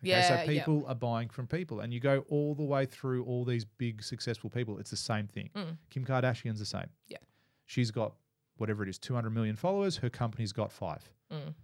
Yeah, 0.00 0.28
so 0.28 0.34
yeah. 0.34 0.44
people 0.46 0.84
are 0.86 0.94
buying 0.94 1.28
from 1.28 1.48
people, 1.48 1.80
and 1.80 1.92
you 1.92 1.98
go 1.98 2.24
all 2.28 2.54
the 2.54 2.62
way 2.62 2.86
through 2.86 3.24
all 3.24 3.44
these 3.44 3.64
big 3.64 4.00
successful 4.00 4.48
people. 4.48 4.78
It's 4.78 4.90
the 4.90 4.96
same 4.96 5.26
thing. 5.26 5.50
Mm. 5.56 5.76
Kim 5.90 6.04
Kardashian's 6.04 6.60
the 6.60 6.66
same. 6.66 6.86
Yeah. 7.08 7.18
she's 7.66 7.90
got 7.90 8.14
whatever 8.58 8.84
it 8.84 8.88
is, 8.88 8.98
200 8.98 9.30
million 9.30 9.56
followers. 9.56 9.96
Her 9.96 10.08
company's 10.10 10.52
got 10.52 10.70
five. 10.70 11.10
Mm. 11.32 11.54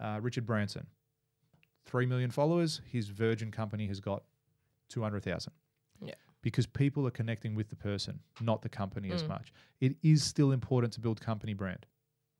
Uh, 0.00 0.18
Richard 0.22 0.46
Branson, 0.46 0.86
3 1.84 2.06
million 2.06 2.30
followers. 2.30 2.80
His 2.90 3.08
Virgin 3.08 3.50
company 3.50 3.86
has 3.88 4.00
got 4.00 4.22
200,000. 4.88 5.52
Yeah. 6.00 6.14
Because 6.46 6.64
people 6.64 7.04
are 7.08 7.10
connecting 7.10 7.56
with 7.56 7.70
the 7.70 7.74
person, 7.74 8.20
not 8.40 8.62
the 8.62 8.68
company 8.68 9.10
as 9.10 9.24
Mm. 9.24 9.28
much. 9.30 9.52
It 9.80 9.96
is 10.04 10.22
still 10.22 10.52
important 10.52 10.92
to 10.92 11.00
build 11.00 11.20
company 11.20 11.54
brand. 11.54 11.86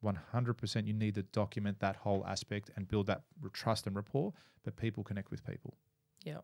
100% 0.00 0.86
you 0.86 0.92
need 0.92 1.16
to 1.16 1.24
document 1.24 1.80
that 1.80 1.96
whole 1.96 2.24
aspect 2.24 2.70
and 2.76 2.86
build 2.86 3.08
that 3.08 3.24
trust 3.52 3.84
and 3.84 3.96
rapport, 3.96 4.32
but 4.62 4.76
people 4.76 5.02
connect 5.02 5.32
with 5.32 5.44
people. 5.44 5.74
Yeah. 6.22 6.42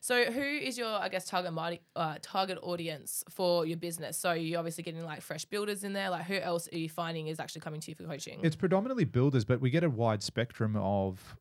So, 0.00 0.30
who 0.30 0.40
is 0.40 0.78
your, 0.78 0.86
I 0.86 1.08
guess, 1.08 1.24
target 1.24 1.82
uh, 1.96 2.18
target 2.22 2.58
audience 2.62 3.24
for 3.28 3.66
your 3.66 3.76
business? 3.76 4.16
So, 4.16 4.30
you're 4.30 4.60
obviously 4.60 4.84
getting 4.84 5.02
like 5.02 5.20
fresh 5.20 5.44
builders 5.46 5.82
in 5.82 5.94
there. 5.94 6.10
Like, 6.10 6.26
who 6.26 6.36
else 6.36 6.68
are 6.72 6.78
you 6.78 6.88
finding 6.88 7.26
is 7.26 7.40
actually 7.40 7.62
coming 7.62 7.80
to 7.80 7.90
you 7.90 7.96
for 7.96 8.04
coaching? 8.04 8.38
It's 8.44 8.54
predominantly 8.54 9.04
builders, 9.04 9.44
but 9.44 9.60
we 9.60 9.70
get 9.70 9.82
a 9.82 9.90
wide 9.90 10.22
spectrum 10.22 10.76
of 10.76 11.36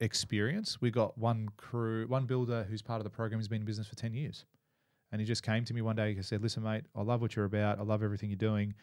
experience. 0.00 0.80
We 0.80 0.90
got 0.90 1.16
one 1.16 1.50
crew, 1.56 2.08
one 2.08 2.26
builder 2.26 2.66
who's 2.68 2.82
part 2.82 2.98
of 2.98 3.04
the 3.04 3.10
program 3.10 3.38
who's 3.38 3.46
been 3.46 3.60
in 3.62 3.66
business 3.66 3.86
for 3.86 3.94
10 3.94 4.12
years. 4.12 4.44
And 5.10 5.20
he 5.20 5.26
just 5.26 5.42
came 5.42 5.64
to 5.64 5.74
me 5.74 5.80
one 5.82 5.96
day 5.96 6.12
and 6.12 6.24
said, 6.24 6.42
Listen, 6.42 6.62
mate, 6.62 6.84
I 6.94 7.02
love 7.02 7.20
what 7.20 7.34
you're 7.36 7.44
about. 7.46 7.78
I 7.78 7.82
love 7.82 8.02
everything 8.02 8.28
you're 8.30 8.36
doing. 8.36 8.74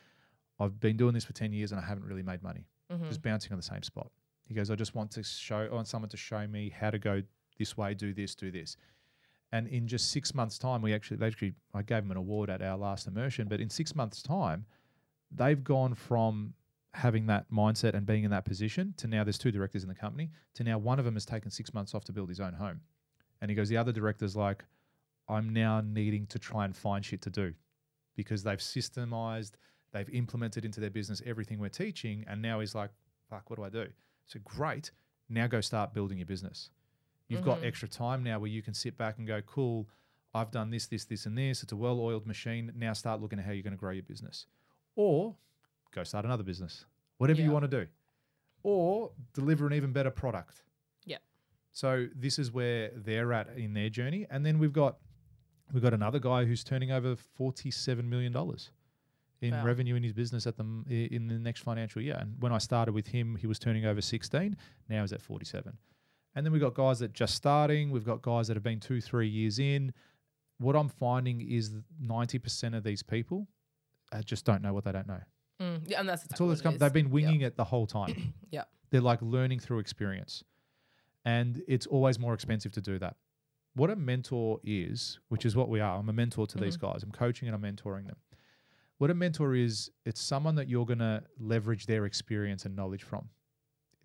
I've 0.60 0.80
been 0.80 0.98
doing 0.98 1.14
this 1.14 1.26
for 1.26 1.34
10 1.34 1.52
years 1.54 1.72
and 1.72 1.80
I 1.80 1.84
haven't 1.86 2.06
really 2.06 2.24
made 2.24 2.42
money, 2.42 2.66
Mhm. 2.92 3.08
just 3.08 3.22
bouncing 3.22 3.52
on 3.52 3.58
the 3.58 3.64
same 3.64 3.84
spot. 3.84 4.12
He 4.48 4.54
goes, 4.54 4.70
I 4.72 4.76
just 4.76 4.96
want 4.96 5.12
to 5.12 5.24
show, 5.24 5.68
I 5.72 5.74
want 5.74 5.88
someone 5.88 6.10
to 6.10 6.18
show 6.18 6.46
me 6.48 6.70
how 6.70 6.92
to 6.92 7.00
go 7.00 7.22
this 7.58 7.76
way, 7.78 7.94
do 7.94 8.14
this, 8.14 8.36
do 8.36 8.52
this. 8.52 8.78
And 9.52 9.68
in 9.68 9.88
just 9.88 10.10
six 10.12 10.34
months' 10.34 10.58
time, 10.58 10.82
we 10.82 10.94
actually, 10.94 11.18
they 11.18 11.28
actually, 11.28 11.54
I 11.74 11.82
gave 11.82 12.04
them 12.04 12.12
an 12.12 12.18
award 12.18 12.50
at 12.50 12.62
our 12.62 12.78
last 12.78 13.08
immersion, 13.08 13.48
but 13.48 13.60
in 13.62 13.70
six 13.70 13.96
months' 13.96 14.22
time, 14.22 14.66
they've 15.32 15.64
gone 15.64 15.94
from 15.96 16.54
having 16.94 17.26
that 17.28 17.50
mindset 17.52 17.94
and 17.94 18.06
being 18.06 18.24
in 18.24 18.32
that 18.32 18.46
position 18.46 18.94
to 18.98 19.08
now 19.08 19.24
there's 19.24 19.38
two 19.38 19.52
directors 19.52 19.84
in 19.84 19.90
the 19.90 19.96
company 19.96 20.32
to 20.54 20.64
now 20.64 20.78
one 20.78 20.98
of 20.98 21.04
them 21.06 21.16
has 21.16 21.26
taken 21.26 21.52
six 21.52 21.74
months 21.74 21.94
off 21.94 22.06
to 22.06 22.14
build 22.14 22.30
his 22.30 22.40
own 22.40 22.54
home. 22.54 22.80
And 23.42 23.52
he 23.52 23.56
goes, 23.56 23.68
the 23.68 23.76
other 23.78 23.92
director's 23.92 24.36
like, 24.36 24.64
I'm 25.28 25.52
now 25.54 25.82
needing 25.82 26.28
to 26.28 26.40
try 26.40 26.66
and 26.66 26.76
find 26.76 27.04
shit 27.04 27.22
to 27.24 27.30
do 27.30 27.54
because 28.16 28.44
they've 28.44 28.60
systemized, 28.60 29.52
they've 29.92 30.10
implemented 30.10 30.66
into 30.66 30.80
their 30.80 30.90
business 30.90 31.22
everything 31.26 31.60
we're 31.60 31.70
teaching. 31.70 32.24
And 32.28 32.42
now 32.42 32.60
he's 32.60 32.76
like, 32.76 32.92
fuck, 33.30 33.50
what 33.50 33.58
do 33.58 33.64
I 33.66 33.70
do? 33.70 33.88
So 34.28 34.40
great. 34.44 34.92
Now 35.30 35.48
go 35.48 35.62
start 35.62 35.94
building 35.94 36.18
your 36.20 36.28
business. 36.28 36.70
You've 37.28 37.44
got 37.44 37.60
Mhm. 37.62 37.66
extra 37.66 37.88
time 37.90 38.24
now 38.24 38.38
where 38.40 38.50
you 38.52 38.62
can 38.62 38.74
sit 38.76 38.98
back 38.98 39.18
and 39.18 39.26
go, 39.26 39.42
cool, 39.42 39.90
I've 40.34 40.52
done 40.52 40.70
this, 40.70 40.86
this, 40.88 41.06
this, 41.06 41.26
and 41.26 41.38
this. 41.38 41.64
It's 41.64 41.72
a 41.72 41.76
well 41.76 42.00
oiled 42.00 42.28
machine. 42.28 42.72
Now 42.76 42.94
start 42.94 43.20
looking 43.22 43.40
at 43.40 43.46
how 43.46 43.52
you're 43.52 43.64
going 43.64 43.72
to 43.74 43.78
grow 43.80 43.92
your 43.92 44.04
business. 44.04 44.46
Or 44.96 45.36
go 45.92 46.04
start 46.04 46.26
another 46.26 46.44
business, 46.44 46.86
whatever 47.18 47.42
you 47.42 47.52
want 47.52 47.64
to 47.70 47.86
do, 47.86 47.88
or 48.64 49.12
deliver 49.34 49.66
an 49.66 49.74
even 49.74 49.92
better 49.92 50.12
product. 50.12 50.64
Yeah. 51.06 51.18
So 51.72 52.08
this 52.16 52.38
is 52.38 52.52
where 52.52 52.92
they're 52.96 53.34
at 53.34 53.50
in 53.58 53.74
their 53.74 53.90
journey, 53.90 54.28
and 54.30 54.46
then 54.46 54.60
we've 54.60 54.74
got 54.74 55.00
we've 55.74 55.84
got 55.84 55.94
another 55.94 56.20
guy 56.20 56.46
who's 56.46 56.64
turning 56.64 56.92
over 56.92 57.16
forty 57.16 57.72
seven 57.72 58.10
million 58.10 58.32
dollars 58.32 58.72
in 59.42 59.52
Wow. 59.52 59.66
revenue 59.66 59.96
in 59.96 60.04
his 60.04 60.14
business 60.14 60.48
at 60.48 60.58
the 60.58 60.64
in 60.88 61.28
the 61.28 61.36
next 61.40 61.62
financial 61.62 62.02
year. 62.02 62.18
And 62.20 62.36
when 62.42 62.52
I 62.54 62.58
started 62.58 62.94
with 62.94 63.08
him, 63.08 63.36
he 63.36 63.48
was 63.48 63.60
turning 63.60 63.86
over 63.86 64.02
sixteen. 64.02 64.56
Now 64.90 65.02
he's 65.02 65.14
at 65.14 65.22
forty 65.22 65.46
seven. 65.46 65.78
And 66.36 66.46
then 66.46 66.52
we've 66.52 66.62
got 66.62 66.74
guys 66.74 67.00
that 67.00 67.14
just 67.14 67.36
starting. 67.36 67.92
We've 67.92 68.06
got 68.06 68.22
guys 68.22 68.48
that 68.48 68.56
have 68.56 68.64
been 68.64 68.80
two, 68.80 69.00
three 69.02 69.28
years 69.28 69.58
in. 69.60 69.94
What 70.58 70.76
I'm 70.76 70.90
finding 70.90 71.42
is 71.42 71.72
ninety 72.00 72.40
percent 72.40 72.76
of 72.76 72.84
these 72.84 73.04
people 73.04 73.48
uh, 74.12 74.22
just 74.22 74.46
don't 74.46 74.62
know 74.62 74.74
what 74.74 74.84
they 74.86 74.92
don't 74.92 75.08
know. 75.08 75.22
Mm, 75.62 75.82
yeah, 75.88 76.00
and 76.02 76.10
that's 76.10 76.24
That's 76.24 76.42
all 76.42 76.48
that's 76.50 76.62
come. 76.62 76.78
They've 76.78 76.92
been 76.92 77.10
winging 77.10 77.42
it 77.42 77.56
the 77.56 77.64
whole 77.64 77.88
time. 77.88 78.34
Yeah. 78.52 78.64
They're 78.92 79.02
like 79.02 79.22
learning 79.22 79.60
through 79.60 79.80
experience. 79.80 80.44
And 81.26 81.62
it's 81.68 81.88
always 81.88 82.20
more 82.20 82.34
expensive 82.34 82.72
to 82.74 82.82
do 82.82 83.00
that. 83.00 83.16
What 83.76 83.90
a 83.90 83.96
mentor 83.96 84.60
is, 84.64 85.20
which 85.30 85.46
is 85.46 85.56
what 85.56 85.70
we 85.70 85.80
are. 85.82 85.98
I'm 86.00 86.10
a 86.10 86.14
mentor 86.14 86.48
to 86.48 86.58
these 86.58 86.78
Mm-hmm. 86.78 86.86
guys. 86.94 87.04
I'm 87.04 87.12
coaching 87.12 87.48
and 87.48 87.56
I'm 87.56 87.62
mentoring 87.76 88.08
them. 88.08 88.16
What 88.98 89.12
a 89.12 89.14
mentor 89.14 89.54
is, 89.56 89.92
it's 90.06 90.22
someone 90.22 90.56
that 90.56 90.70
you're 90.70 90.86
going 90.86 91.00
to 91.00 91.22
leverage 91.38 91.86
their 91.86 92.06
experience 92.06 92.64
and 92.66 92.76
knowledge 92.76 93.04
from 93.04 93.28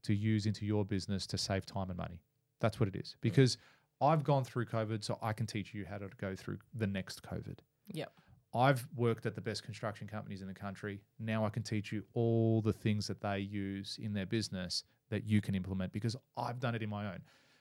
to 0.02 0.14
use 0.14 0.46
into 0.46 0.66
your 0.66 0.84
business 0.84 1.26
to 1.28 1.38
save 1.38 1.64
time 1.64 1.90
and 1.90 1.96
money. 1.96 2.20
That's 2.60 2.80
what 2.80 2.88
it 2.88 2.96
is. 2.96 3.16
Because 3.20 3.56
I've 4.00 4.24
gone 4.24 4.42
through 4.42 4.64
COVID, 4.66 5.04
so 5.04 5.18
I 5.22 5.32
can 5.32 5.46
teach 5.46 5.72
you 5.72 5.84
how 5.88 5.98
to 5.98 6.08
go 6.20 6.34
through 6.34 6.58
the 6.74 6.86
next 6.88 7.22
COVID. 7.22 7.58
Yep. 7.92 8.10
I've 8.52 8.88
worked 8.96 9.26
at 9.26 9.36
the 9.36 9.40
best 9.40 9.62
construction 9.62 10.08
companies 10.08 10.42
in 10.42 10.48
the 10.48 10.54
country. 10.54 11.00
Now 11.20 11.44
I 11.46 11.50
can 11.50 11.62
teach 11.62 11.92
you 11.92 12.02
all 12.14 12.60
the 12.60 12.72
things 12.72 13.06
that 13.06 13.20
they 13.20 13.38
use 13.38 13.96
in 14.02 14.12
their 14.12 14.26
business 14.26 14.82
that 15.10 15.24
you 15.24 15.40
can 15.40 15.54
implement 15.54 15.92
because 15.92 16.16
I've 16.36 16.58
done 16.58 16.74
it 16.74 16.82
in 16.82 16.90
my 16.90 17.06
own. 17.12 17.20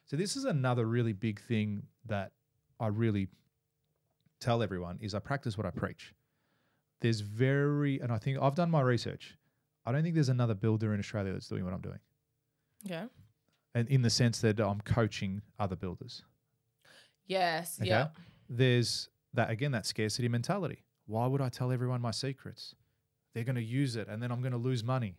So 0.10 0.17
this 0.17 0.36
is 0.36 0.45
another 0.45 0.86
really 0.86 1.13
big 1.13 1.39
thing 1.39 1.84
that 2.08 2.32
I 2.80 2.88
really 2.88 3.28
tell 4.39 4.63
everyone 4.63 4.98
is 5.02 5.13
I 5.13 5.19
practice 5.19 5.58
what 5.58 5.67
I 5.67 5.72
preach. 5.72 6.13
There's 7.02 7.19
very 7.22 8.00
and 8.00 8.12
I 8.12 8.17
think 8.17 8.39
I've 8.41 8.56
done 8.56 8.72
my 8.72 8.82
research. 8.82 9.38
I 9.86 9.91
don't 9.91 10.04
think 10.04 10.15
there's 10.15 10.30
another 10.30 10.56
builder 10.56 10.93
in 10.93 11.00
Australia 11.00 11.34
that's 11.34 11.48
doing 11.48 11.63
what 11.63 11.74
I'm 11.74 11.82
doing. 11.82 12.00
Okay. 12.86 13.06
and 13.76 13.88
in 13.89 14.02
the 14.02 14.10
sense 14.10 14.39
that 14.41 14.60
I'm 14.60 14.82
coaching 14.82 15.41
other 15.60 15.76
builders. 15.76 16.24
Yes. 17.28 17.78
Okay? 17.80 17.89
Yeah. 17.89 18.08
There's 18.50 19.10
that 19.34 19.50
again, 19.50 19.72
that 19.74 19.86
scarcity 19.86 20.28
mentality. 20.28 20.84
Why 21.06 21.28
would 21.28 21.41
I 21.41 21.50
tell 21.50 21.72
everyone 21.72 22.02
my 22.02 22.12
secrets? 22.12 22.76
They're 23.34 23.43
going 23.43 23.56
to 23.56 23.63
use 23.63 23.95
it, 23.95 24.08
and 24.08 24.22
then 24.22 24.32
I'm 24.32 24.41
going 24.41 24.54
to 24.54 24.58
lose 24.58 24.84
money. 24.84 25.15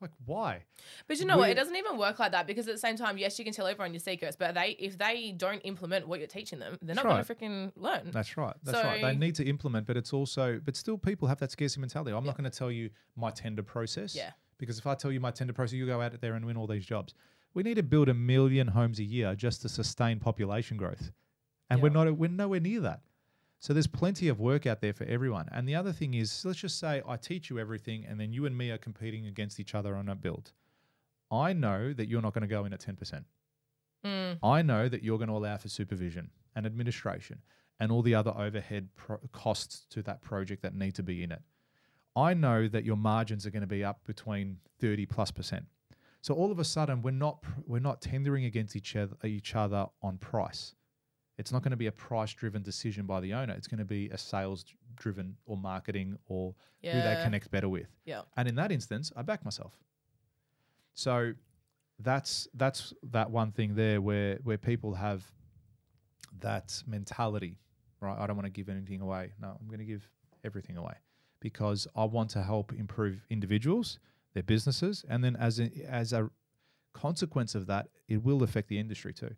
Like, 0.00 0.12
why? 0.24 0.64
But 1.06 1.18
you 1.18 1.26
know 1.26 1.38
what? 1.38 1.50
It 1.50 1.54
doesn't 1.54 1.76
even 1.76 1.98
work 1.98 2.18
like 2.18 2.32
that 2.32 2.46
because 2.46 2.68
at 2.68 2.74
the 2.74 2.80
same 2.80 2.96
time, 2.96 3.18
yes, 3.18 3.38
you 3.38 3.44
can 3.44 3.54
tell 3.54 3.66
everyone 3.66 3.92
your 3.92 4.00
secrets, 4.00 4.36
but 4.36 4.54
they 4.54 4.76
if 4.78 4.98
they 4.98 5.32
don't 5.36 5.60
implement 5.60 6.08
what 6.08 6.18
you're 6.18 6.28
teaching 6.28 6.58
them, 6.58 6.78
they're 6.82 6.94
not 6.94 7.04
That's 7.04 7.28
going 7.28 7.38
to 7.38 7.46
freaking 7.46 7.72
learn. 7.76 8.10
That's 8.10 8.36
right. 8.36 8.54
That's 8.62 8.84
right. 8.84 9.02
They 9.02 9.16
need 9.16 9.34
to 9.36 9.44
implement, 9.44 9.86
but 9.86 9.96
it's 9.96 10.12
also, 10.12 10.60
but 10.64 10.76
still, 10.76 10.98
people 10.98 11.28
have 11.28 11.38
that 11.40 11.50
scarcity 11.50 11.80
mentality. 11.80 12.12
I'm 12.12 12.24
not 12.24 12.36
going 12.36 12.50
to 12.50 12.56
tell 12.56 12.70
you 12.70 12.90
my 13.16 13.30
tender 13.30 13.62
process. 13.62 14.14
Yeah. 14.14 14.30
Because 14.58 14.78
if 14.78 14.86
I 14.86 14.94
tell 14.94 15.12
you 15.12 15.20
my 15.20 15.30
tender 15.30 15.52
process, 15.52 15.74
you 15.74 15.86
go 15.86 16.00
out 16.00 16.20
there 16.20 16.34
and 16.34 16.44
win 16.44 16.56
all 16.56 16.66
these 16.66 16.84
jobs. 16.84 17.14
We 17.54 17.62
need 17.62 17.74
to 17.74 17.82
build 17.82 18.08
a 18.08 18.14
million 18.14 18.68
homes 18.68 18.98
a 18.98 19.04
year 19.04 19.34
just 19.34 19.62
to 19.62 19.68
sustain 19.68 20.18
population 20.20 20.76
growth, 20.76 21.12
and 21.70 21.80
we're 21.80 21.88
not. 21.90 22.10
We're 22.16 22.28
nowhere 22.28 22.60
near 22.60 22.80
that. 22.80 23.00
So 23.60 23.72
there's 23.72 23.88
plenty 23.88 24.28
of 24.28 24.38
work 24.38 24.66
out 24.66 24.80
there 24.80 24.92
for 24.92 25.04
everyone. 25.04 25.48
And 25.50 25.68
the 25.68 25.74
other 25.74 25.92
thing 25.92 26.14
is, 26.14 26.44
let's 26.44 26.60
just 26.60 26.78
say 26.78 27.02
I 27.06 27.16
teach 27.16 27.50
you 27.50 27.58
everything, 27.58 28.04
and 28.08 28.20
then 28.20 28.32
you 28.32 28.46
and 28.46 28.56
me 28.56 28.70
are 28.70 28.78
competing 28.78 29.26
against 29.26 29.58
each 29.58 29.74
other 29.74 29.96
on 29.96 30.08
a 30.08 30.14
build. 30.14 30.52
I 31.30 31.52
know 31.52 31.92
that 31.92 32.08
you're 32.08 32.22
not 32.22 32.34
going 32.34 32.42
to 32.42 32.48
go 32.48 32.64
in 32.64 32.72
at 32.72 32.80
ten 32.80 32.96
percent. 32.96 33.24
Mm, 34.04 34.38
I 34.42 34.62
know 34.62 34.88
that 34.88 35.02
you're 35.02 35.18
going 35.18 35.28
to 35.28 35.34
allow 35.34 35.56
for 35.56 35.68
supervision 35.68 36.30
and 36.54 36.66
administration 36.66 37.40
and 37.80 37.92
all 37.92 38.02
the 38.02 38.14
other 38.14 38.32
overhead 38.36 38.88
pro- 38.94 39.18
costs 39.32 39.86
to 39.90 40.02
that 40.02 40.22
project 40.22 40.62
that 40.62 40.74
need 40.74 40.94
to 40.94 41.02
be 41.02 41.22
in 41.22 41.32
it. 41.32 41.42
I 42.16 42.34
know 42.34 42.68
that 42.68 42.84
your 42.84 42.96
margins 42.96 43.46
are 43.46 43.50
going 43.50 43.62
to 43.62 43.68
be 43.68 43.84
up 43.84 44.04
between 44.04 44.58
30 44.80 45.06
plus 45.06 45.30
percent. 45.30 45.66
So 46.20 46.34
all 46.34 46.50
of 46.50 46.58
a 46.58 46.64
sudden 46.64 47.02
we're 47.02 47.10
not 47.12 47.44
we're 47.66 47.78
not 47.78 48.02
tendering 48.02 48.44
against 48.44 48.74
each 48.74 48.96
other 48.96 49.16
each 49.24 49.54
other 49.54 49.86
on 50.02 50.18
price. 50.18 50.74
It's 51.38 51.52
not 51.52 51.62
going 51.62 51.70
to 51.70 51.76
be 51.76 51.86
a 51.86 51.92
price 51.92 52.32
driven 52.34 52.62
decision 52.62 53.06
by 53.06 53.20
the 53.20 53.32
owner. 53.32 53.54
It's 53.54 53.68
going 53.68 53.78
to 53.78 53.84
be 53.84 54.08
a 54.08 54.18
sales 54.18 54.64
driven 54.96 55.36
or 55.46 55.56
marketing 55.56 56.18
or 56.26 56.54
yeah. 56.82 56.94
who 56.94 57.02
they 57.02 57.22
connect 57.22 57.50
better 57.50 57.68
with. 57.68 57.86
Yeah. 58.04 58.22
And 58.36 58.48
in 58.48 58.56
that 58.56 58.72
instance, 58.72 59.12
I 59.16 59.22
back 59.22 59.44
myself. 59.44 59.72
So 60.94 61.34
that's 62.00 62.48
that's 62.54 62.92
that 63.10 63.30
one 63.30 63.52
thing 63.52 63.74
there 63.74 64.00
where 64.00 64.38
where 64.42 64.58
people 64.58 64.94
have 64.94 65.24
that 66.40 66.82
mentality, 66.86 67.56
right? 68.00 68.18
I 68.18 68.26
don't 68.26 68.36
want 68.36 68.46
to 68.46 68.50
give 68.50 68.68
anything 68.68 69.00
away. 69.00 69.32
No, 69.40 69.56
I'm 69.60 69.68
going 69.68 69.78
to 69.78 69.84
give 69.84 70.08
everything 70.44 70.76
away 70.76 70.94
because 71.40 71.86
I 71.94 72.04
want 72.04 72.30
to 72.30 72.42
help 72.42 72.72
improve 72.72 73.24
individuals, 73.30 73.98
their 74.34 74.42
businesses, 74.42 75.04
and 75.08 75.22
then 75.22 75.36
as 75.36 75.60
a, 75.60 75.70
as 75.88 76.12
a 76.12 76.30
consequence 76.92 77.54
of 77.54 77.66
that, 77.66 77.88
it 78.08 78.24
will 78.24 78.42
affect 78.42 78.68
the 78.68 78.78
industry 78.78 79.12
too. 79.12 79.30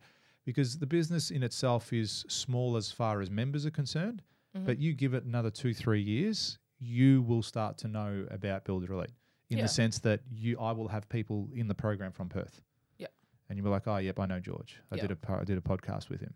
Because 0.44 0.79
the 0.79 0.87
business 0.87 1.31
in 1.31 1.42
itself 1.42 1.92
is 1.92 2.24
small 2.29 2.76
as 2.76 2.90
far 2.90 3.20
as 3.20 3.31
members 3.31 3.66
are 3.66 3.70
concerned, 3.70 4.22
Mhm. 4.57 4.64
but 4.66 4.79
you 4.79 4.94
give 4.94 5.14
it 5.14 5.24
another 5.24 5.50
two, 5.50 5.74
three 5.74 6.00
years, 6.03 6.59
you 6.79 7.22
will 7.22 7.42
start 7.42 7.76
to 7.79 7.88
know 7.88 8.26
about 8.31 8.64
Builder 8.64 8.92
Elite 8.92 9.12
in 9.50 9.59
Yeah. 9.59 9.64
the 9.64 9.68
sense 9.68 9.98
that 10.00 10.22
you, 10.31 10.59
I 10.59 10.72
will 10.72 10.88
have 10.88 11.09
people 11.09 11.48
in 11.55 11.68
the 11.68 11.74
program 11.74 12.11
from 12.12 12.29
Perth. 12.29 12.62
Yep. 12.98 13.12
And 13.48 13.59
you'll 13.59 13.64
be 13.64 13.70
like, 13.70 13.87
oh, 13.87 13.98
yep, 13.98 14.18
I 14.18 14.26
know 14.26 14.40
George. 14.40 14.81
I 14.90 14.96
Yeah. 14.96 15.03
did 15.03 15.11
a 15.11 15.16
po- 15.16 15.40
I 15.40 15.44
did 15.44 15.59
a 15.59 15.61
podcast 15.61 16.09
with 16.09 16.20
him. 16.20 16.35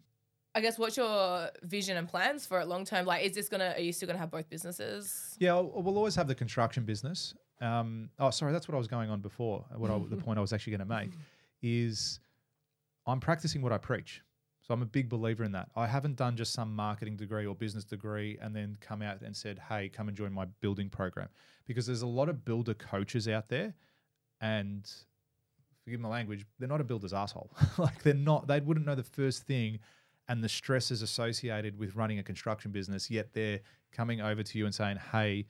I 0.57 0.61
guess 0.61 0.79
what's 0.79 0.97
your 0.97 1.51
vision 1.63 1.97
and 1.97 2.07
plans 2.09 2.47
for 2.47 2.61
it 2.61 2.67
long 2.69 2.85
term? 2.85 3.07
Like, 3.07 3.25
is 3.25 3.35
this 3.35 3.49
gonna? 3.49 3.73
Are 3.77 3.81
you 3.81 3.93
still 3.93 4.07
gonna 4.07 4.19
have 4.21 4.31
both 4.31 4.49
businesses? 4.49 5.37
Yeah, 5.41 5.55
we'll 5.59 5.97
always 5.97 6.15
have 6.15 6.29
the 6.29 6.35
construction 6.35 6.85
business. 6.85 7.35
Um, 7.61 8.11
oh, 8.21 8.31
sorry, 8.31 8.53
that's 8.53 8.69
what 8.69 8.75
I 8.75 8.79
was 8.79 8.87
going 8.87 9.11
on 9.11 9.21
before. 9.21 9.65
What 9.75 9.91
I, 9.91 9.99
the 9.99 10.17
point 10.29 10.39
I 10.39 10.43
was 10.43 10.53
actually 10.53 10.73
going 10.77 10.87
to 10.89 10.95
make 10.95 11.13
is 11.63 12.21
I'm 13.07 13.21
practicing 13.21 13.63
what 13.63 13.73
I 13.73 13.79
preach. 13.79 14.23
So 14.63 14.73
I'm 14.73 14.81
a 14.81 14.87
big 14.87 15.11
believer 15.11 15.45
in 15.45 15.53
that. 15.53 15.69
I 15.77 15.87
haven't 15.87 16.17
done 16.17 16.37
just 16.37 16.55
some 16.55 16.75
marketing 16.75 17.17
degree 17.17 17.45
or 17.45 17.55
business 17.55 17.85
degree 17.85 18.39
and 18.41 18.57
then 18.57 18.79
come 18.81 19.03
out 19.03 19.21
and 19.21 19.37
said, 19.37 19.59
"Hey, 19.69 19.91
come 19.91 20.09
and 20.09 20.17
join 20.17 20.33
my 20.33 20.47
building 20.61 20.89
program," 20.89 21.29
because 21.67 21.87
there's 21.87 22.01
a 22.01 22.07
lot 22.07 22.31
of 22.31 22.47
builder 22.47 22.73
coaches 22.73 23.29
out 23.29 23.49
there, 23.49 23.75
and 24.41 24.91
forgive 25.85 26.01
my 26.01 26.09
language, 26.09 26.47
they're 26.59 26.69
not 26.69 26.81
a 26.81 26.85
builder's 26.85 27.13
asshole. 27.13 27.51
like 27.79 28.03
they're 28.03 28.15
not. 28.15 28.47
They 28.47 28.61
wouldn't 28.61 28.87
know 28.87 28.95
the 28.95 29.03
first 29.03 29.43
thing 29.43 29.81
and 30.29 30.43
the 30.43 30.49
stresses 30.49 31.03
associated 31.03 31.79
with 31.79 31.95
running 31.95 32.19
a 32.19 32.23
construction 32.23 32.71
business. 32.71 33.11
Yet 33.11 33.35
they're 33.35 33.61
coming 33.93 34.23
over 34.23 34.43
to 34.43 34.59
you 34.59 34.65
and 34.65 34.75
saying, 34.75 34.97
"Hey, 35.13 35.47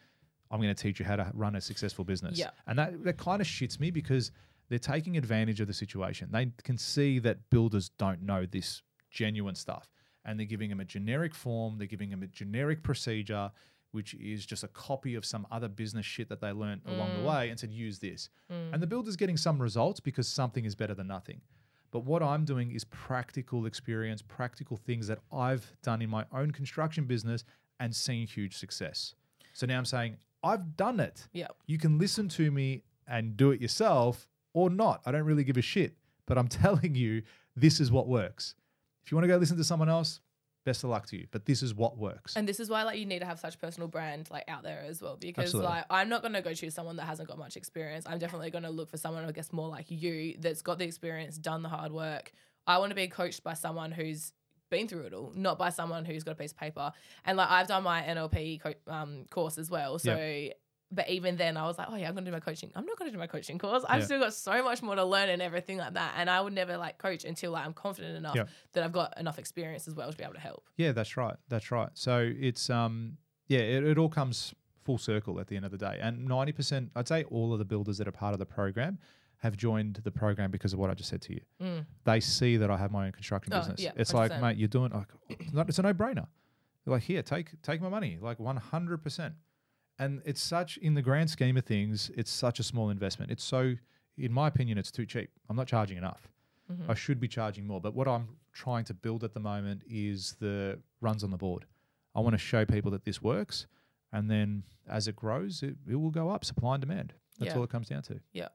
I'm 0.51 0.61
going 0.61 0.75
to 0.75 0.83
teach 0.83 0.99
you 0.99 1.07
how 1.07 1.14
to 1.17 1.31
run 1.35 1.55
a 1.55 1.61
successful 1.61 2.05
business." 2.05 2.37
Yeah. 2.37 2.51
and 2.67 2.77
that 2.79 3.05
that 3.05 3.17
kind 3.17 3.40
of 3.40 3.47
shits 3.47 3.79
me 3.79 3.93
because 3.93 4.33
they're 4.68 4.79
taking 4.79 5.16
advantage 5.16 5.61
of 5.61 5.66
the 5.66 5.74
situation. 5.74 6.29
They 6.33 6.50
can 6.62 6.79
see 6.79 7.18
that 7.20 7.50
builders 7.50 7.90
don't 7.90 8.22
know 8.22 8.46
this 8.46 8.83
genuine 9.11 9.55
stuff, 9.55 9.90
and 10.24 10.38
they're 10.38 10.46
giving 10.46 10.70
them 10.70 10.81
a 10.81 10.85
generic 10.85 11.35
form. 11.35 11.79
They're 11.79 11.87
giving 11.87 12.11
them 12.11 12.22
a 12.22 12.27
generic 12.27 12.83
procedure. 12.83 13.50
Which 13.92 14.14
is 14.14 14.44
just 14.44 14.64
a 14.64 14.68
copy 14.68 15.14
of 15.14 15.24
some 15.24 15.46
other 15.53 15.68
business 15.68 16.05
shit 16.05 16.29
that 16.29 16.40
they 16.40 16.50
learned 16.50 16.81
along 16.85 17.11
the 17.14 17.20
Mm. 17.20 17.27
way 17.33 17.48
and 17.50 17.61
said, 17.61 17.70
use 17.70 18.00
this. 18.00 18.29
Mm. 18.50 18.72
And 18.74 18.83
the 18.83 18.88
builder's 18.88 19.14
getting 19.14 19.37
some 19.37 19.62
results 19.62 20.00
because 20.00 20.27
something 20.27 20.64
is 20.64 20.74
better 20.74 20.94
than 20.94 21.07
nothing. 21.07 21.42
But 21.92 22.00
what 22.00 22.20
I'm 22.20 22.44
doing 22.44 22.72
is 22.72 22.83
practical 22.83 23.66
experience, 23.66 24.20
practical 24.20 24.77
things 24.77 25.07
that 25.07 25.20
I've 25.33 25.77
done 25.85 26.03
in 26.03 26.11
my 26.11 26.24
own 26.33 26.50
construction 26.50 27.05
business 27.05 27.44
and 27.79 27.94
seen 27.94 28.27
huge 28.27 28.57
success. 28.57 29.14
So 29.53 29.64
now 29.64 29.79
I'm 29.79 29.85
saying, 29.85 30.16
I've 30.42 30.77
done 30.77 30.98
it. 30.98 31.29
Yeah. 31.33 31.46
You 31.66 31.79
can 31.79 31.96
listen 31.96 32.29
to 32.31 32.50
me 32.50 32.83
and 33.07 33.37
do 33.37 33.53
it 33.53 33.61
yourself 33.61 34.27
or 34.55 34.71
not. 34.71 35.03
I 35.05 35.12
don't 35.12 35.25
really 35.25 35.45
give 35.45 35.59
a 35.59 35.62
shit. 35.62 35.97
But 36.27 36.38
I'm 36.38 36.49
telling 36.62 36.95
you, 36.95 37.23
this 37.55 37.81
is 37.81 37.93
what 37.93 38.09
works. 38.09 38.55
If 39.05 39.12
you 39.12 39.17
want 39.17 39.25
to 39.25 39.29
go 39.29 39.37
listen 39.37 39.59
to 39.59 39.64
someone 39.64 39.90
else, 39.90 40.21
best 40.64 40.83
of 40.83 40.90
luck 40.90 41.07
to 41.09 41.17
you. 41.17 41.27
But 41.31 41.45
this 41.45 41.62
is 41.62 41.75
what 41.75 41.99
works. 41.99 42.37
And 42.37 42.49
this 42.49 42.59
is 42.59 42.71
why 42.71 42.85
like 42.85 42.99
you 42.99 43.05
need 43.05 43.19
to 43.19 43.27
have 43.27 43.38
such 43.38 43.59
personal 43.59 43.88
brand 43.88 44.29
like 44.31 44.45
out 44.49 44.62
there 44.62 44.83
as 44.87 45.03
well 45.03 45.17
because 45.21 45.47
Absolutely. 45.47 45.71
like 45.71 45.85
I'm 45.90 46.09
not 46.09 46.23
gonna 46.23 46.40
go 46.40 46.55
choose 46.55 46.75
someone 46.75 46.97
that 46.97 47.05
hasn't 47.05 47.29
got 47.29 47.38
much 47.38 47.57
experience. 47.57 48.07
I'm 48.09 48.19
definitely 48.19 48.51
gonna 48.51 48.71
look 48.71 48.90
for 48.90 48.97
someone 48.97 49.25
I 49.25 49.33
guess 49.33 49.53
more 49.53 49.69
like 49.69 49.90
you 49.90 50.37
that's 50.38 50.62
got 50.62 50.79
the 50.79 50.87
experience, 50.87 51.37
done 51.37 51.62
the 51.62 51.69
hard 51.69 51.93
work. 51.93 52.33
I 52.67 52.79
want 52.79 52.90
to 52.90 52.97
be 52.97 53.09
coached 53.09 53.45
by 53.45 53.53
someone 53.53 53.93
who's 53.93 54.33
been 54.71 54.88
through 54.88 55.03
it 55.03 55.12
all, 55.12 55.33
not 55.37 55.59
by 55.59 55.69
someone 55.69 56.07
who's 56.07 56.25
got 56.25 56.33
a 56.33 56.37
piece 56.37 56.53
of 56.53 56.57
paper. 56.57 56.93
And 57.27 57.37
like 57.37 57.51
I've 57.51 57.69
done 57.69 57.83
my 57.83 58.03
NLP 58.03 58.61
co- 58.62 58.93
um, 58.93 59.27
course 59.31 59.59
as 59.59 59.71
well, 59.71 59.99
so. 59.99 60.14
But 60.95 61.09
even 61.09 61.37
then, 61.37 61.57
I 61.57 61.67
was 61.67 61.77
like, 61.79 61.89
"Oh 61.91 61.97
yeah, 61.97 62.09
I'm 62.09 62.15
gonna 62.15 62.27
do 62.27 62.33
my 62.33 62.41
coaching. 62.41 62.71
I'm 62.75 62.87
not 62.87 62.99
gonna 62.99 63.11
do 63.11 63.19
my 63.19 63.27
coaching 63.27 63.59
course. 63.59 63.85
I've 63.89 64.01
Yeah. 64.01 64.05
still 64.07 64.21
got 64.21 64.35
so 64.35 64.63
much 64.63 64.83
more 64.83 64.95
to 64.95 65.05
learn 65.05 65.29
and 65.29 65.43
everything 65.43 65.79
like 65.79 65.95
that. 65.95 66.15
And 66.17 66.31
I 66.31 66.41
would 66.41 66.53
never 66.53 66.77
like 66.77 66.99
coach 66.99 67.25
until 67.25 67.53
like, 67.53 67.65
I'm 67.67 67.73
confident 67.75 68.17
enough 68.17 68.37
Yeah. 68.37 68.45
that 68.73 68.85
I've 68.85 68.93
got 68.93 69.19
enough 69.19 69.39
experience 69.39 69.89
as 69.89 69.95
well 69.95 70.11
to 70.11 70.17
be 70.17 70.25
able 70.25 70.35
to 70.35 70.41
help. 70.41 70.69
Yeah, 70.77 70.93
that's 70.93 71.17
right. 71.17 71.37
That's 71.49 71.71
right. 71.71 71.91
So 71.95 72.31
it's 72.35 72.71
um 72.71 73.19
yeah, 73.49 73.59
it, 73.61 73.85
it 73.85 73.99
all 73.99 74.09
comes 74.09 74.55
full 74.85 74.99
circle 74.99 75.41
at 75.41 75.47
the 75.49 75.57
end 75.57 75.65
of 75.65 75.71
the 75.71 75.79
day. 75.79 75.99
And 76.01 76.25
ninety 76.27 76.53
percent, 76.53 76.91
I'd 76.95 77.09
say 77.09 77.25
all 77.25 77.53
of 77.53 77.59
the 77.59 77.65
builders 77.65 77.99
that 77.99 78.07
are 78.09 78.13
part 78.13 78.33
of 78.35 78.39
the 78.39 78.47
program 78.47 78.99
have 79.39 79.57
joined 79.57 79.97
the 80.05 80.11
program 80.11 80.51
because 80.51 80.73
of 80.73 80.79
what 80.79 80.89
I 80.91 80.95
just 80.95 81.11
said 81.11 81.21
to 81.23 81.35
you. 81.35 81.41
Mm. 81.61 81.85
They 82.05 82.21
see 82.21 82.57
that 82.57 82.71
I 82.71 82.77
have 82.79 82.91
my 82.91 83.07
own 83.07 83.13
construction 83.13 83.53
Oh, 83.53 83.59
business. 83.59 83.81
yeah, 83.83 83.91
it's 83.97 84.15
like, 84.15 84.31
100%. 84.33 84.41
mate, 84.41 84.57
you're 84.57 84.69
doing 84.69 84.91
like 84.93 85.09
it's, 85.69 85.79
a 85.79 85.83
no 85.83 85.93
brainer. 85.93 86.27
Like, 86.87 87.03
here, 87.03 87.23
take 87.23 87.61
take 87.63 87.81
my 87.83 87.89
money, 87.89 88.19
like 88.21 88.39
one 88.39 88.57
hundred 88.57 89.03
percent. 89.03 89.35
And 89.99 90.23
it's 90.25 90.43
such 90.43 90.77
in 90.79 90.95
the 90.95 91.03
grand 91.03 91.31
scheme 91.31 91.57
of 91.57 91.65
things, 91.65 92.11
it's 92.17 92.31
such 92.31 92.59
a 92.59 92.63
small 92.63 92.91
investment. 92.91 93.31
It's 93.31 93.45
so, 93.45 93.75
in 94.19 94.33
my 94.33 94.49
opinion, 94.49 94.77
it's 94.79 94.91
too 94.91 95.07
cheap. 95.07 95.31
I'm 95.49 95.57
not 95.57 95.67
charging 95.69 95.97
enough. 95.99 96.29
Mhm. 96.71 96.89
I 96.89 96.95
should 96.95 97.21
be 97.21 97.29
charging 97.29 97.67
more. 97.67 97.81
But 97.81 97.95
what 97.95 98.09
I'm 98.09 98.37
trying 98.53 98.85
to 98.87 98.95
build 98.95 99.23
at 99.23 99.35
the 99.35 99.41
moment 99.41 99.83
is 99.87 100.35
the 100.41 100.81
runs 101.01 101.23
on 101.23 101.31
the 101.31 101.37
board. 101.37 101.67
I 102.15 102.21
want 102.21 102.35
to 102.35 102.39
show 102.39 102.65
people 102.65 102.91
that 102.93 103.05
this 103.05 103.23
works. 103.23 103.67
And 104.13 104.31
then 104.31 104.65
as 104.89 105.07
it 105.09 105.15
grows, 105.17 105.63
it, 105.63 105.77
it 105.89 105.97
will 105.97 106.11
go 106.11 106.31
up, 106.31 106.45
supply 106.45 106.75
and 106.75 106.81
demand. 106.81 107.15
That's 107.39 107.51
Yeah. 107.53 107.59
all 107.59 107.65
it 107.65 107.71
comes 107.71 107.89
down 107.89 108.03
to. 108.05 108.21
Yeah. 108.33 108.49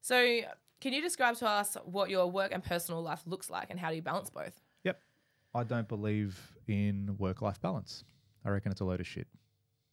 So, 0.00 0.40
can 0.80 0.92
you 0.92 1.00
describe 1.02 1.36
to 1.36 1.48
us 1.48 1.76
what 1.84 2.10
your 2.10 2.30
work 2.30 2.52
and 2.52 2.62
personal 2.62 3.02
life 3.02 3.26
looks 3.26 3.50
like 3.50 3.70
and 3.70 3.78
how 3.78 3.90
do 3.90 3.96
you 3.96 4.02
balance 4.02 4.30
both? 4.30 4.60
Yep. 4.84 5.00
I 5.54 5.64
don't 5.64 5.88
believe 5.88 6.56
in 6.66 7.16
work 7.18 7.42
life 7.42 7.60
balance. 7.60 8.04
I 8.44 8.50
reckon 8.50 8.70
it's 8.72 8.80
a 8.80 8.84
load 8.84 9.00
of 9.00 9.06
shit. 9.06 9.26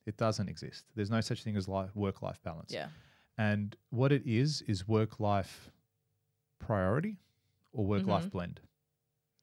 It 0.06 0.18
doesn't 0.18 0.48
exist. 0.50 0.86
There's 0.96 1.10
no 1.10 1.22
such 1.22 1.44
thing 1.44 1.56
as 1.58 1.68
life, 1.68 1.96
work 1.96 2.22
life 2.22 2.42
balance. 2.44 2.72
Yeah. 2.74 2.90
And 3.38 3.76
what 3.90 4.12
it 4.12 4.24
is, 4.26 4.62
is 4.64 4.88
work 4.88 5.20
life 5.20 5.72
priority 6.60 7.18
or 7.74 7.86
work 7.86 8.06
life 8.06 8.26
Mhm. 8.28 8.32
blend. 8.32 8.62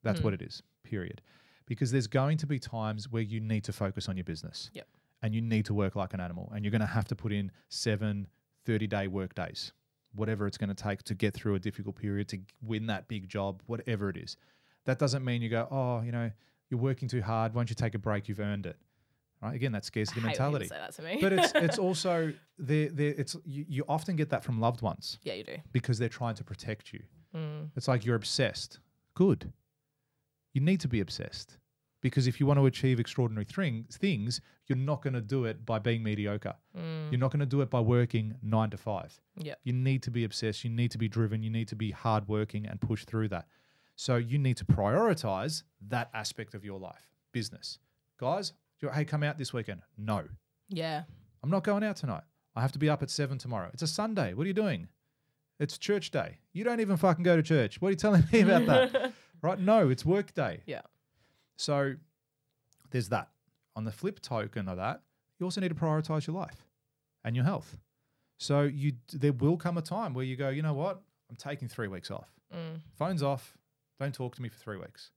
That's 0.02 0.20
Hmm. 0.20 0.24
what 0.24 0.34
it 0.34 0.42
is, 0.42 0.62
period. 0.82 1.20
Because 1.66 1.90
there's 1.90 2.06
going 2.06 2.38
to 2.38 2.46
be 2.46 2.58
times 2.58 3.08
where 3.10 3.22
you 3.22 3.40
need 3.40 3.64
to 3.64 3.72
focus 3.72 4.08
on 4.08 4.16
your 4.16 4.24
business. 4.24 4.70
Yep. 4.74 4.88
And 5.22 5.34
you 5.34 5.40
need 5.40 5.66
to 5.66 5.74
work 5.74 5.94
like 5.94 6.14
an 6.14 6.20
animal. 6.20 6.50
And 6.52 6.64
you're 6.64 6.72
going 6.72 6.80
to 6.80 6.86
have 6.86 7.04
to 7.06 7.16
put 7.16 7.32
in 7.32 7.52
seven 7.68 8.28
30 8.64 8.86
day 8.86 9.06
work 9.08 9.34
days, 9.34 9.72
whatever 10.14 10.46
it's 10.46 10.58
going 10.58 10.68
to 10.74 10.74
take 10.74 11.02
to 11.04 11.14
get 11.14 11.34
through 11.34 11.54
a 11.54 11.60
difficult 11.60 11.96
period, 11.96 12.28
to 12.28 12.40
win 12.60 12.86
that 12.86 13.08
big 13.08 13.28
job, 13.28 13.62
whatever 13.66 14.08
it 14.08 14.16
is. 14.16 14.36
That 14.84 14.98
doesn't 14.98 15.24
mean 15.24 15.42
you 15.42 15.48
go, 15.48 15.68
oh, 15.70 16.02
you 16.02 16.10
know, 16.12 16.32
you're 16.68 16.80
working 16.80 17.08
too 17.08 17.22
hard. 17.22 17.54
Once 17.54 17.70
you 17.70 17.76
take 17.76 17.94
a 17.94 17.98
break, 17.98 18.28
you've 18.28 18.40
earned 18.40 18.66
it. 18.66 18.76
Right? 19.42 19.54
Again, 19.54 19.72
that 19.72 19.84
scarcity 19.84 20.20
I 20.20 20.28
hate 20.28 20.38
when 20.40 20.52
people 20.52 20.60
mentality. 20.60 20.68
say 20.68 20.76
that 20.78 20.94
to 20.94 21.02
me. 21.02 21.18
but 21.20 21.32
it's 21.32 21.52
it's 21.54 21.78
also 21.86 22.32
there. 22.58 22.88
There, 22.90 23.14
it's 23.18 23.36
you, 23.44 23.64
you 23.68 23.84
often 23.88 24.14
get 24.16 24.30
that 24.30 24.44
from 24.44 24.60
loved 24.60 24.82
ones 24.82 25.18
yeah, 25.24 25.34
you 25.34 25.44
do. 25.44 25.56
because 25.72 25.98
they're 25.98 26.08
trying 26.08 26.36
to 26.36 26.44
protect 26.44 26.92
you. 26.92 27.00
Mm. 27.34 27.70
It's 27.76 27.88
like 27.88 28.04
you're 28.04 28.16
obsessed. 28.16 28.78
Good. 29.14 29.52
You 30.54 30.60
need 30.60 30.80
to 30.80 30.88
be 30.88 31.00
obsessed 31.00 31.58
because 32.02 32.26
if 32.26 32.38
you 32.40 32.46
want 32.46 32.58
to 32.58 32.66
achieve 32.66 33.00
extraordinary 33.00 33.44
thing, 33.44 33.86
things, 33.90 34.40
you're 34.66 34.76
not 34.76 35.02
going 35.02 35.14
to 35.14 35.20
do 35.20 35.44
it 35.46 35.64
by 35.64 35.78
being 35.78 36.02
mediocre. 36.02 36.54
Mm. 36.76 37.10
You're 37.10 37.20
not 37.20 37.30
going 37.30 37.40
to 37.40 37.46
do 37.46 37.62
it 37.62 37.70
by 37.70 37.80
working 37.80 38.34
nine 38.42 38.70
to 38.70 38.76
five. 38.76 39.18
Yep. 39.38 39.58
You 39.64 39.72
need 39.72 40.02
to 40.02 40.10
be 40.10 40.24
obsessed. 40.24 40.62
You 40.64 40.70
need 40.70 40.90
to 40.90 40.98
be 40.98 41.08
driven. 41.08 41.42
You 41.42 41.50
need 41.50 41.68
to 41.68 41.76
be 41.76 41.90
hardworking 41.90 42.66
and 42.66 42.80
push 42.80 43.04
through 43.04 43.28
that. 43.28 43.46
So 43.96 44.16
you 44.16 44.38
need 44.38 44.56
to 44.58 44.64
prioritize 44.64 45.62
that 45.88 46.10
aspect 46.12 46.54
of 46.54 46.64
your 46.64 46.78
life. 46.78 47.08
Business. 47.32 47.78
Guys, 48.18 48.52
you- 48.82 48.90
hey, 48.90 49.04
come 49.04 49.22
out 49.22 49.38
this 49.38 49.52
weekend. 49.52 49.82
No. 49.96 50.24
Yeah. 50.68 51.04
I'm 51.42 51.50
not 51.50 51.64
going 51.64 51.82
out 51.84 51.96
tonight. 51.96 52.24
I 52.54 52.60
have 52.60 52.72
to 52.72 52.78
be 52.78 52.88
up 52.90 53.02
at 53.02 53.10
seven 53.10 53.38
tomorrow. 53.38 53.70
It's 53.72 53.82
a 53.82 53.86
Sunday. 53.86 54.34
What 54.34 54.44
are 54.44 54.48
you 54.48 54.54
doing? 54.54 54.88
It's 55.58 55.78
church 55.78 56.10
day. 56.10 56.38
You 56.52 56.64
don't 56.64 56.80
even 56.80 56.96
fucking 56.96 57.22
go 57.24 57.36
to 57.36 57.42
church. 57.42 57.80
What 57.80 57.88
are 57.88 57.90
you 57.92 57.96
telling 57.96 58.24
me 58.32 58.40
about 58.40 58.66
that? 58.66 59.12
right? 59.42 59.58
No, 59.58 59.88
it's 59.88 60.04
work 60.04 60.34
day. 60.34 60.62
Yeah. 60.66 60.82
So 61.56 61.94
there's 62.90 63.08
that. 63.10 63.28
On 63.74 63.84
the 63.84 63.92
flip 63.92 64.20
token 64.20 64.68
of 64.68 64.76
that, 64.76 65.02
you 65.38 65.46
also 65.46 65.60
need 65.60 65.68
to 65.68 65.74
prioritize 65.74 66.26
your 66.26 66.36
life 66.36 66.66
and 67.24 67.34
your 67.34 67.44
health. 67.44 67.78
So 68.38 68.62
you 68.62 68.94
there 69.12 69.32
will 69.32 69.56
come 69.56 69.78
a 69.78 69.82
time 69.82 70.14
where 70.14 70.24
you 70.24 70.36
go, 70.36 70.48
you 70.50 70.62
know 70.62 70.74
what? 70.74 71.00
I'm 71.30 71.36
taking 71.36 71.68
three 71.68 71.88
weeks 71.88 72.10
off. 72.10 72.28
Mm. 72.54 72.80
Phone's 72.98 73.22
off. 73.22 73.56
Don't 73.98 74.12
talk 74.14 74.34
to 74.36 74.42
me 74.42 74.48
for 74.48 74.58
three 74.58 74.76
weeks. 74.76 75.10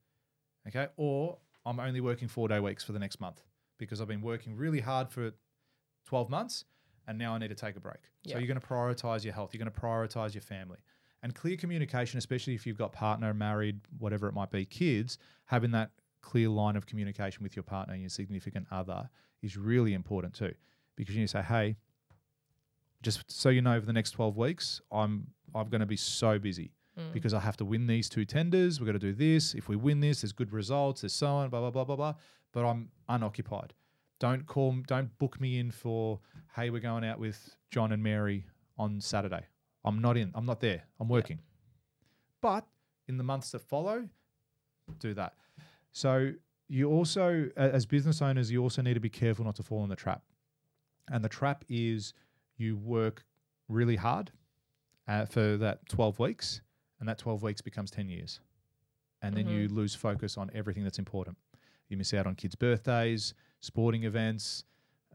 Okay. 0.68 0.88
Or 0.96 1.38
I'm 1.66 1.80
only 1.80 2.00
working 2.02 2.28
four 2.28 2.48
day 2.48 2.60
weeks 2.60 2.84
for 2.84 2.94
the 2.94 3.00
next 3.00 3.20
month 3.20 3.42
because 3.78 4.02
I've 4.02 4.08
been 4.08 4.22
working 4.22 4.56
really 4.56 4.80
hard 4.80 5.10
for 5.10 5.32
12 6.08 6.30
months 6.30 6.66
and 7.08 7.18
now 7.18 7.34
I 7.34 7.38
need 7.38 7.50
to 7.50 7.56
take 7.56 7.76
a 7.76 7.80
break. 7.80 8.00
So 8.26 8.38
you're 8.40 8.48
going 8.48 8.60
to 8.60 8.66
prioritize 8.66 9.24
your 9.24 9.34
health. 9.34 9.54
You're 9.54 9.64
going 9.64 9.72
to 9.74 9.80
prioritize 9.80 10.34
your 10.34 10.42
family. 10.42 10.80
And 11.24 11.34
clear 11.34 11.58
communication, 11.58 12.18
especially 12.18 12.54
if 12.54 12.66
you've 12.68 12.78
got 12.78 12.92
partner, 12.94 13.34
married, 13.34 13.80
whatever 14.00 14.28
it 14.28 14.34
might 14.34 14.52
be, 14.52 14.66
kids, 14.66 15.18
having 15.46 15.72
that 15.72 15.92
clear 16.22 16.50
line 16.50 16.76
of 16.76 16.86
communication 16.86 17.44
with 17.44 17.56
your 17.56 17.64
partner 17.64 17.94
and 17.94 18.02
your 18.02 18.10
significant 18.10 18.68
other 18.72 19.10
is 19.42 19.58
really 19.58 19.94
important 19.94 20.34
too. 20.34 20.54
Because 20.96 21.16
you 21.16 21.22
need 21.22 21.28
to 21.28 21.32
say, 21.32 21.42
hey, 21.42 21.76
just 23.02 23.30
so 23.32 23.50
you 23.50 23.62
know, 23.62 23.76
over 23.76 23.86
the 23.86 23.94
next 23.94 24.12
12 24.12 24.38
weeks, 24.38 24.82
I'm 24.92 25.28
I'm 25.54 25.70
going 25.70 25.82
to 25.82 25.86
be 25.88 25.98
so 25.98 26.40
busy 26.40 26.72
Mm. 26.98 27.12
because 27.12 27.34
I 27.34 27.42
have 27.42 27.58
to 27.58 27.66
win 27.66 27.88
these 27.88 28.08
two 28.08 28.24
tenders. 28.24 28.80
We're 28.80 28.86
going 28.86 28.98
to 28.98 29.06
do 29.06 29.12
this. 29.12 29.54
If 29.54 29.68
we 29.68 29.76
win 29.76 30.00
this, 30.00 30.22
there's 30.22 30.32
good 30.32 30.54
results. 30.54 31.02
There's 31.02 31.12
so 31.12 31.28
on, 31.28 31.50
blah 31.50 31.60
blah 31.60 31.70
blah 31.70 31.84
blah 31.84 31.96
blah. 31.98 32.14
But 32.56 32.66
I'm 32.66 32.88
unoccupied. 33.10 33.74
Don't 34.20 34.48
call. 34.48 34.74
Don't 34.88 35.16
book 35.20 35.42
me 35.42 35.60
in 35.60 35.72
for. 35.72 36.22
Hey, 36.56 36.70
we're 36.70 36.80
going 36.80 37.04
out 37.04 37.20
with 37.20 37.54
John 37.70 37.92
and 37.92 38.02
Mary 38.02 38.46
on 38.78 39.02
Saturday. 39.02 39.42
I'm 39.84 40.02
not 40.02 40.16
in. 40.16 40.32
I'm 40.34 40.46
not 40.46 40.62
there. 40.62 40.84
I'm 41.02 41.10
working. 41.10 41.40
But 42.42 42.66
in 43.10 43.18
the 43.18 43.26
months 43.26 43.52
that 43.52 43.60
follow, 43.60 44.08
do 45.00 45.14
that. 45.16 45.34
So 45.92 46.32
you 46.70 46.90
also, 46.90 47.50
as 47.58 47.86
business 47.86 48.22
owners, 48.22 48.50
you 48.50 48.64
also 48.64 48.82
need 48.82 48.94
to 48.94 49.02
be 49.02 49.10
careful 49.10 49.44
not 49.44 49.58
to 49.58 49.64
fall 49.64 49.84
in 49.84 49.90
the 49.90 49.96
trap. 49.98 50.24
And 51.10 51.24
the 51.24 51.30
trap 51.30 51.66
is 51.68 52.14
you 52.56 52.78
work 52.78 53.26
really 53.68 53.98
hard 53.98 54.32
uh, 55.10 55.26
for 55.26 55.58
that 55.58 55.88
12 55.90 56.20
weeks, 56.20 56.62
and 57.02 57.10
that 57.10 57.18
12 57.18 57.44
weeks 57.44 57.60
becomes 57.62 57.92
10 57.92 58.08
years. 58.08 58.40
And 59.22 59.36
then 59.36 59.48
you 59.48 59.68
lose 59.68 59.94
focus 59.94 60.38
on 60.38 60.52
everything 60.54 60.84
that's 60.84 61.00
important. 61.00 61.36
You 61.90 61.98
miss 61.98 62.14
out 62.14 62.28
on 62.28 62.36
kids' 62.36 62.56
birthdays, 62.56 63.34
sporting 63.60 64.04
events, 64.04 64.64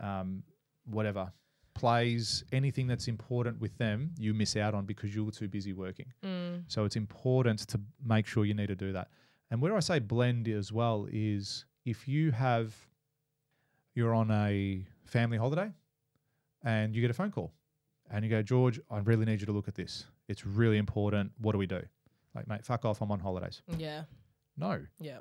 um, 0.00 0.42
whatever, 0.84 1.32
plays, 1.74 2.44
anything 2.52 2.86
that's 2.86 3.08
important 3.08 3.60
with 3.60 3.76
them, 3.78 4.12
you 4.18 4.34
miss 4.34 4.56
out 4.56 4.74
on 4.74 4.84
because 4.84 5.14
you 5.14 5.24
were 5.24 5.30
too 5.30 5.48
busy 5.48 5.72
working. 5.72 6.06
Mm. 6.24 6.64
So 6.68 6.84
it's 6.84 6.96
important 6.96 7.60
to 7.68 7.80
make 8.04 8.26
sure 8.26 8.44
you 8.44 8.54
need 8.54 8.68
to 8.68 8.74
do 8.74 8.92
that. 8.92 9.08
And 9.50 9.60
where 9.60 9.76
I 9.76 9.80
say 9.80 9.98
blend 9.98 10.48
as 10.48 10.72
well 10.72 11.08
is 11.10 11.64
if 11.84 12.06
you 12.06 12.30
have, 12.32 12.74
you're 13.94 14.14
on 14.14 14.30
a 14.30 14.84
family 15.04 15.38
holiday 15.38 15.70
and 16.62 16.94
you 16.94 17.00
get 17.00 17.10
a 17.10 17.14
phone 17.14 17.30
call 17.30 17.52
and 18.10 18.24
you 18.24 18.30
go, 18.30 18.42
George, 18.42 18.78
I 18.90 18.98
really 18.98 19.24
need 19.24 19.40
you 19.40 19.46
to 19.46 19.52
look 19.52 19.68
at 19.68 19.74
this. 19.74 20.06
It's 20.28 20.46
really 20.46 20.78
important. 20.78 21.32
What 21.38 21.52
do 21.52 21.58
we 21.58 21.66
do? 21.66 21.82
Like, 22.34 22.46
mate, 22.46 22.64
fuck 22.64 22.84
off. 22.84 23.00
I'm 23.00 23.10
on 23.10 23.20
holidays. 23.20 23.62
Yeah. 23.76 24.02
No. 24.56 24.80
Yeah. 25.00 25.18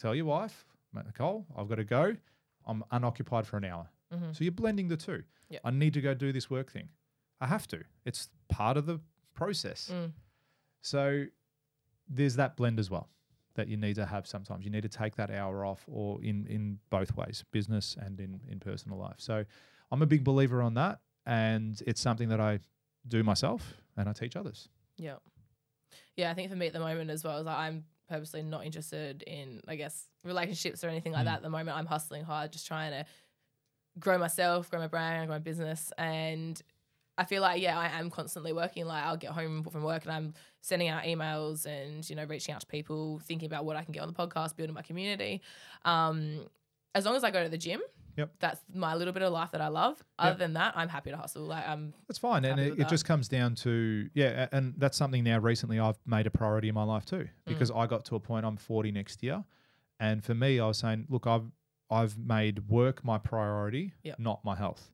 Tell 0.00 0.14
your 0.14 0.24
wife, 0.26 0.64
Nicole, 0.92 1.46
I've 1.56 1.68
got 1.68 1.76
to 1.76 1.84
go. 1.84 2.16
I'm 2.66 2.82
unoccupied 2.90 3.46
for 3.46 3.56
an 3.56 3.64
hour. 3.64 3.88
hmm 4.12 4.32
So 4.32 4.44
you're 4.44 4.52
blending 4.52 4.88
the 4.88 4.96
two. 4.96 5.22
Yeah. 5.48 5.58
I 5.64 5.70
need 5.70 5.94
to 5.94 6.00
go 6.00 6.14
do 6.14 6.32
this 6.32 6.50
work 6.50 6.72
thing. 6.72 6.88
I 7.40 7.46
have 7.46 7.66
to. 7.68 7.82
It's 8.04 8.28
part 8.48 8.76
of 8.76 8.86
the 8.86 9.00
process. 9.34 9.90
Mm. 9.92 10.12
So 10.80 11.24
there's 12.08 12.36
that 12.36 12.56
blend 12.56 12.78
as 12.78 12.90
well 12.90 13.08
that 13.54 13.68
you 13.68 13.76
need 13.76 13.94
to 13.96 14.06
have 14.06 14.26
sometimes. 14.26 14.64
You 14.64 14.70
need 14.70 14.82
to 14.82 14.88
take 14.88 15.16
that 15.16 15.30
hour 15.30 15.64
off 15.64 15.84
or 15.86 16.22
in 16.22 16.46
in 16.46 16.78
both 16.90 17.16
ways, 17.16 17.44
business 17.52 17.96
and 18.00 18.18
in 18.20 18.40
in 18.48 18.60
personal 18.60 18.98
life. 18.98 19.16
So 19.18 19.44
I'm 19.90 20.02
a 20.02 20.06
big 20.06 20.24
believer 20.24 20.62
on 20.62 20.74
that 20.74 21.00
and 21.26 21.80
it's 21.86 22.00
something 22.00 22.28
that 22.30 22.40
I 22.40 22.60
do 23.06 23.22
myself 23.22 23.74
and 23.96 24.08
I 24.08 24.12
teach 24.12 24.36
others. 24.36 24.68
Yeah. 24.96 25.16
Yeah, 26.16 26.30
I 26.30 26.34
think 26.34 26.50
for 26.50 26.56
me 26.56 26.66
at 26.68 26.72
the 26.72 26.80
moment 26.80 27.10
as 27.10 27.22
well 27.24 27.38
is 27.38 27.46
like 27.46 27.58
I'm 27.58 27.84
purposely 28.08 28.42
not 28.42 28.64
interested 28.64 29.22
in, 29.22 29.60
I 29.66 29.76
guess, 29.76 30.08
relationships 30.24 30.84
or 30.84 30.88
anything 30.88 31.12
like 31.12 31.22
Mm. 31.22 31.26
that 31.26 31.36
at 31.36 31.42
the 31.42 31.50
moment. 31.50 31.76
I'm 31.76 31.86
hustling 31.86 32.24
hard, 32.24 32.52
just 32.52 32.66
trying 32.66 32.90
to 32.92 33.04
grow 33.98 34.18
myself, 34.18 34.70
grow 34.70 34.80
my 34.80 34.88
brand, 34.88 35.26
grow 35.26 35.36
my 35.36 35.38
business. 35.38 35.92
And 35.98 36.60
I 37.16 37.24
feel 37.24 37.42
like, 37.42 37.62
yeah, 37.62 37.78
I 37.78 37.98
am 38.00 38.10
constantly 38.10 38.52
working. 38.52 38.86
Like 38.86 39.04
I'll 39.04 39.16
get 39.16 39.30
home 39.30 39.62
from 39.64 39.82
work 39.84 40.02
and 40.04 40.12
I'm 40.12 40.34
sending 40.60 40.88
out 40.88 41.04
emails 41.04 41.64
and, 41.64 42.08
you 42.08 42.16
know, 42.16 42.24
reaching 42.24 42.54
out 42.54 42.60
to 42.60 42.66
people, 42.66 43.20
thinking 43.20 43.46
about 43.46 43.64
what 43.64 43.76
I 43.76 43.84
can 43.84 43.92
get 43.92 44.02
on 44.02 44.08
the 44.08 44.14
podcast, 44.14 44.56
building 44.56 44.74
my 44.74 44.82
community. 44.82 45.40
Um, 45.84 46.46
as 46.94 47.04
long 47.06 47.14
as 47.14 47.22
I 47.24 47.30
go 47.30 47.42
to 47.42 47.48
the 47.48 47.58
gym, 47.58 47.80
Yep. 48.16 48.34
that's 48.40 48.60
my 48.72 48.94
little 48.94 49.12
bit 49.12 49.22
of 49.22 49.32
life 49.32 49.50
that 49.52 49.60
I 49.60 49.68
love. 49.68 50.02
Other 50.18 50.30
Yep. 50.30 50.38
than 50.38 50.52
that, 50.54 50.74
I'm 50.76 50.88
happy 50.88 51.10
to 51.10 51.16
hustle. 51.16 51.44
Like 51.44 51.66
I'm 51.68 51.94
That's 52.08 52.18
fine. 52.18 52.44
And 52.44 52.60
it, 52.60 52.78
it 52.78 52.88
just 52.88 53.04
comes 53.04 53.28
down 53.28 53.54
to, 53.56 54.08
yeah, 54.14 54.48
and 54.52 54.74
that's 54.78 54.96
something 54.96 55.24
now 55.24 55.38
recently 55.38 55.78
I've 55.80 55.98
made 56.06 56.26
a 56.26 56.30
priority 56.30 56.68
in 56.68 56.74
my 56.74 56.84
life 56.84 57.04
too, 57.04 57.24
Mm. 57.24 57.28
because 57.46 57.70
I 57.70 57.86
got 57.86 58.04
to 58.06 58.16
a 58.16 58.20
point 58.20 58.46
I'm 58.46 58.56
40 58.56 58.92
next 58.92 59.22
year. 59.22 59.44
And 60.00 60.22
for 60.24 60.34
me, 60.34 60.60
I 60.60 60.66
was 60.66 60.78
saying, 60.78 61.06
look, 61.08 61.26
I've, 61.26 61.50
I've 61.90 62.16
made 62.18 62.68
work 62.68 63.04
my 63.04 63.18
priority, 63.18 63.94
Yep. 64.02 64.18
not 64.18 64.44
my 64.44 64.54
health. 64.56 64.90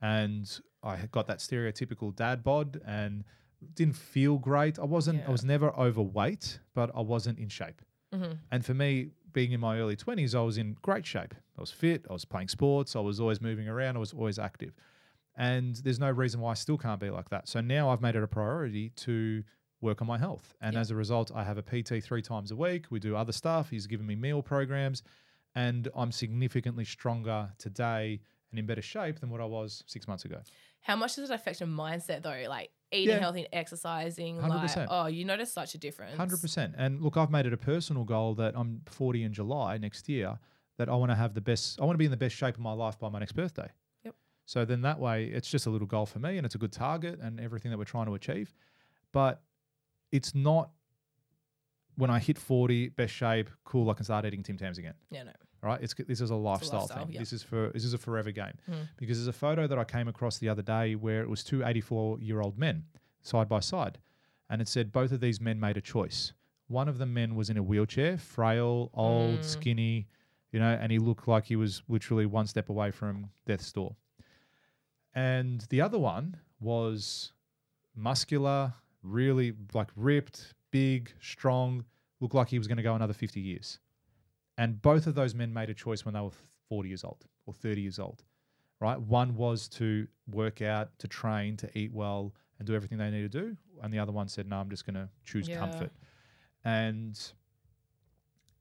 And 0.00 0.60
I 0.82 0.96
got 1.10 1.26
that 1.28 1.38
stereotypical 1.38 2.14
dad 2.14 2.42
bod 2.44 2.80
and 2.86 3.24
didn't 3.74 3.96
feel 3.96 4.38
great. 4.38 4.78
I 4.78 4.84
wasn't, 4.84 5.20
Yeah. 5.20 5.28
I 5.28 5.30
was 5.30 5.44
never 5.44 5.70
overweight, 5.74 6.60
but 6.74 6.90
I 6.94 7.00
wasn't 7.00 7.38
in 7.38 7.48
shape. 7.48 7.80
mhm. 8.12 8.38
And 8.52 8.64
for 8.64 8.74
me, 8.74 9.10
being 9.34 9.52
in 9.52 9.60
my 9.60 9.78
early 9.78 9.96
20s, 9.96 10.34
I 10.34 10.40
was 10.40 10.56
in 10.56 10.76
great 10.80 11.04
shape. 11.04 11.34
I 11.58 11.60
was 11.60 11.70
fit, 11.70 12.06
I 12.08 12.12
was 12.14 12.24
playing 12.24 12.48
sports, 12.48 12.96
I 12.96 13.00
was 13.00 13.20
always 13.20 13.42
moving 13.42 13.68
around, 13.68 13.96
I 13.96 14.00
was 14.00 14.14
always 14.14 14.38
active. 14.38 14.72
And 15.36 15.76
there's 15.76 15.98
no 16.00 16.10
reason 16.10 16.40
why 16.40 16.52
I 16.52 16.54
still 16.54 16.78
can't 16.78 17.00
be 17.00 17.10
like 17.10 17.28
that. 17.30 17.48
So 17.48 17.60
now 17.60 17.90
I've 17.90 18.00
made 18.00 18.14
it 18.16 18.22
a 18.22 18.26
priority 18.28 18.90
to 18.90 19.42
work 19.80 20.00
on 20.00 20.08
my 20.08 20.16
health. 20.16 20.54
And 20.62 20.74
Yeah. 20.74 20.80
as 20.80 20.90
a 20.90 20.94
result, 20.96 21.30
I 21.34 21.44
have 21.44 21.58
a 21.58 21.62
PT 21.62 22.00
three 22.02 22.22
times 22.22 22.50
a 22.52 22.56
week. 22.56 22.86
We 22.90 23.00
do 23.00 23.16
other 23.16 23.32
stuff. 23.32 23.68
He's 23.70 23.86
given 23.86 24.06
me 24.06 24.14
meal 24.14 24.42
programs. 24.42 25.02
And 25.54 25.88
I'm 25.94 26.10
significantly 26.12 26.84
stronger 26.84 27.52
today 27.58 28.20
and 28.50 28.58
in 28.58 28.66
better 28.66 28.82
shape 28.82 29.18
than 29.20 29.30
what 29.30 29.40
I 29.40 29.44
was 29.44 29.84
six 29.86 30.08
months 30.08 30.24
ago. 30.24 30.40
How 30.80 30.96
much 30.96 31.16
does 31.16 31.30
it 31.30 31.34
affect 31.34 31.60
your 31.60 31.68
mindset 31.68 32.22
though? 32.22 32.44
Like 32.48 32.70
eating 32.94 33.14
Yeah. 33.16 33.20
healthy 33.20 33.40
and 33.40 33.48
exercising. 33.52 34.38
100%. 34.38 34.76
Like, 34.76 34.88
oh, 34.90 35.06
you 35.06 35.24
notice 35.24 35.52
such 35.52 35.74
a 35.74 35.78
difference. 35.78 36.16
Hundred 36.16 36.40
percent. 36.40 36.74
And 36.78 37.00
look, 37.02 37.16
I've 37.16 37.30
made 37.30 37.46
it 37.46 37.52
a 37.52 37.56
personal 37.58 38.04
goal 38.04 38.34
that 38.36 38.56
I'm 38.56 38.80
40 38.86 39.22
in 39.24 39.32
July 39.32 39.76
next 39.78 40.08
year. 40.08 40.38
That 40.76 40.88
I 40.88 40.94
want 40.96 41.10
to 41.12 41.14
have 41.14 41.34
the 41.34 41.40
best. 41.40 41.80
I 41.80 41.84
want 41.84 41.94
to 41.94 41.98
be 41.98 42.04
in 42.06 42.10
the 42.10 42.16
best 42.16 42.34
shape 42.34 42.56
of 42.56 42.60
my 42.60 42.72
life 42.72 42.98
by 42.98 43.08
my 43.08 43.20
next 43.20 43.32
birthday. 43.32 43.68
Yep. 44.02 44.14
So 44.44 44.64
then 44.64 44.82
that 44.82 44.98
way, 44.98 45.26
it's 45.26 45.48
just 45.48 45.66
a 45.66 45.70
little 45.70 45.86
goal 45.86 46.04
for 46.04 46.18
me, 46.18 46.36
and 46.36 46.44
it's 46.44 46.56
a 46.56 46.58
good 46.58 46.72
target 46.72 47.20
and 47.20 47.38
everything 47.40 47.70
that 47.70 47.78
we're 47.78 47.84
trying 47.84 48.06
to 48.06 48.14
achieve. 48.14 48.52
But 49.12 49.40
it's 50.10 50.34
not 50.34 50.72
when 51.96 52.10
I 52.10 52.18
hit 52.18 52.38
40, 52.38 52.88
best 52.88 53.14
shape, 53.14 53.50
cool. 53.62 53.88
I 53.88 53.94
can 53.94 54.04
start 54.04 54.24
eating 54.26 54.42
Tim 54.42 54.56
Tams 54.56 54.78
again. 54.78 54.94
Yeah, 55.12 55.22
no. 55.22 55.32
Right, 55.64 55.80
it's 55.82 55.94
this 55.94 56.20
is 56.20 56.30
a 56.30 56.34
lifestyle, 56.36 56.80
lifestyle, 56.80 57.04
thing. 57.06 57.14
yeah. 57.14 57.20
This 57.20 57.32
is 57.32 57.42
for 57.42 57.70
this 57.72 57.84
is 57.84 57.94
a 57.94 57.98
forever 57.98 58.30
game 58.30 58.52
Mm. 58.70 58.88
because 58.98 59.16
there's 59.18 59.28
a 59.28 59.32
photo 59.32 59.66
that 59.66 59.78
I 59.78 59.84
came 59.84 60.08
across 60.08 60.36
the 60.38 60.48
other 60.50 60.62
day 60.62 60.94
where 60.94 61.22
it 61.22 61.28
was 61.30 61.42
two 61.42 61.64
84 61.64 62.20
year 62.20 62.40
old 62.42 62.58
men 62.58 62.84
side 63.22 63.48
by 63.48 63.60
side, 63.60 63.98
and 64.50 64.60
it 64.60 64.68
said 64.68 64.92
both 64.92 65.10
of 65.10 65.20
these 65.20 65.40
men 65.40 65.58
made 65.58 65.76
a 65.78 65.80
choice. 65.80 66.34
One 66.68 66.86
of 66.88 66.98
the 66.98 67.06
men 67.06 67.34
was 67.34 67.48
in 67.50 67.56
a 67.56 67.62
wheelchair, 67.62 68.18
frail, 68.18 68.90
old, 68.94 69.38
Mm. 69.40 69.44
skinny, 69.44 70.06
you 70.52 70.60
know, 70.60 70.72
and 70.80 70.92
he 70.92 70.98
looked 70.98 71.26
like 71.26 71.46
he 71.46 71.56
was 71.56 71.82
literally 71.88 72.26
one 72.26 72.46
step 72.46 72.68
away 72.68 72.90
from 72.90 73.30
death's 73.46 73.72
door. 73.72 73.96
And 75.14 75.60
the 75.70 75.80
other 75.80 75.98
one 75.98 76.36
was 76.60 77.32
muscular, 77.94 78.74
really 79.02 79.54
like 79.72 79.88
ripped, 79.96 80.54
big, 80.70 81.12
strong, 81.20 81.84
looked 82.20 82.34
like 82.34 82.48
he 82.48 82.58
was 82.58 82.66
going 82.66 82.76
to 82.78 82.82
go 82.82 82.94
another 82.94 83.12
50 83.12 83.40
years. 83.40 83.78
And 84.56 84.80
both 84.80 85.06
of 85.06 85.14
those 85.14 85.34
men 85.34 85.52
made 85.52 85.70
a 85.70 85.74
choice 85.74 86.04
when 86.04 86.14
they 86.14 86.20
were 86.20 86.30
40 86.68 86.88
years 86.88 87.04
old 87.04 87.24
or 87.46 87.52
30 87.54 87.80
years 87.80 87.98
old, 87.98 88.22
right? 88.80 89.00
One 89.00 89.34
was 89.34 89.68
to 89.70 90.06
work 90.30 90.62
out, 90.62 90.96
to 91.00 91.08
train, 91.08 91.56
to 91.58 91.78
eat 91.78 91.92
well, 91.92 92.34
and 92.58 92.66
do 92.66 92.74
everything 92.74 92.98
they 92.98 93.10
need 93.10 93.30
to 93.30 93.40
do. 93.40 93.56
And 93.82 93.92
the 93.92 93.98
other 93.98 94.12
one 94.12 94.28
said, 94.28 94.46
no, 94.48 94.56
I'm 94.56 94.70
just 94.70 94.86
going 94.86 94.94
to 94.94 95.08
choose 95.24 95.48
Yeah. 95.48 95.58
comfort. 95.58 95.92
And 96.64 97.20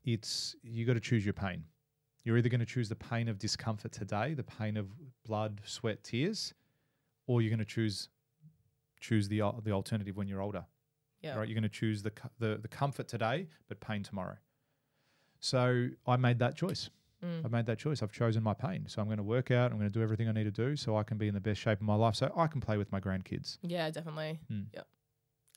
it's, 0.04 0.56
you 0.64 0.86
got 0.86 0.94
to 0.94 1.00
choose 1.00 1.24
your 1.26 1.34
pain. 1.34 1.64
You're 2.24 2.38
either 2.38 2.50
going 2.50 2.60
to 2.60 2.66
choose 2.66 2.90
the 2.90 2.96
pain 2.96 3.28
of 3.28 3.38
discomfort 3.38 3.92
today, 3.92 4.34
the 4.34 4.44
pain 4.44 4.78
of 4.78 4.88
blood, 5.26 5.62
sweat, 5.66 6.04
tears, 6.04 6.54
or 7.28 7.42
you're 7.42 7.50
going 7.50 7.60
to 7.60 7.66
choose 7.66 8.10
choose 9.00 9.28
the 9.28 9.42
the 9.64 9.72
alternative 9.72 10.16
when 10.16 10.30
you're 10.30 10.42
older 10.42 10.66
Yeah. 11.22 11.36
right? 11.36 11.48
You're 11.50 11.56
going 11.56 11.64
to 11.64 11.70
choose 11.70 12.02
the, 12.02 12.12
the 12.40 12.58
the 12.62 12.70
comfort 12.70 13.08
today, 13.10 13.48
but 13.68 13.80
pain 13.82 14.02
tomorrow. 14.04 14.38
So 15.44 15.90
I 16.08 16.16
made 16.16 16.40
that 16.40 16.56
choice. 16.56 16.90
Mm. 17.24 17.46
I 17.46 17.48
made 17.50 17.66
that 17.66 17.78
choice. 17.78 18.02
I've 18.02 18.14
chosen 18.14 18.42
my 18.44 18.54
pain. 18.54 18.86
So 18.88 19.02
I'm 19.02 19.08
going 19.08 19.18
to 19.18 19.24
work 19.24 19.52
out. 19.52 19.72
I'm 19.72 19.78
going 19.78 19.90
to 19.90 19.94
do 19.94 20.02
everything 20.02 20.30
I 20.30 20.32
need 20.32 20.46
to 20.46 20.52
do 20.52 20.78
so 20.78 20.96
I 20.96 21.04
can 21.04 21.18
be 21.18 21.28
in 21.28 21.34
the 21.34 21.42
best 21.42 21.60
shape 21.60 21.80
of 21.80 21.86
my 21.86 21.96
life, 21.96 22.16
so 22.16 22.32
I 22.36 22.48
can 22.48 22.62
play 22.62 22.78
with 22.78 22.92
my 22.94 23.02
grandkids. 23.02 23.58
Yeah, 23.62 23.90
definitely. 23.92 24.40
Mm. 24.50 24.68
Yep. 24.74 24.88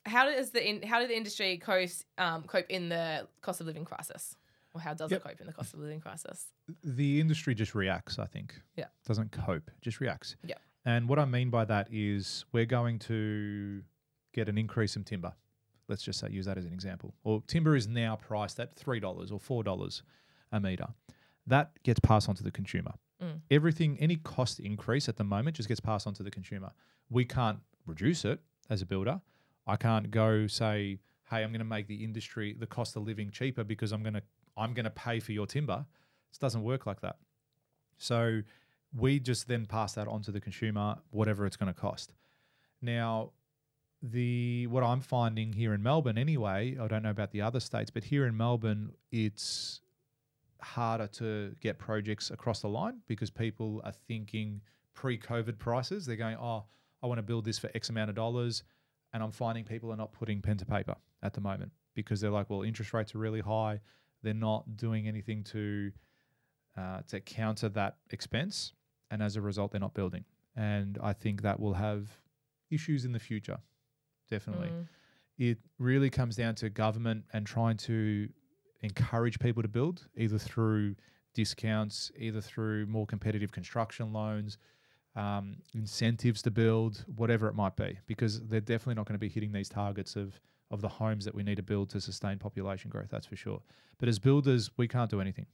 How 0.07 0.25
does 0.27 0.51
the 0.51 0.69
in, 0.69 0.83
how 0.83 0.99
did 1.01 1.09
the 1.11 1.17
industry 1.17 1.57
cope 1.59 1.89
um, 2.19 2.43
cope 2.45 2.67
in 2.69 2.89
the 2.89 3.29
cost 3.43 3.61
of 3.61 3.67
living 3.69 3.85
crisis, 3.85 4.37
or 4.75 4.81
how 4.81 4.93
does 4.95 5.11
Yep. 5.13 5.21
it 5.21 5.29
cope 5.29 5.41
in 5.41 5.47
the 5.47 5.53
cost 5.53 5.73
of 5.75 5.81
living 5.81 6.01
crisis? 6.01 6.47
The 6.83 7.21
industry 7.21 7.55
just 7.55 7.75
reacts. 7.77 8.19
I 8.19 8.27
think. 8.27 8.55
Yeah. 8.77 8.87
Doesn't 9.07 9.31
cope. 9.33 9.71
Just 9.81 10.01
reacts. 10.01 10.35
Yeah. 10.45 10.55
And 10.85 11.09
what 11.09 11.19
I 11.19 11.25
mean 11.25 11.51
by 11.51 11.65
that 11.65 11.89
is 11.93 12.45
we're 12.53 12.67
going 12.67 12.99
to 13.01 13.83
get 14.33 14.49
an 14.49 14.59
increase 14.59 14.95
in 14.97 15.03
timber. 15.05 15.33
Let's 15.89 16.03
just 16.03 16.19
say 16.19 16.29
use 16.31 16.47
that 16.47 16.59
as 16.59 16.65
an 16.65 16.73
example. 16.73 17.15
Or 17.25 17.43
timber 17.47 17.77
is 17.77 17.87
now 17.87 18.17
priced 18.17 18.59
at 18.61 18.75
three 18.75 19.01
dollars 19.01 19.31
or 19.31 19.39
four 19.39 19.63
dollars 19.63 20.03
a 20.53 20.61
meter. 20.61 20.89
That 21.47 21.81
gets 21.83 22.01
passed 22.01 22.29
on 22.29 22.35
to 22.37 22.43
the 22.43 22.51
consumer. 22.51 22.93
Mm. 23.23 23.41
Everything, 23.51 23.97
any 24.01 24.17
cost 24.17 24.61
increase 24.61 25.09
at 25.09 25.17
the 25.17 25.25
moment 25.25 25.57
just 25.57 25.69
gets 25.69 25.81
passed 25.81 26.07
on 26.07 26.15
to 26.15 26.23
the 26.23 26.31
consumer. 26.31 26.73
We 27.09 27.25
can't 27.25 27.59
reduce 27.87 28.25
it 28.25 28.41
as 28.69 28.83
a 28.83 28.87
builder. 28.87 29.21
I 29.67 29.77
can't 29.77 30.11
go 30.11 30.47
say, 30.47 30.99
"Hey, 31.31 31.43
I'm 31.43 31.51
going 31.51 31.61
to 31.61 31.65
make 31.65 31.87
the 31.87 32.05
industry 32.05 32.57
the 32.59 32.67
cost 32.67 32.97
of 32.97 33.05
living 33.05 33.31
cheaper 33.31 33.65
because 33.65 33.93
I'm 33.93 34.03
going 34.03 34.15
to 34.15 34.23
I'm 34.57 34.75
going 34.75 34.85
to 34.85 34.91
pay 34.91 35.21
for 35.21 35.33
your 35.33 35.47
timber." 35.47 35.87
It 36.33 36.41
doesn't 36.41 36.63
work 36.63 36.87
like 36.87 37.01
that. 37.01 37.17
So 37.97 38.43
we 38.95 39.21
just 39.21 39.49
then 39.49 39.67
pass 39.67 39.95
that 39.95 40.09
on 40.09 40.23
to 40.23 40.33
the 40.33 40.41
consumer, 40.41 40.97
whatever 41.11 41.47
it's 41.47 41.57
going 41.57 41.73
to 41.73 41.79
cost. 41.79 42.13
Now, 42.83 43.33
the 44.13 44.67
what 44.69 44.83
I'm 44.83 45.01
finding 45.01 45.53
here 45.53 45.75
in 45.75 45.83
Melbourne, 45.83 46.19
anyway, 46.19 46.77
I 46.81 46.87
don't 46.87 47.03
know 47.03 47.11
about 47.11 47.33
the 47.33 47.43
other 47.43 47.61
states, 47.61 47.91
but 47.91 48.05
here 48.05 48.27
in 48.27 48.37
Melbourne, 48.37 48.93
it's 49.11 49.81
harder 50.61 51.07
to 51.07 51.55
get 51.61 51.79
projects 51.79 52.31
across 52.31 52.61
the 52.61 52.69
line 52.69 53.01
because 53.07 53.31
people 53.31 53.81
are 53.85 53.93
thinking 54.09 54.61
pre-COVID 54.95 55.59
prices. 55.59 56.07
They're 56.07 56.17
going, 56.17 56.37
"Oh, 56.37 56.65
I 57.03 57.07
want 57.07 57.19
to 57.19 57.23
build 57.23 57.45
this 57.45 57.59
for 57.59 57.71
X 57.75 57.89
amount 57.91 58.11
of 58.11 58.17
dollars," 58.17 58.63
and 59.13 59.23
I'm 59.23 59.33
finding 59.33 59.65
people 59.65 59.93
are 59.93 59.97
not 59.97 60.13
putting 60.13 60.41
pen 60.41 60.57
to 60.59 60.67
paper 60.67 60.97
at 61.23 61.35
the 61.35 61.41
moment 61.41 61.73
because 61.95 62.21
they're 62.21 62.31
like, 62.31 62.51
"Well, 62.51 62.63
interest 62.63 62.93
rates 62.93 63.15
are 63.15 63.19
really 63.19 63.41
high. 63.41 63.81
They're 64.23 64.35
not 64.35 64.77
doing 64.77 65.09
anything 65.09 65.45
to 65.45 65.93
uh, 66.77 67.03
to 67.09 67.21
counter 67.21 67.69
that 67.71 67.99
expense, 68.11 68.73
and 69.11 69.23
as 69.23 69.37
a 69.37 69.41
result, 69.41 69.73
they're 69.73 69.81
not 69.81 69.95
building." 69.95 70.25
And 70.55 70.99
I 71.03 71.13
think 71.13 71.43
that 71.43 71.61
will 71.61 71.75
have 71.75 72.09
issues 72.71 73.05
in 73.05 73.13
the 73.13 73.19
future, 73.19 73.59
definitely 74.29 74.69
Mm. 74.69 74.89
it 75.39 75.59
really 75.79 76.11
comes 76.11 76.37
down 76.37 76.55
to 76.57 76.71
government 76.71 77.25
and 77.33 77.47
trying 77.47 77.77
to 77.77 78.29
encourage 78.83 79.39
people 79.39 79.63
to 79.63 79.69
build 79.69 80.09
either 80.17 80.39
through 80.39 80.97
discounts, 81.35 82.11
either 82.19 82.41
through 82.41 82.87
more 82.87 83.07
competitive 83.07 83.53
construction 83.53 84.13
loans, 84.13 84.57
um, 85.15 85.57
incentives 85.75 86.43
to 86.43 86.51
build, 86.51 87.05
whatever 87.17 87.49
it 87.49 87.55
might 87.55 87.77
be, 87.77 87.99
because 88.07 88.41
they're 88.49 88.61
definitely 88.61 88.95
not 88.95 89.07
going 89.07 89.15
to 89.15 89.19
be 89.19 89.29
hitting 89.29 89.53
these 89.53 89.69
targets 89.69 90.17
of 90.17 90.41
of 90.73 90.81
the 90.81 90.89
homes 90.89 91.25
that 91.25 91.33
we 91.35 91.45
need 91.45 91.55
to 91.55 91.63
build 91.63 91.89
to 91.89 92.01
sustain 92.01 92.39
population 92.41 92.91
growth. 92.91 93.09
That's 93.09 93.27
for 93.27 93.37
sure. 93.37 93.63
But 93.99 94.09
as 94.09 94.19
builders, 94.19 94.69
we 94.77 94.89
can't 94.89 95.09
do 95.09 95.21
anything. 95.21 95.47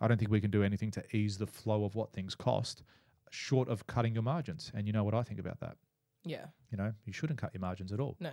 I 0.00 0.08
don't 0.08 0.18
think 0.18 0.28
we 0.30 0.40
can 0.40 0.50
do 0.50 0.64
anything 0.64 0.90
to 0.90 1.16
ease 1.16 1.38
the 1.38 1.46
flow 1.46 1.84
of 1.84 1.94
what 1.94 2.12
things 2.12 2.34
cost, 2.34 2.82
short 3.30 3.68
of 3.68 3.86
cutting 3.86 4.12
your 4.14 4.24
margins. 4.24 4.72
And 4.74 4.84
you 4.88 4.92
know 4.92 5.04
what 5.04 5.14
I 5.14 5.22
think 5.22 5.38
about 5.38 5.60
that. 5.60 5.76
Yeah. 6.26 6.46
You 6.70 6.78
know, 6.78 6.92
you 7.04 7.12
shouldn't 7.12 7.38
cut 7.40 7.54
your 7.54 7.60
margins 7.60 7.92
at 7.92 8.00
all 8.00 8.16
No. 8.20 8.30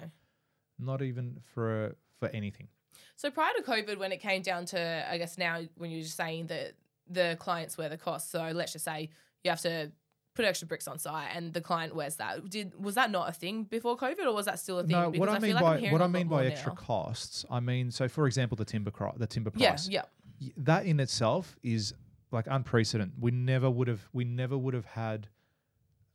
not 0.80 1.02
even 1.02 1.40
for 1.54 1.96
for 2.20 2.28
anything. 2.30 2.68
So 3.16 3.30
prior 3.32 3.52
to 3.58 3.64
COVID, 3.64 3.98
when 3.98 4.12
it 4.12 4.20
came 4.22 4.42
down 4.42 4.66
to, 4.68 5.06
I 5.12 5.18
guess 5.18 5.38
now 5.38 5.62
when 5.78 5.92
you're 5.92 6.02
just 6.02 6.16
saying 6.18 6.48
that 6.48 6.74
the 7.10 7.38
clients 7.40 7.78
wear 7.78 7.90
the 7.90 7.98
cost. 7.98 8.32
So 8.32 8.52
let's 8.54 8.72
just 8.74 8.86
say 8.86 9.10
you 9.44 9.50
have 9.52 9.62
to 9.62 9.92
put 10.36 10.46
extra 10.46 10.68
bricks 10.68 10.88
on 10.88 10.98
site, 10.98 11.28
and 11.36 11.54
the 11.54 11.62
client 11.62 11.94
wears 11.96 12.16
that. 12.16 12.50
Did 12.50 12.74
was 12.82 12.96
that 12.96 13.12
not 13.12 13.30
a 13.30 13.34
thing 13.34 13.64
before 13.66 13.96
COVID, 13.98 14.26
or 14.26 14.34
was 14.34 14.46
that 14.46 14.58
still 14.60 14.80
a 14.80 14.84
thing? 14.84 14.92
No, 14.92 15.10
what 15.10 15.30
I 15.30 15.34
feel 15.34 15.42
mean 15.42 15.54
like 15.56 15.82
by 15.84 15.90
what 15.90 16.02
I 16.02 16.08
mean 16.08 16.28
by 16.28 16.46
extra 16.48 16.72
now. 16.72 16.76
costs, 16.76 17.46
I 17.52 17.60
mean 17.60 17.92
so 17.92 18.08
for 18.08 18.26
example 18.26 18.56
the 18.56 18.66
timber 18.66 18.90
cro- 18.92 19.14
the 19.18 19.28
timber 19.28 19.52
Yeah, 19.56 19.70
price. 19.72 19.88
yeah, 19.90 20.04
y- 20.42 20.52
That 20.58 20.86
in 20.86 21.00
itself 21.00 21.56
is 21.62 21.94
like 22.32 22.48
unprecedented. 22.50 23.22
We 23.22 23.32
never 23.32 23.70
would 23.70 23.88
have 23.88 24.08
we 24.14 24.24
never 24.24 24.58
would 24.58 24.74
have 24.74 24.86
had 24.86 25.28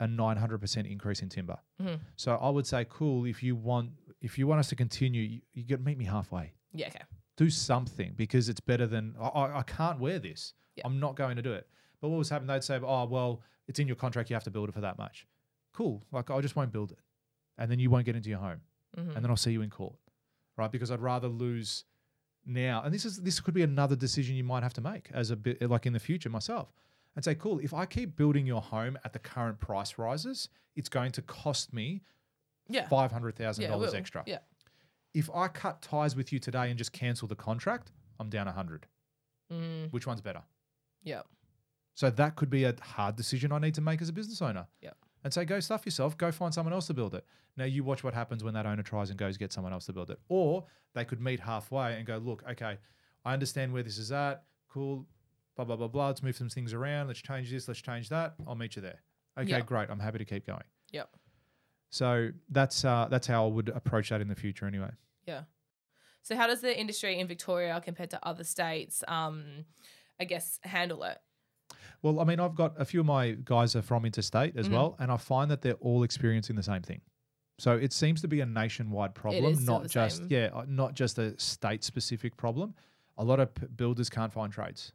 a 0.01 0.07
900% 0.07 0.90
increase 0.90 1.22
in 1.22 1.28
timber. 1.28 1.59
Mhm. 1.80 2.01
So 2.16 2.36
I 2.36 2.51
would 2.51 2.66
say 2.66 2.86
cool 2.88 3.24
if 3.24 3.42
you 3.42 3.57
want 3.57 3.90
if 4.20 4.36
you 4.38 4.46
want 4.49 4.59
us 4.59 4.68
to 4.68 4.74
continue 4.76 5.22
you, 5.22 5.40
you 5.53 5.62
got 5.64 5.76
to 5.76 5.82
meet 5.82 5.96
me 5.99 6.05
halfway. 6.05 6.53
yeah. 6.72 6.88
Okay. 6.88 7.05
do 7.36 7.49
something 7.49 8.14
because 8.16 8.49
it's 8.49 8.59
better 8.61 8.84
than 8.84 9.14
I, 9.20 9.28
I, 9.28 9.59
I 9.61 9.62
can't 9.62 10.01
wear 10.01 10.18
this. 10.18 10.55
Yeah. 10.74 10.82
I'm 10.86 10.99
not 10.99 11.14
going 11.14 11.36
to 11.36 11.42
do 11.42 11.53
it. 11.53 11.68
But 12.01 12.09
what 12.09 12.18
was 12.18 12.28
happening? 12.28 12.49
They'd 12.49 12.64
say, 12.64 12.80
"Oh, 12.82 13.05
well, 13.07 13.42
it's 13.68 13.78
in 13.78 13.86
your 13.86 13.94
contract. 13.96 14.28
You 14.28 14.34
have 14.34 14.42
to 14.44 14.51
build 14.51 14.68
it 14.68 14.72
for 14.72 14.80
that 14.80 14.99
much." 14.99 15.24
Cool. 15.72 16.03
Like 16.11 16.30
I 16.32 16.40
just 16.40 16.57
won't 16.57 16.72
build 16.72 16.90
it, 16.92 16.99
and 17.57 17.70
then 17.70 17.78
you 17.78 17.90
won't 17.90 18.07
get 18.07 18.16
into 18.16 18.28
your 18.28 18.40
home, 18.40 18.61
Mhm. 18.96 19.14
and 19.14 19.22
then 19.24 19.30
I'll 19.30 19.36
see 19.36 19.53
you 19.53 19.62
in 19.62 19.70
court, 19.70 19.94
right? 20.57 20.70
Because 20.70 20.90
I'd 20.90 21.01
rather 21.01 21.28
lose 21.28 21.84
now. 22.44 22.82
And 22.82 22.92
this 22.92 23.05
is 23.05 23.18
this 23.22 23.38
could 23.40 23.55
be 23.55 23.62
another 23.62 23.94
decision 23.96 24.34
you 24.34 24.44
might 24.44 24.62
have 24.64 24.74
to 24.74 24.80
make 24.80 25.09
as 25.12 25.30
a 25.30 25.36
bit 25.36 25.62
like 25.70 25.86
in 25.86 25.92
the 25.92 26.01
future 26.01 26.28
myself, 26.30 26.72
and 27.19 27.25
say, 27.25 27.35
"Cool. 27.35 27.59
If 27.59 27.75
I 27.75 27.85
keep 27.85 28.14
building 28.14 28.47
your 28.47 28.62
home 28.62 28.97
at 29.05 29.12
the 29.12 29.19
current 29.19 29.59
price 29.59 29.99
rises, 29.99 30.49
it's 30.77 30.89
going 30.89 31.11
to 31.12 31.23
cost 31.23 31.73
me 31.73 32.03
Yeah. 32.69 32.87
five 32.87 33.11
hundred 33.11 33.35
thousand 33.35 33.62
Yeah. 33.62 33.71
it 33.71 33.73
dollars 33.73 33.91
will. 33.91 33.99
extra." 33.99 34.23
Yeah. 34.25 34.39
If 35.14 35.29
I 35.35 35.49
cut 35.49 35.83
ties 35.83 36.14
with 36.14 36.33
you 36.33 36.39
today 36.39 36.71
and 36.71 36.79
just 36.79 36.93
cancel 36.93 37.27
the 37.27 37.35
contract, 37.35 37.91
I'm 38.21 38.31
down 38.31 38.47
a 38.47 38.53
hundred. 38.53 38.87
Mm, 39.53 39.91
Which 39.93 40.07
one's 40.07 40.21
better? 40.21 40.43
yeah. 41.03 41.23
So 41.95 42.09
that 42.11 42.37
could 42.37 42.51
be 42.51 42.62
a 42.62 42.77
hard 42.81 43.16
decision 43.16 43.51
I 43.51 43.59
need 43.59 43.75
to 43.75 43.81
make 43.81 44.01
as 44.01 44.09
a 44.09 44.12
business 44.12 44.41
owner. 44.41 44.69
Yep. 44.83 44.97
And 45.25 45.35
say, 45.35 45.45
go 45.45 45.59
stuff 45.59 45.85
yourself, 45.85 46.16
go 46.16 46.31
find 46.31 46.55
someone 46.55 46.73
else 46.73 46.87
to 46.87 46.95
build 46.95 47.12
it. 47.16 47.27
Now 47.57 47.64
you 47.64 47.83
watch 47.83 48.05
what 48.05 48.14
happens 48.14 48.45
when 48.45 48.55
that 48.55 48.66
owner 48.66 48.85
tries 48.85 49.11
and 49.11 49.19
goes 49.19 49.37
get 49.37 49.53
someone 49.53 49.73
else 49.73 49.87
to 49.87 49.93
build 49.93 50.11
it. 50.11 50.21
Or 50.29 50.64
they 50.95 51.05
could 51.05 51.21
meet 51.21 51.41
halfway 51.41 51.97
and 51.97 52.07
go, 52.07 52.19
look, 52.19 52.45
okay, 52.49 52.79
I 53.25 53.33
understand 53.33 53.73
where 53.73 53.83
this 53.83 53.99
is 53.99 54.12
at. 54.12 54.45
Cool. 54.69 55.09
Blah, 55.59 55.64
blah, 55.64 55.74
blah, 55.74 55.88
blah. 55.88 56.06
Let's 56.06 56.22
move 56.22 56.36
some 56.36 56.48
things 56.48 56.72
around. 56.72 57.09
Let's 57.09 57.18
change 57.20 57.50
this. 57.50 57.66
Let's 57.66 57.80
change 57.82 58.09
that. 58.11 58.36
I'll 58.46 58.54
meet 58.54 58.76
you 58.76 58.82
there. 58.82 59.00
Okay, 59.36 59.50
Yep. 59.50 59.66
great. 59.66 59.90
I'm 59.90 59.98
happy 59.98 60.18
to 60.18 60.24
keep 60.24 60.46
going. 60.46 60.62
Yep. 60.92 61.11
So 61.90 62.30
that's 62.48 62.84
uh, 62.84 63.09
that's 63.11 63.26
how 63.26 63.44
I 63.46 63.48
would 63.50 63.68
approach 63.70 64.11
that 64.11 64.20
in 64.20 64.28
the 64.28 64.36
future 64.36 64.66
anyway. 64.66 64.90
Yeah. 65.26 65.42
So 66.22 66.36
how 66.36 66.46
does 66.46 66.61
the 66.61 66.78
industry 66.78 67.18
in 67.18 67.26
Victoria 67.26 67.80
compared 67.84 68.11
to 68.11 68.24
other 68.24 68.44
states, 68.44 69.02
um, 69.09 69.64
I 70.20 70.26
guess, 70.26 70.61
handle 70.62 71.02
it? 71.02 71.18
Well, 72.02 72.20
I 72.20 72.24
mean, 72.24 72.38
I've 72.38 72.54
got 72.54 72.80
a 72.80 72.84
few 72.84 73.00
of 73.00 73.06
my 73.06 73.32
guys 73.44 73.74
are 73.74 73.82
from 73.82 74.04
interstate 74.04 74.56
as 74.56 74.68
Mhm. 74.68 74.72
well, 74.72 74.96
and 75.00 75.11
I 75.11 75.16
find 75.16 75.50
that 75.50 75.62
they're 75.62 75.74
all 75.74 76.04
experiencing 76.04 76.54
the 76.54 76.62
same 76.62 76.82
thing. 76.82 77.00
So 77.59 77.72
it 77.76 77.92
seems 77.92 78.20
to 78.20 78.28
be 78.28 78.40
a 78.40 78.46
nationwide 78.46 79.16
problem, 79.16 79.44
is 79.52 79.62
still 79.62 79.74
not 79.74 79.82
the 79.82 79.88
just 79.88 80.18
same. 80.18 80.28
yeah, 80.30 80.50
uh, 80.54 80.66
not 80.68 80.94
just 80.94 81.18
a 81.18 81.36
state 81.40 81.82
specific 81.82 82.36
problem. 82.36 82.76
A 83.16 83.24
lot 83.24 83.40
of 83.40 83.52
p- 83.54 83.66
builders 83.66 84.09
can't 84.09 84.32
find 84.32 84.52
trades, 84.52 84.92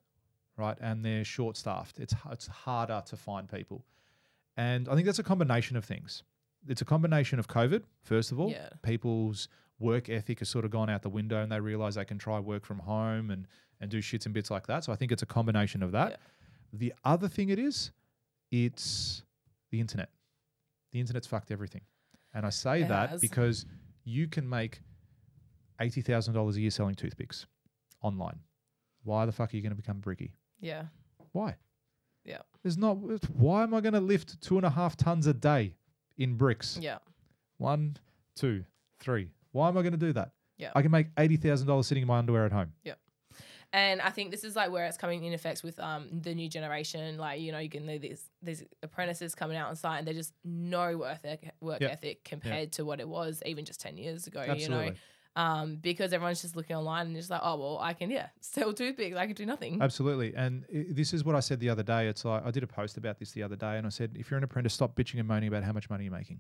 right? 0.58 0.78
And 0.82 1.04
they're 1.04 1.24
short 1.24 1.58
staffed. 1.58 2.00
It's 2.00 2.14
it's 2.32 2.48
harder 2.48 3.02
to 3.08 3.18
find 3.18 3.50
people, 3.50 3.86
and 4.58 4.88
I 4.90 4.96
think 4.96 5.06
that's 5.06 5.20
a 5.20 5.24
combination 5.24 5.78
of 5.78 5.86
things. 5.86 6.24
It's 6.68 6.82
a 6.82 6.86
combination 6.86 7.40
of 7.40 7.48
COVID, 7.48 7.84
first 8.04 8.32
of 8.32 8.40
all. 8.40 8.50
Yeah. 8.50 8.70
People's 8.84 9.50
work 9.80 10.08
ethic 10.10 10.40
has 10.40 10.50
sort 10.50 10.64
of 10.66 10.72
gone 10.72 10.90
out 10.90 11.02
the 11.02 11.10
window, 11.10 11.42
and 11.42 11.52
they 11.52 11.60
realize 11.60 11.96
they 11.96 12.06
can 12.06 12.18
try 12.18 12.40
work 12.40 12.66
from 12.66 12.80
home 12.80 13.30
and 13.32 13.48
and 13.82 13.92
do 13.92 14.00
shits 14.00 14.26
and 14.26 14.34
bits 14.34 14.50
like 14.50 14.68
that. 14.68 14.84
So 14.86 14.94
I 14.94 14.96
think 14.96 15.12
it's 15.12 15.24
a 15.24 15.26
combination 15.26 15.84
of 15.84 15.92
that. 15.92 16.12
Yeah. 16.12 16.18
The 16.74 16.94
other 17.04 17.28
thing 17.28 17.50
it 17.50 17.60
is, 17.60 17.92
it's 18.52 19.24
the 19.72 19.80
internet. 19.82 20.10
The 20.92 21.00
internet's 21.00 21.28
fucked 21.28 21.52
everything. 21.52 21.82
And 22.34 22.46
I 22.46 22.50
say 22.50 22.84
It 22.84 22.88
that 22.88 23.10
has. 23.10 23.22
because 23.22 23.66
you 24.06 24.28
can 24.28 24.48
make 24.48 24.80
$80,000 25.82 26.56
a 26.56 26.60
year 26.62 26.72
selling 26.72 26.96
toothpicks 26.96 27.46
online. 28.02 28.40
Why 29.04 29.26
the 29.26 29.32
fuck 29.32 29.54
are 29.54 29.56
you 29.58 29.62
going 29.62 29.72
to 29.72 29.76
become 29.76 30.00
bricky? 30.00 30.32
Yeah. 30.64 30.84
Why? 31.34 31.56
Yeah. 32.26 32.40
There's 32.64 32.78
not, 32.78 32.98
why 33.36 33.64
am 33.64 33.74
I 33.74 33.82
going 33.82 33.94
to 33.94 34.00
lift 34.00 34.42
two 34.42 34.58
and 34.58 34.66
a 34.66 34.70
half 34.70 34.96
tons 34.96 35.28
a 35.28 35.34
day 35.34 35.76
in 36.18 36.36
bricks? 36.36 36.78
Yeah. 36.82 37.00
One, 37.58 37.98
two, 38.36 38.64
three. 39.00 39.30
Why 39.52 39.68
am 39.68 39.78
I 39.78 39.82
going 39.82 39.92
to 39.92 39.98
do 39.98 40.14
that? 40.14 40.32
Yeah. 40.58 40.72
I 40.76 40.82
can 40.82 40.92
make 40.92 41.14
$80,000 41.16 41.84
sitting 41.86 42.02
in 42.04 42.08
my 42.08 42.18
underwear 42.20 42.46
at 42.46 42.52
home. 42.52 42.72
Yeah. 42.84 42.94
And 43.74 44.02
I 44.02 44.12
think 44.12 44.30
this 44.30 44.44
is 44.44 44.56
like 44.56 44.72
where 44.72 44.86
it's 44.86 44.98
coming 44.98 45.24
in 45.24 45.34
effects 45.34 45.64
with 45.64 45.80
um 45.80 46.08
the 46.22 46.36
new 46.36 46.48
generation. 46.48 47.18
Like 47.18 47.42
you 47.42 47.52
know, 47.52 47.58
you 47.58 47.70
can 47.70 47.88
these 47.88 48.30
these 48.44 48.64
apprentices 48.84 49.34
coming 49.34 49.58
out 49.58 49.68
on 49.68 49.76
site, 49.76 49.98
and 49.98 50.06
they're 50.08 50.14
just 50.14 50.32
no 50.46 50.96
work 50.96 51.14
ethic, 51.26 51.50
work 51.60 51.82
Yep. 51.82 51.92
ethic 51.92 52.24
compared 52.24 52.72
to 52.74 52.86
what 52.86 53.00
it 53.00 53.08
was 53.10 53.42
even 53.48 53.66
just 53.66 53.82
ten 53.82 53.98
years 53.98 54.28
ago. 54.28 54.42
Absolutely. 54.42 54.86
You 54.86 54.92
know, 54.92 54.98
um 55.36 55.78
because 55.78 56.14
everyone's 56.14 56.42
just 56.42 56.56
looking 56.56 56.76
online 56.76 57.08
and 57.08 57.16
just 57.16 57.30
like, 57.30 57.42
oh 57.44 57.56
well, 57.58 57.80
I 57.82 57.94
can 57.94 58.10
yeah 58.12 58.28
sell 58.40 58.74
toothpicks, 58.74 59.16
I 59.18 59.26
can 59.26 59.36
do 59.36 59.46
nothing. 59.46 59.82
Absolutely. 59.82 60.34
And 60.36 60.66
this 60.70 61.14
is 61.14 61.24
what 61.24 61.36
I 61.36 61.40
said 61.40 61.60
the 61.60 61.70
other 61.70 61.84
day. 61.84 62.08
It's 62.08 62.26
like 62.26 62.46
I 62.46 62.52
did 62.52 62.64
a 62.64 62.68
post 62.68 62.98
about 62.98 63.20
this 63.20 63.32
the 63.32 63.44
other 63.44 63.56
day 63.56 63.78
and 63.78 63.86
I 63.86 63.90
said, 63.90 64.16
if 64.18 64.30
you're 64.30 64.38
an 64.38 64.44
apprentice, 64.44 64.74
stop 64.74 64.96
bitching 64.96 65.20
and 65.20 65.28
moaning 65.28 65.50
about 65.50 65.64
how 65.64 65.74
much 65.74 65.90
money 65.90 66.06
you're 66.06 66.14
making. 66.14 66.40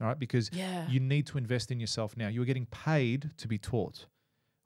All 0.00 0.06
right. 0.06 0.18
Because 0.18 0.50
yeah, 0.52 0.88
you 0.88 1.00
need 1.00 1.26
to 1.28 1.38
invest 1.38 1.70
in 1.70 1.80
yourself 1.80 2.16
now. 2.16 2.28
You're 2.28 2.44
getting 2.44 2.66
paid 2.66 3.30
to 3.38 3.48
be 3.48 3.58
taught. 3.58 4.06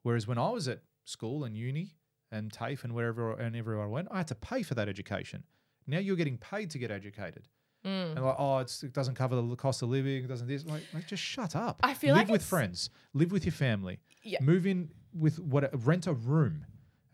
Whereas 0.02 0.26
when 0.26 0.38
I 0.38 0.50
was 0.50 0.68
at 0.68 0.80
school 1.04 1.44
and 1.44 1.56
uni 1.56 1.96
and 2.30 2.52
TAFE 2.52 2.84
and 2.84 2.94
wherever 2.94 3.32
and 3.32 3.54
everywhere 3.54 3.84
I 3.84 3.88
went, 3.88 4.08
I 4.10 4.18
had 4.18 4.28
to 4.28 4.34
pay 4.34 4.62
for 4.62 4.74
that 4.74 4.88
education. 4.88 5.44
Now 5.86 5.98
you're 5.98 6.16
getting 6.16 6.38
paid 6.38 6.70
to 6.70 6.78
get 6.78 6.90
educated. 6.90 7.48
Mm. 7.84 8.16
And 8.16 8.24
like, 8.24 8.36
oh, 8.38 8.58
it's, 8.58 8.82
it 8.82 8.92
doesn't 8.92 9.14
cover 9.16 9.34
the 9.36 9.56
cost 9.56 9.82
of 9.82 9.88
living. 9.90 10.24
It 10.24 10.28
doesn't 10.28 10.46
this. 10.46 10.64
Like, 10.64 10.82
like, 10.94 11.06
just 11.06 11.22
shut 11.22 11.56
up. 11.56 11.80
I 11.82 11.94
feel 11.94 12.12
like 12.14 12.22
live 12.22 12.28
like 12.28 12.32
with 12.40 12.44
friends. 12.44 12.90
Live 13.14 13.32
with 13.32 13.44
your 13.44 13.52
family. 13.52 13.98
Yeah. 14.22 14.38
Move 14.40 14.66
in 14.66 14.90
with 15.12 15.38
what? 15.40 15.68
Rent 15.86 16.06
a 16.06 16.12
room. 16.12 16.64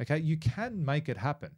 Okay, 0.01 0.19
you 0.19 0.37
can 0.37 0.85
make 0.85 1.09
it 1.09 1.17
happen, 1.17 1.51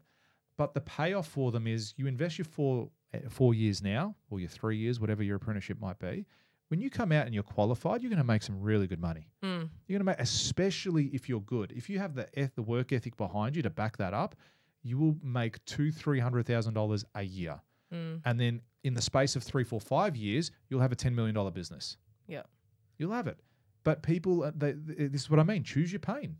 but 0.56 0.72
the 0.74 0.80
payoff 0.80 1.26
for 1.28 1.50
them 1.52 1.66
is 1.66 1.92
you 1.96 2.06
invest 2.06 2.38
your 2.38 2.46
four 2.46 2.88
eh, 3.12 3.18
four 3.28 3.52
years 3.52 3.82
now 3.82 4.14
or 4.30 4.40
your 4.40 4.48
three 4.48 4.76
years, 4.78 4.98
whatever 5.00 5.22
your 5.22 5.36
apprenticeship 5.36 5.78
might 5.80 5.98
be. 5.98 6.24
When 6.68 6.80
you 6.80 6.88
come 6.88 7.10
out 7.10 7.26
and 7.26 7.34
you're 7.34 7.42
qualified, 7.42 8.00
you're 8.00 8.10
going 8.10 8.18
to 8.22 8.24
make 8.24 8.42
some 8.44 8.60
really 8.62 8.86
good 8.86 9.00
money. 9.00 9.26
Mm. 9.42 9.68
You're 9.88 9.98
going 9.98 10.00
to 10.00 10.04
make, 10.04 10.20
especially 10.20 11.06
if 11.06 11.28
you're 11.28 11.40
good. 11.40 11.72
If 11.74 11.90
you 11.90 11.98
have 11.98 12.14
the 12.14 12.28
eth- 12.40 12.54
the 12.54 12.62
work 12.62 12.92
ethic 12.92 13.16
behind 13.16 13.56
you 13.56 13.62
to 13.62 13.70
back 13.70 13.96
that 13.96 14.14
up, 14.14 14.36
you 14.82 14.96
will 14.96 15.16
make 15.22 15.62
two, 15.64 15.90
three 15.90 16.20
hundred 16.20 16.46
thousand 16.46 16.74
dollars 16.74 17.04
a 17.14 17.22
year, 17.22 17.60
Mm. 17.92 18.20
and 18.24 18.38
then 18.38 18.60
in 18.84 18.94
the 18.94 19.02
space 19.02 19.36
of 19.36 19.42
three, 19.42 19.64
four, 19.64 19.80
five 19.80 20.16
years, 20.16 20.50
you'll 20.68 20.80
have 20.80 20.92
a 20.92 20.96
ten 20.96 21.14
million 21.14 21.34
dollar 21.34 21.50
business. 21.50 21.96
Yeah. 22.26 22.42
you'll 22.98 23.12
have 23.12 23.26
it. 23.26 23.38
But 23.84 24.02
people, 24.02 24.42
uh, 24.44 24.52
they, 24.56 24.72
they- 24.72 25.06
this 25.08 25.22
is 25.22 25.30
what 25.30 25.40
I 25.40 25.42
mean. 25.42 25.64
Choose 25.64 25.90
your 25.92 26.00
pain. 26.00 26.36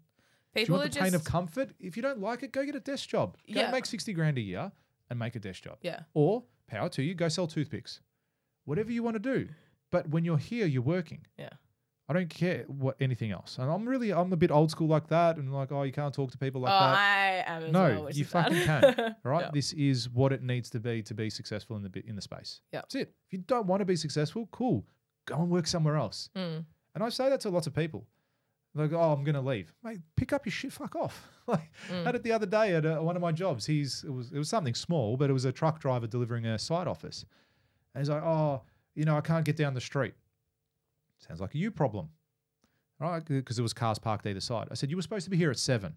Do 0.55 0.61
you 0.61 0.67
People 0.67 0.77
want 0.79 0.91
are 0.91 0.93
the 0.95 1.01
pain 1.01 1.15
of 1.15 1.25
comfort? 1.25 1.71
If 1.79 1.97
you 1.97 2.03
don't 2.03 2.21
like 2.21 2.43
it, 2.43 2.53
go 2.53 2.65
get 2.65 2.75
a 2.75 2.81
desk 2.81 3.09
job. 3.09 3.37
Go 3.53 3.61
Yeah. 3.61 3.71
make 3.71 3.87
sixty 3.87 4.13
grand 4.13 4.37
a 4.39 4.41
year 4.41 4.73
and 5.09 5.19
make 5.19 5.35
a 5.37 5.39
desk 5.39 5.63
job. 5.65 5.79
yeah, 5.83 6.01
Or 6.15 6.45
power 6.67 6.89
to 6.91 7.03
you, 7.03 7.15
go 7.15 7.29
sell 7.29 7.47
toothpicks. 7.47 8.01
Whatever 8.65 8.93
you 8.93 9.03
want 9.03 9.15
to 9.15 9.21
do. 9.21 9.49
But 9.91 10.09
when 10.11 10.25
you're 10.25 10.39
here, 10.39 10.67
you're 10.67 10.83
working. 10.83 11.27
yeah, 11.39 11.51
I 12.11 12.13
don't 12.13 12.29
care 12.29 12.65
what 12.67 12.97
anything 12.99 13.31
else. 13.31 13.59
And 13.61 13.71
I'm 13.71 13.89
really, 13.89 14.13
I'm 14.13 14.33
a 14.33 14.37
bit 14.37 14.51
old 14.51 14.73
school 14.73 14.89
like 14.89 15.07
that, 15.09 15.37
and 15.37 15.55
like, 15.55 15.71
oh, 15.71 15.85
you 15.85 15.93
can't 15.93 16.13
talk 16.13 16.33
to 16.33 16.39
people 16.39 16.61
like 16.61 16.73
oh, 16.73 16.81
that. 16.81 16.99
I 16.99 17.45
am 17.47 17.63
as 17.63 17.73
No, 17.73 18.03
well, 18.03 18.11
you 18.11 18.25
fucking 18.25 18.63
can, 18.65 18.85
All 18.99 19.15
right, 19.31 19.45
Yeah. 19.45 19.51
this 19.53 19.73
is 19.75 20.11
what 20.11 20.33
it 20.33 20.43
needs 20.43 20.71
to 20.71 20.81
be 20.81 21.03
to 21.05 21.15
be 21.15 21.31
successful 21.31 21.77
in 21.77 21.83
the 21.85 22.03
in 22.07 22.17
the 22.17 22.23
space. 22.23 22.63
Yeah. 22.73 22.81
that's 22.81 22.97
it. 22.97 23.15
If 23.29 23.33
you 23.33 23.39
don't 23.47 23.69
want 23.69 23.81
to 23.81 23.85
be 23.85 23.95
successful, 23.95 24.49
cool, 24.51 24.85
go 25.27 25.37
and 25.37 25.49
work 25.51 25.69
somewhere 25.69 25.97
else. 25.97 26.31
Mm. 26.37 26.65
And 26.97 27.05
I 27.05 27.11
say 27.11 27.29
that 27.29 27.41
to 27.43 27.49
lots 27.51 27.69
of 27.69 27.75
people. 27.75 28.09
Like, 28.75 28.93
oh, 28.93 29.13
I'm 29.13 29.23
going 29.25 29.35
to 29.35 29.41
leave. 29.41 29.73
Mate, 29.85 29.99
pick 30.17 30.33
up 30.33 30.47
your 30.47 30.53
shit. 30.53 30.73
Fuck 30.73 30.95
off. 30.97 31.29
like, 31.47 31.71
Mm. 31.93 32.05
had 32.05 32.15
it 32.17 32.23
the 32.25 32.33
other 32.33 32.47
day 32.47 32.75
at 32.75 32.85
uh, 32.87 32.99
one 32.99 33.15
of 33.15 33.23
my 33.23 33.31
jobs. 33.33 33.67
He's 33.67 34.03
it 34.05 34.11
was 34.13 34.33
it 34.33 34.39
was 34.39 34.49
something 34.49 34.75
small, 34.75 35.17
but 35.17 35.31
it 35.31 35.33
was 35.33 35.45
a 35.45 35.53
truck 35.53 35.79
driver 35.81 36.09
delivering 36.09 36.45
a 36.47 36.59
site 36.59 36.89
office. 36.89 37.25
And 37.95 38.03
he's 38.03 38.11
like, 38.11 38.23
oh, 38.25 38.63
you 38.97 39.05
know, 39.05 39.17
I 39.17 39.21
can't 39.21 39.45
get 39.45 39.57
down 39.57 39.75
the 39.75 39.81
street. 39.81 40.15
Sounds 41.27 41.41
like 41.41 41.55
a 41.55 41.59
you 41.59 41.71
problem, 41.71 42.09
right? 42.99 43.25
Because 43.25 43.57
there 43.57 43.63
was 43.63 43.73
cars 43.73 43.99
parked 43.99 44.27
either 44.27 44.41
side. 44.41 44.69
I 44.71 44.75
said 44.75 44.91
you 44.91 44.97
were 44.97 45.03
supposed 45.03 45.25
to 45.25 45.31
be 45.31 45.37
here 45.37 45.51
at 45.51 45.59
seven. 45.59 45.95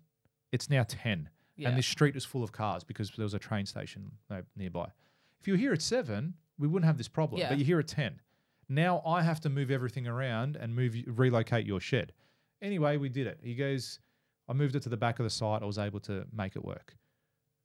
It's 0.51 0.69
now 0.69 0.83
ten, 0.87 1.29
Yeah. 1.55 1.69
and 1.69 1.77
this 1.77 1.87
street 1.87 2.15
is 2.15 2.25
full 2.25 2.43
of 2.43 2.51
cars 2.51 2.83
because 2.83 3.11
there 3.15 3.23
was 3.23 3.33
a 3.33 3.39
train 3.39 3.65
station 3.65 4.11
uh, 4.29 4.41
nearby. 4.55 4.87
If 5.39 5.47
you 5.47 5.53
were 5.53 5.57
here 5.57 5.73
at 5.73 5.81
seven, 5.81 6.35
we 6.59 6.67
wouldn't 6.67 6.85
have 6.85 6.97
this 6.97 7.07
problem. 7.07 7.39
Yeah. 7.39 7.49
But 7.49 7.57
you're 7.57 7.65
here 7.65 7.79
at 7.79 7.87
ten. 7.87 8.19
Now 8.69 9.01
I 9.05 9.21
have 9.21 9.39
to 9.41 9.49
move 9.49 9.71
everything 9.71 10.07
around 10.07 10.55
and 10.55 10.75
move 10.75 10.95
relocate 11.07 11.65
your 11.65 11.79
shed. 11.79 12.13
Anyway, 12.61 12.97
we 12.97 13.09
did 13.09 13.27
it. 13.27 13.39
He 13.43 13.55
goes, 13.55 13.99
I 14.47 14.53
moved 14.53 14.75
it 14.75 14.83
to 14.83 14.89
the 14.89 14.97
back 14.97 15.19
of 15.19 15.23
the 15.25 15.29
site. 15.29 15.61
I 15.61 15.65
was 15.65 15.77
able 15.77 15.99
to 16.01 16.25
make 16.33 16.55
it 16.55 16.63
work. 16.63 16.95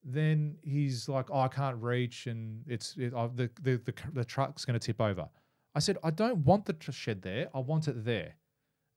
Then 0.04 0.56
he's 0.62 1.08
like, 1.08 1.26
oh, 1.30 1.40
I 1.40 1.48
can't 1.48 1.76
reach, 1.82 2.26
and 2.28 2.62
it's 2.66 2.96
it, 2.96 3.12
I, 3.14 3.26
the, 3.28 3.50
the 3.62 3.76
the 3.84 3.94
the 4.14 4.24
truck's 4.24 4.64
going 4.64 4.78
to 4.78 4.84
tip 4.84 5.00
over. 5.00 5.28
I 5.78 5.80
said, 5.80 5.96
I 6.02 6.10
don't 6.10 6.38
want 6.44 6.66
the 6.66 6.72
tr- 6.74 6.92
shed 6.92 7.22
there. 7.22 7.48
I 7.54 7.60
want 7.60 7.88
it 7.88 8.04
there. 8.04 8.34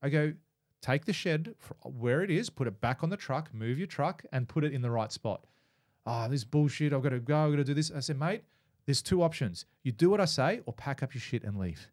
I 0.02 0.08
go, 0.08 0.32
take 0.80 1.04
the 1.04 1.12
shed 1.12 1.54
where 1.84 2.22
it 2.22 2.30
is, 2.30 2.50
put 2.50 2.66
it 2.66 2.80
back 2.80 3.02
on 3.02 3.10
the 3.10 3.16
truck, 3.16 3.52
move 3.54 3.78
your 3.78 3.86
truck, 3.86 4.24
and 4.32 4.48
put 4.48 4.64
it 4.64 4.72
in 4.72 4.82
the 4.82 4.90
right 4.90 5.12
spot. 5.12 5.46
Ah, 6.04 6.26
this 6.28 6.44
bullshit. 6.44 6.92
I've 6.92 7.02
got 7.02 7.10
to 7.10 7.20
go. 7.20 7.36
I've 7.44 7.52
got 7.52 7.56
to 7.58 7.64
do 7.64 7.74
this. 7.74 7.90
I 7.94 8.00
said, 8.00 8.18
mate, 8.18 8.42
there's 8.86 9.02
two 9.02 9.22
options. 9.22 9.64
You 9.84 9.92
do 9.92 10.10
what 10.10 10.20
I 10.20 10.24
say, 10.26 10.60
or 10.66 10.72
pack 10.72 11.02
up 11.02 11.14
your 11.14 11.20
shit 11.20 11.44
and 11.44 11.56
leave. 11.58 11.88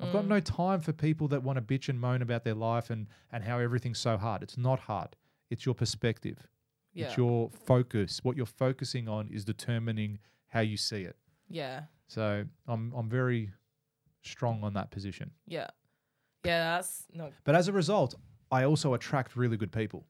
I've 0.00 0.12
got 0.12 0.24
Mm. 0.24 0.28
no 0.28 0.40
time 0.40 0.80
for 0.80 0.92
people 0.92 1.28
that 1.28 1.42
want 1.44 1.56
to 1.56 1.62
bitch 1.62 1.88
and 1.88 2.00
moan 2.00 2.20
about 2.22 2.42
their 2.44 2.54
life 2.54 2.88
and 2.90 3.06
and 3.30 3.44
how 3.44 3.58
everything's 3.60 3.98
so 4.00 4.16
hard. 4.16 4.42
It's 4.42 4.56
not 4.58 4.80
hard. 4.80 5.14
It's 5.50 5.64
your 5.66 5.74
perspective. 5.74 6.38
yeah, 6.94 7.06
It's 7.06 7.16
your 7.16 7.50
focus. 7.50 8.24
What 8.24 8.36
you're 8.36 8.46
focusing 8.64 9.06
on 9.08 9.28
is 9.28 9.44
determining 9.44 10.18
how 10.48 10.60
you 10.60 10.76
see 10.76 11.02
it. 11.02 11.16
yeah, 11.48 11.84
So 12.08 12.44
I'm 12.66 12.92
I'm 12.96 13.08
very 13.20 13.52
strong 14.24 14.62
on 14.62 14.74
that 14.74 14.90
position. 14.90 15.30
yeah, 15.46 15.68
yeah. 16.44 16.76
That's 16.76 17.04
no. 17.12 17.30
But 17.44 17.54
as 17.54 17.68
a 17.68 17.72
result, 17.72 18.14
I 18.50 18.64
also 18.64 18.94
attract 18.94 19.36
really 19.36 19.56
good 19.56 19.72
people. 19.72 20.06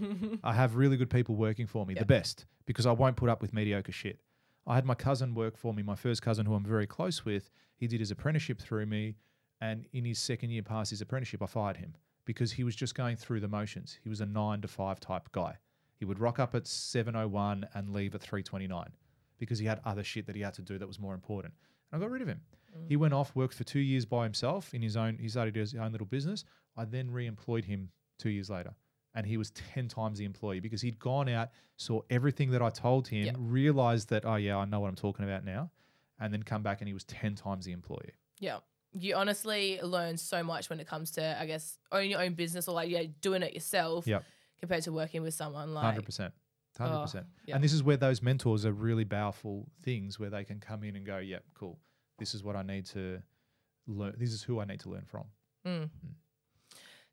I 0.44 0.52
have 0.52 0.76
really 0.76 0.96
good 0.96 1.10
people 1.10 1.36
working 1.36 1.66
for 1.66 1.86
me, 1.86 1.94
the 1.94 2.04
best, 2.04 2.46
because 2.66 2.86
I 2.86 2.92
won't 2.92 3.16
put 3.16 3.28
up 3.28 3.40
with 3.40 3.52
mediocre 3.52 3.92
shit. 3.92 4.20
I 4.66 4.74
had 4.74 4.84
my 4.84 4.94
cousin 4.94 5.34
work 5.34 5.56
for 5.56 5.72
me, 5.72 5.82
my 5.82 5.94
first 5.94 6.20
cousin 6.20 6.44
who 6.46 6.54
I'm 6.54 6.64
very 6.64 6.86
close 6.86 7.24
with. 7.24 7.50
He 7.76 7.86
did 7.86 8.00
his 8.00 8.10
apprenticeship 8.10 8.60
through 8.60 8.86
me, 8.86 9.16
and 9.60 9.86
in 9.92 10.04
his 10.04 10.18
second 10.18 10.50
year 10.50 10.62
past 10.62 10.90
his 10.90 11.00
apprenticeship, 11.00 11.42
I 11.42 11.46
fired 11.46 11.76
him 11.76 11.94
because 12.24 12.52
he 12.52 12.64
was 12.64 12.76
just 12.76 12.94
going 12.94 13.16
through 13.16 13.40
the 13.40 13.48
motions. 13.48 13.98
He 14.02 14.08
was 14.08 14.20
a 14.20 14.26
nine 14.26 14.60
to 14.62 14.68
five 14.68 15.00
type 15.00 15.30
guy. 15.32 15.56
He 15.96 16.04
would 16.04 16.18
rock 16.18 16.38
up 16.38 16.54
at 16.54 16.64
7:01 16.64 17.68
and 17.74 17.90
leave 17.90 18.14
at 18.14 18.20
3:29 18.20 18.88
because 19.38 19.58
he 19.58 19.66
had 19.66 19.80
other 19.84 20.02
shit 20.04 20.26
that 20.26 20.36
he 20.36 20.42
had 20.42 20.54
to 20.54 20.62
do 20.62 20.76
that 20.78 20.86
was 20.86 20.98
more 20.98 21.14
important. 21.14 21.54
And 21.92 22.02
I 22.02 22.04
got 22.04 22.10
rid 22.10 22.22
of 22.22 22.28
him. 22.28 22.40
He 22.86 22.96
went 22.96 23.14
off, 23.14 23.34
worked 23.34 23.54
for 23.54 23.64
two 23.64 23.80
years 23.80 24.04
by 24.04 24.24
himself 24.24 24.72
in 24.74 24.82
his 24.82 24.96
own. 24.96 25.18
He 25.18 25.28
started 25.28 25.56
his 25.56 25.74
own 25.74 25.92
little 25.92 26.06
business. 26.06 26.44
I 26.76 26.84
then 26.84 27.10
re-employed 27.10 27.64
him 27.64 27.90
two 28.18 28.30
years 28.30 28.50
later, 28.50 28.74
and 29.14 29.26
he 29.26 29.36
was 29.36 29.50
ten 29.52 29.88
times 29.88 30.18
the 30.18 30.24
employee 30.24 30.60
because 30.60 30.80
he'd 30.80 30.98
gone 30.98 31.28
out, 31.28 31.50
saw 31.76 32.00
everything 32.10 32.50
that 32.50 32.62
I 32.62 32.70
told 32.70 33.08
him, 33.08 33.26
Yep. 33.26 33.36
realized 33.38 34.08
that 34.10 34.24
oh 34.24 34.36
yeah, 34.36 34.56
I 34.56 34.64
know 34.64 34.80
what 34.80 34.88
I'm 34.88 34.94
talking 34.94 35.24
about 35.24 35.44
now, 35.44 35.70
and 36.20 36.32
then 36.32 36.42
come 36.42 36.62
back 36.62 36.80
and 36.80 36.88
he 36.88 36.94
was 36.94 37.04
ten 37.04 37.34
times 37.34 37.64
the 37.64 37.72
employee. 37.72 38.12
Yeah. 38.38 38.58
You 38.92 39.16
honestly 39.16 39.80
learn 39.82 40.16
so 40.16 40.42
much 40.42 40.70
when 40.70 40.80
it 40.80 40.86
comes 40.86 41.10
to, 41.12 41.40
I 41.40 41.44
guess, 41.46 41.78
owning 41.92 42.10
your 42.10 42.22
own 42.22 42.32
business 42.32 42.68
or 42.68 42.74
like 42.74 42.88
yeah, 42.88 43.04
doing 43.20 43.42
it 43.42 43.52
yourself. 43.52 44.06
Yep. 44.06 44.24
Compared 44.60 44.82
to 44.84 44.92
working 44.92 45.22
with 45.22 45.34
someone 45.34 45.74
like. 45.74 45.84
Hundred 45.84 46.06
percent. 46.06 46.32
hundred 46.78 46.96
oh, 46.98 47.02
percent. 47.02 47.26
yeah. 47.44 47.54
And 47.54 47.62
this 47.62 47.72
is 47.72 47.82
where 47.82 47.96
those 47.96 48.22
mentors 48.22 48.64
are 48.64 48.72
really 48.72 49.04
powerful 49.04 49.68
things 49.82 50.18
where 50.18 50.30
they 50.30 50.42
can 50.42 50.58
come 50.58 50.82
in 50.84 50.96
and 50.96 51.04
go, 51.04 51.18
yep, 51.18 51.44
cool. 51.54 51.78
This 52.18 52.34
is 52.34 52.42
what 52.42 52.56
I 52.56 52.62
need 52.62 52.86
to 52.86 53.20
learn. 53.86 54.14
This 54.18 54.32
is 54.32 54.42
who 54.42 54.60
I 54.60 54.64
need 54.64 54.80
to 54.80 54.90
learn 54.90 55.04
from. 55.06 55.24
Mm. 55.66 55.90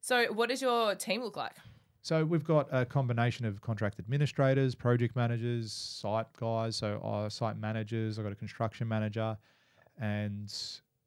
So, 0.02 0.32
what 0.34 0.50
does 0.50 0.62
your 0.62 0.96
team 0.96 1.24
look 1.24 1.36
like? 1.38 1.56
So 2.02 2.24
we've 2.24 2.44
got 2.44 2.68
a 2.72 2.86
combination 2.86 3.48
of 3.48 3.62
contract 3.62 3.98
administrators, 3.98 4.76
project 4.76 5.16
managers, 5.16 5.74
site 5.74 6.28
guys, 6.40 6.76
so 6.76 7.00
uh, 7.04 7.30
site 7.30 7.58
managers. 7.58 8.20
I've 8.20 8.26
got 8.26 8.32
a 8.32 8.36
construction 8.36 8.88
manager, 8.88 9.36
and 10.00 10.54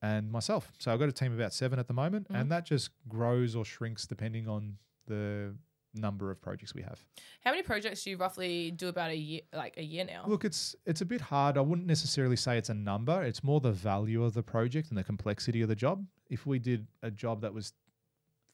and 0.03 0.31
myself. 0.31 0.73
So 0.81 0.93
I've 0.93 0.99
got 0.99 1.09
a 1.09 1.13
team 1.13 1.33
of 1.33 1.39
about 1.39 1.53
seven 1.53 1.79
at 1.79 1.87
the 1.87 1.95
moment, 1.95 2.29
Mhm. 2.29 2.41
and 2.41 2.51
that 2.51 2.65
just 2.67 2.91
grows 3.09 3.55
or 3.55 3.65
shrinks 3.65 4.07
depending 4.07 4.49
on 4.49 4.79
the 5.07 5.55
number 5.99 6.31
of 6.31 6.41
projects 6.41 6.75
we 6.75 6.83
have. 6.83 6.99
How 7.45 7.51
many 7.51 7.63
projects 7.63 8.05
do 8.05 8.11
you 8.11 8.17
roughly 8.17 8.71
do 8.71 8.89
about 8.89 9.11
a 9.11 9.17
year, 9.17 9.41
like 9.53 9.77
a 9.77 9.83
year 9.85 10.05
now? 10.05 10.25
Look, 10.27 10.45
it's 10.45 10.75
it's 10.87 11.01
a 11.01 11.07
bit 11.07 11.21
hard. 11.21 11.59
I 11.59 11.61
wouldn't 11.61 11.87
necessarily 11.87 12.37
say 12.37 12.57
it's 12.59 12.71
a 12.71 12.75
number. 12.75 13.23
It's 13.23 13.43
more 13.45 13.61
the 13.61 13.73
value 13.73 14.25
of 14.25 14.35
the 14.35 14.43
project 14.43 14.89
and 14.91 14.97
the 14.99 15.05
complexity 15.05 15.61
of 15.63 15.69
the 15.69 15.77
job. 15.77 16.05
If 16.31 16.47
we 16.47 16.59
did 16.59 16.87
a 17.03 17.11
job 17.11 17.41
that 17.43 17.53
was 17.53 17.73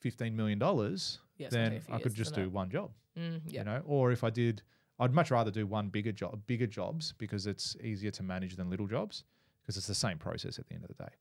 fifteen 0.00 0.34
million 0.36 0.58
dollars, 0.58 1.18
Yeah, 1.38 1.48
then 1.50 1.70
take 1.72 1.80
a 1.80 1.84
few 1.84 1.94
I 1.94 1.98
could 2.00 2.14
just 2.14 2.34
do 2.34 2.42
it? 2.42 2.52
one 2.52 2.70
job. 2.70 2.90
Mm, 3.18 3.40
yeah. 3.46 3.60
you 3.60 3.64
know 3.64 3.80
or 3.86 4.10
if 4.10 4.24
i 4.24 4.28
did 4.30 4.60
i'd 4.98 5.12
much 5.14 5.30
rather 5.30 5.52
do 5.52 5.68
one 5.68 5.88
bigger 5.88 6.10
job 6.10 6.40
bigger 6.48 6.66
jobs 6.66 7.14
because 7.16 7.46
it's 7.46 7.76
easier 7.80 8.10
to 8.10 8.24
manage 8.24 8.56
than 8.56 8.68
little 8.68 8.88
jobs 8.88 9.22
because 9.62 9.76
it's 9.76 9.86
the 9.86 9.94
same 9.94 10.18
process 10.18 10.58
at 10.58 10.66
the 10.66 10.74
end 10.74 10.82
of 10.82 10.88
the 10.88 11.00
day 11.04 11.12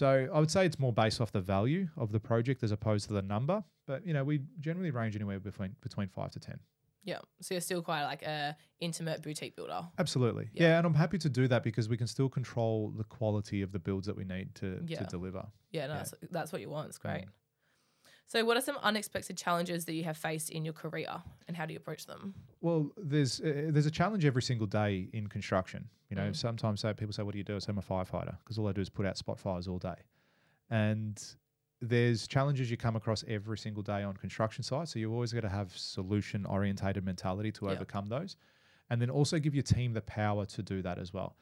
so 0.00 0.08
i 0.34 0.38
would 0.40 0.50
say 0.50 0.66
it's 0.66 0.78
more 0.78 0.92
based 0.92 1.20
off 1.22 1.30
the 1.38 1.40
value 1.56 1.86
of 1.96 2.08
the 2.10 2.20
project 2.30 2.62
as 2.66 2.72
opposed 2.72 3.06
to 3.08 3.12
the 3.14 3.22
number 3.34 3.62
but 3.86 3.98
you 4.06 4.12
know 4.16 4.24
we 4.30 4.40
generally 4.60 4.90
range 4.90 5.14
anywhere 5.20 5.38
between 5.40 5.74
between 5.80 6.08
5 6.08 6.30
to 6.32 6.40
10 6.40 6.58
Yeah. 7.12 7.20
So 7.44 7.48
you're 7.54 7.60
still 7.70 7.82
quite 7.82 8.04
like 8.12 8.22
a 8.22 8.56
intimate 8.80 9.18
boutique 9.22 9.54
builder. 9.56 9.80
absolutely 9.98 10.46
Yeah. 10.52 10.62
yeah. 10.68 10.78
and 10.78 10.86
i'm 10.86 10.98
happy 11.04 11.18
to 11.26 11.28
do 11.40 11.44
that 11.52 11.62
because 11.62 11.86
we 11.88 11.96
can 12.02 12.08
still 12.16 12.30
control 12.38 12.76
the 13.00 13.04
quality 13.18 13.58
of 13.66 13.70
the 13.76 13.78
builds 13.78 14.06
that 14.08 14.16
we 14.16 14.24
need 14.24 14.46
to, 14.60 14.68
Yeah. 14.92 14.98
to 15.02 15.04
deliver 15.16 15.44
Yeah, 15.70 15.86
no, 15.86 15.92
Yeah. 15.94 15.98
That's, 15.98 16.14
that's 16.36 16.50
what 16.52 16.60
you 16.64 16.70
want. 16.70 16.88
It's 16.90 16.98
great. 17.06 17.24
Mm. 17.26 17.28
So, 18.26 18.44
what 18.44 18.56
are 18.56 18.60
some 18.62 18.76
unexpected 18.82 19.36
challenges 19.36 19.84
that 19.84 19.94
you 19.94 20.04
have 20.04 20.16
faced 20.16 20.50
in 20.50 20.64
your 20.64 20.72
career, 20.74 21.22
and 21.46 21.56
how 21.56 21.66
do 21.66 21.72
you 21.72 21.78
approach 21.78 22.06
them? 22.06 22.34
Well, 22.60 22.90
there's 22.96 23.40
uh, 23.40 23.68
there's 23.70 23.86
a 23.86 23.90
challenge 23.90 24.24
every 24.24 24.42
single 24.42 24.66
day 24.66 25.08
in 25.12 25.28
construction. 25.28 25.88
You 26.10 26.16
know, 26.16 26.30
Mm. 26.30 26.36
sometimes 26.36 26.80
say, 26.80 26.92
people 26.94 27.12
say, 27.12 27.22
"What 27.22 27.32
do 27.32 27.38
you 27.38 27.44
do?" 27.44 27.56
I 27.56 27.58
say, 27.58 27.70
"I'm 27.70 27.78
a 27.78 27.82
firefighter," 27.82 28.36
because 28.38 28.58
all 28.58 28.66
I 28.68 28.72
do 28.72 28.80
is 28.80 28.88
put 28.88 29.04
out 29.06 29.16
spot 29.18 29.38
fires 29.38 29.68
all 29.68 29.78
day. 29.78 29.96
And 30.70 31.22
there's 31.80 32.26
challenges 32.26 32.70
you 32.70 32.76
come 32.78 32.96
across 32.96 33.24
every 33.28 33.58
single 33.58 33.82
day 33.82 34.02
on 34.02 34.16
construction 34.16 34.62
sites. 34.64 34.92
So 34.92 34.98
you've 34.98 35.12
always 35.12 35.32
got 35.32 35.42
to 35.42 35.48
have 35.50 35.76
solution 35.76 36.46
orientated 36.46 37.04
mentality 37.04 37.52
to 37.52 37.66
Yeah. 37.66 37.72
overcome 37.72 38.06
those, 38.06 38.36
and 38.88 39.02
then 39.02 39.10
also 39.10 39.38
give 39.38 39.54
your 39.54 39.62
team 39.64 39.92
the 39.92 40.00
power 40.00 40.46
to 40.46 40.62
do 40.62 40.80
that 40.82 40.98
as 40.98 41.12
well. 41.12 41.36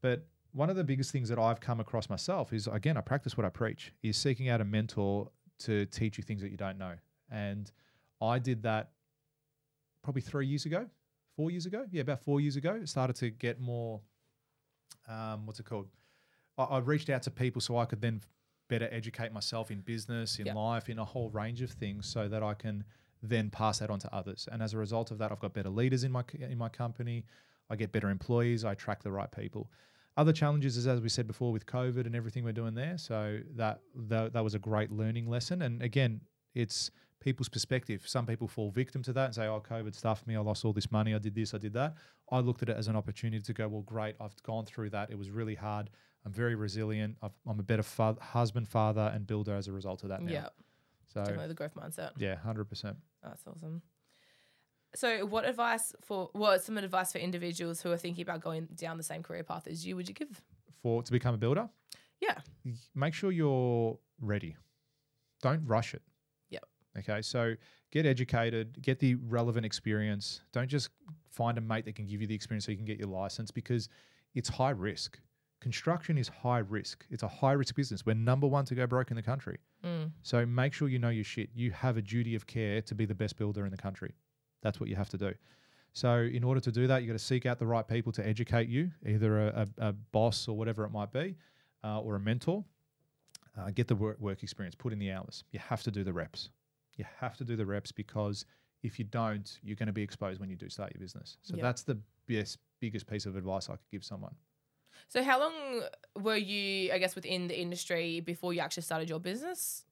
But 0.00 0.28
one 0.52 0.70
of 0.70 0.76
the 0.76 0.84
biggest 0.84 1.10
things 1.10 1.28
that 1.30 1.38
I've 1.38 1.60
come 1.60 1.80
across 1.80 2.08
myself 2.08 2.52
is 2.52 2.68
again, 2.68 2.96
I 2.96 3.00
practice 3.00 3.36
what 3.36 3.44
I 3.44 3.50
preach. 3.50 3.92
Is 4.02 4.16
seeking 4.16 4.48
out 4.48 4.60
a 4.60 4.64
mentor 4.64 5.30
to 5.60 5.86
teach 5.86 6.18
you 6.18 6.24
things 6.24 6.42
that 6.42 6.50
you 6.50 6.56
don't 6.56 6.78
know, 6.78 6.94
and 7.30 7.70
I 8.20 8.38
did 8.38 8.62
that 8.62 8.90
probably 10.02 10.22
three 10.22 10.46
years 10.46 10.66
ago, 10.66 10.86
four 11.36 11.50
years 11.50 11.66
ago. 11.66 11.84
Yeah, 11.90 12.02
about 12.02 12.20
four 12.22 12.40
years 12.40 12.56
ago, 12.56 12.84
started 12.84 13.16
to 13.16 13.30
get 13.30 13.60
more. 13.60 14.00
Um, 15.08 15.46
what's 15.46 15.60
it 15.60 15.66
called? 15.66 15.88
I, 16.56 16.64
I 16.64 16.78
reached 16.78 17.10
out 17.10 17.22
to 17.24 17.30
people 17.30 17.60
so 17.60 17.78
I 17.78 17.84
could 17.84 18.00
then 18.00 18.20
better 18.68 18.88
educate 18.92 19.32
myself 19.32 19.70
in 19.70 19.80
business, 19.80 20.38
in 20.38 20.46
Yeah. 20.46 20.54
life, 20.54 20.88
in 20.90 20.98
a 20.98 21.04
whole 21.04 21.30
range 21.30 21.62
of 21.62 21.70
things, 21.70 22.06
so 22.06 22.28
that 22.28 22.42
I 22.42 22.54
can 22.54 22.84
then 23.22 23.50
pass 23.50 23.78
that 23.80 23.90
on 23.90 23.98
to 24.00 24.14
others. 24.14 24.48
And 24.52 24.62
as 24.62 24.74
a 24.74 24.78
result 24.78 25.10
of 25.10 25.18
that, 25.18 25.32
I've 25.32 25.40
got 25.40 25.54
better 25.54 25.70
leaders 25.70 26.04
in 26.04 26.12
my 26.12 26.24
in 26.38 26.58
my 26.58 26.68
company. 26.68 27.24
I 27.70 27.76
get 27.76 27.92
better 27.92 28.10
employees. 28.10 28.64
I 28.64 28.72
attract 28.72 29.02
the 29.02 29.10
right 29.10 29.30
people. 29.30 29.70
Other 30.18 30.32
challenges 30.32 30.76
is 30.76 30.86
as 30.86 31.00
we 31.00 31.08
said 31.08 31.26
before 31.26 31.52
with 31.52 31.64
COVID 31.64 32.04
and 32.04 32.14
everything 32.16 32.42
we're 32.44 32.52
doing 32.62 32.74
there. 32.74 32.98
So 32.98 33.38
that 33.54 33.80
that, 34.10 34.32
that 34.34 34.42
was 34.44 34.54
a 34.54 34.58
great 34.58 34.90
learning 34.90 35.26
lesson. 35.28 35.62
And 35.62 35.80
again, 35.82 36.20
it's 36.54 36.90
people's 37.20 37.48
perspective. 37.48 38.02
Some 38.06 38.26
people 38.26 38.48
fall 38.48 38.70
victim 38.70 39.00
to 39.04 39.12
that 39.12 39.26
and 39.26 39.34
say, 39.34 39.46
"Oh, 39.46 39.60
COVID 39.60 39.94
stuffed 39.94 40.26
me. 40.26 40.34
I 40.34 40.40
lost 40.40 40.64
all 40.64 40.72
this 40.72 40.90
money. 40.90 41.14
I 41.14 41.18
did 41.18 41.34
this. 41.34 41.54
I 41.54 41.58
did 41.58 41.72
that." 41.74 41.94
I 42.32 42.40
looked 42.40 42.62
at 42.64 42.68
it 42.68 42.76
as 42.76 42.88
an 42.88 42.96
opportunity 42.96 43.42
to 43.42 43.52
go, 43.52 43.68
"Well, 43.68 43.82
great. 43.82 44.16
I've 44.20 44.40
gone 44.42 44.64
through 44.66 44.90
that. 44.90 45.10
It 45.10 45.18
was 45.18 45.30
really 45.30 45.54
hard. 45.54 45.88
I'm 46.26 46.32
very 46.32 46.56
resilient. 46.56 47.16
I've, 47.22 47.36
I'm 47.46 47.60
a 47.60 47.62
better 47.62 47.84
fa- 47.84 48.16
husband, 48.20 48.68
father, 48.68 49.10
and 49.14 49.24
builder 49.26 49.54
as 49.54 49.68
a 49.68 49.72
result 49.72 50.02
of 50.02 50.08
that 50.10 50.20
now." 50.22 50.32
Yeah, 50.32 50.48
So 51.14 51.20
definitely 51.20 51.48
the 51.48 51.54
growth 51.54 51.74
mindset. 51.76 52.10
yeah, 52.18 52.34
hundred 52.36 52.68
percent. 52.68 52.96
That's 53.22 53.46
awesome. 53.46 53.82
So, 54.94 55.26
what 55.26 55.44
advice 55.46 55.94
for 56.00 56.30
what 56.32 56.62
some 56.62 56.78
advice 56.78 57.12
for 57.12 57.18
individuals 57.18 57.80
who 57.82 57.92
are 57.92 57.96
thinking 57.96 58.22
about 58.22 58.40
going 58.40 58.66
down 58.74 58.96
the 58.96 59.02
same 59.02 59.22
career 59.22 59.44
path 59.44 59.66
as 59.66 59.86
you 59.86 59.96
would 59.96 60.08
you 60.08 60.14
give? 60.14 60.42
For 60.82 61.02
to 61.02 61.12
become 61.12 61.34
a 61.34 61.38
builder, 61.38 61.68
Yeah, 62.20 62.38
make 62.94 63.14
sure 63.14 63.30
you're 63.30 63.98
ready. 64.20 64.56
Don't 65.42 65.64
rush 65.66 65.94
it. 65.94 66.02
Yep. 66.50 66.64
Okay. 66.98 67.22
So 67.22 67.54
get 67.90 68.06
educated, 68.06 68.80
get 68.82 68.98
the 68.98 69.14
relevant 69.16 69.66
experience. 69.66 70.40
Don't 70.52 70.68
just 70.68 70.90
find 71.30 71.58
a 71.58 71.60
mate 71.60 71.84
that 71.84 71.94
can 71.94 72.06
give 72.06 72.20
you 72.20 72.26
the 72.26 72.34
experience 72.34 72.64
so 72.64 72.70
you 72.72 72.76
can 72.76 72.86
get 72.86 72.98
your 72.98 73.08
license 73.08 73.50
because 73.50 73.88
it's 74.34 74.48
high 74.48 74.70
risk. 74.70 75.18
Construction 75.60 76.16
is 76.18 76.28
high 76.28 76.58
risk. 76.58 77.04
It's 77.10 77.22
a 77.24 77.28
high 77.28 77.52
risk 77.52 77.74
business. 77.74 78.06
We're 78.06 78.14
number 78.14 78.46
one 78.46 78.64
to 78.66 78.74
go 78.74 78.86
broke 78.86 79.10
in 79.10 79.16
the 79.16 79.22
country. 79.22 79.58
Mm. 79.84 80.12
So 80.22 80.46
make 80.46 80.72
sure 80.72 80.88
you 80.88 80.98
know 80.98 81.08
your 81.08 81.24
shit. 81.24 81.50
You 81.54 81.72
have 81.72 81.96
a 81.96 82.02
duty 82.02 82.34
of 82.34 82.46
care 82.46 82.80
to 82.82 82.94
be 82.94 83.04
the 83.04 83.14
best 83.14 83.36
builder 83.36 83.64
in 83.64 83.70
the 83.70 83.76
country. 83.76 84.14
That's 84.62 84.80
what 84.80 84.88
you 84.88 84.96
have 84.96 85.08
to 85.10 85.18
do. 85.18 85.34
So 85.92 86.18
in 86.20 86.44
order 86.44 86.60
to 86.60 86.70
do 86.70 86.86
that, 86.86 87.02
you 87.02 87.08
got 87.08 87.18
to 87.18 87.24
seek 87.24 87.46
out 87.46 87.58
the 87.58 87.66
right 87.66 87.86
people 87.86 88.12
to 88.12 88.26
educate 88.26 88.68
you, 88.68 88.90
either 89.06 89.48
a, 89.48 89.68
a, 89.78 89.88
a 89.88 89.92
boss 89.92 90.46
or 90.46 90.56
whatever 90.56 90.84
it 90.84 90.90
might 90.90 91.12
be, 91.12 91.34
uh, 91.82 92.00
or 92.00 92.16
a 92.16 92.20
mentor. 92.20 92.64
Uh, 93.58 93.70
get 93.70 93.88
the 93.88 93.96
work, 93.96 94.20
work 94.20 94.42
experience, 94.42 94.76
put 94.76 94.92
in 94.92 94.98
the 94.98 95.10
hours. 95.10 95.42
You 95.50 95.58
have 95.58 95.82
to 95.82 95.90
do 95.90 96.04
the 96.04 96.12
reps. 96.12 96.50
You 96.96 97.04
have 97.20 97.36
to 97.38 97.44
do 97.44 97.56
the 97.56 97.66
reps 97.66 97.90
because 97.90 98.44
if 98.82 98.98
you 98.98 99.04
don't, 99.04 99.58
you're 99.62 99.74
going 99.76 99.88
to 99.88 99.92
be 99.92 100.02
exposed 100.02 100.38
when 100.38 100.48
you 100.48 100.56
do 100.56 100.68
start 100.68 100.92
your 100.94 101.00
business. 101.00 101.38
So 101.42 101.56
Yeah. 101.56 101.62
that's 101.62 101.82
the 101.82 101.98
best, 102.28 102.58
biggest 102.78 103.08
piece 103.08 103.26
of 103.26 103.34
advice 103.34 103.68
I 103.68 103.72
could 103.72 103.90
give 103.90 104.04
someone. 104.04 104.34
So, 105.08 105.22
how 105.22 105.40
long 105.40 105.82
were 106.16 106.36
you, 106.36 106.92
I 106.92 106.98
guess, 106.98 107.14
within 107.14 107.48
the 107.48 107.58
industry 107.58 108.20
before 108.20 108.52
you 108.52 108.60
actually 108.60 108.82
started 108.82 109.08
your 109.08 109.20
business? 109.20 109.84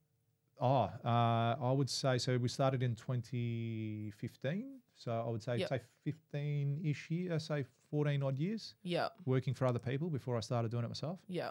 Oh, 0.59 0.91
uh, 1.05 1.57
I 1.61 1.73
would 1.73 1.91
say 1.91 2.19
so. 2.19 2.37
We 2.39 2.49
started 2.49 2.83
in 2.83 2.95
2015, 2.95 4.81
so 4.95 5.11
I 5.27 5.29
would 5.31 5.43
say 5.43 5.59
Yep. 5.59 5.69
say 5.69 5.81
15 6.05 6.81
ish 6.85 7.11
year, 7.11 7.39
say 7.39 7.65
14 7.91 8.23
odd 8.23 8.39
years 8.39 8.75
Yeah, 8.83 9.09
working 9.25 9.55
for 9.55 9.67
other 9.67 9.79
people 9.79 10.09
before 10.11 10.37
I 10.37 10.41
started 10.41 10.71
doing 10.71 10.85
it 10.85 10.89
myself. 10.89 11.21
yeah, 11.29 11.51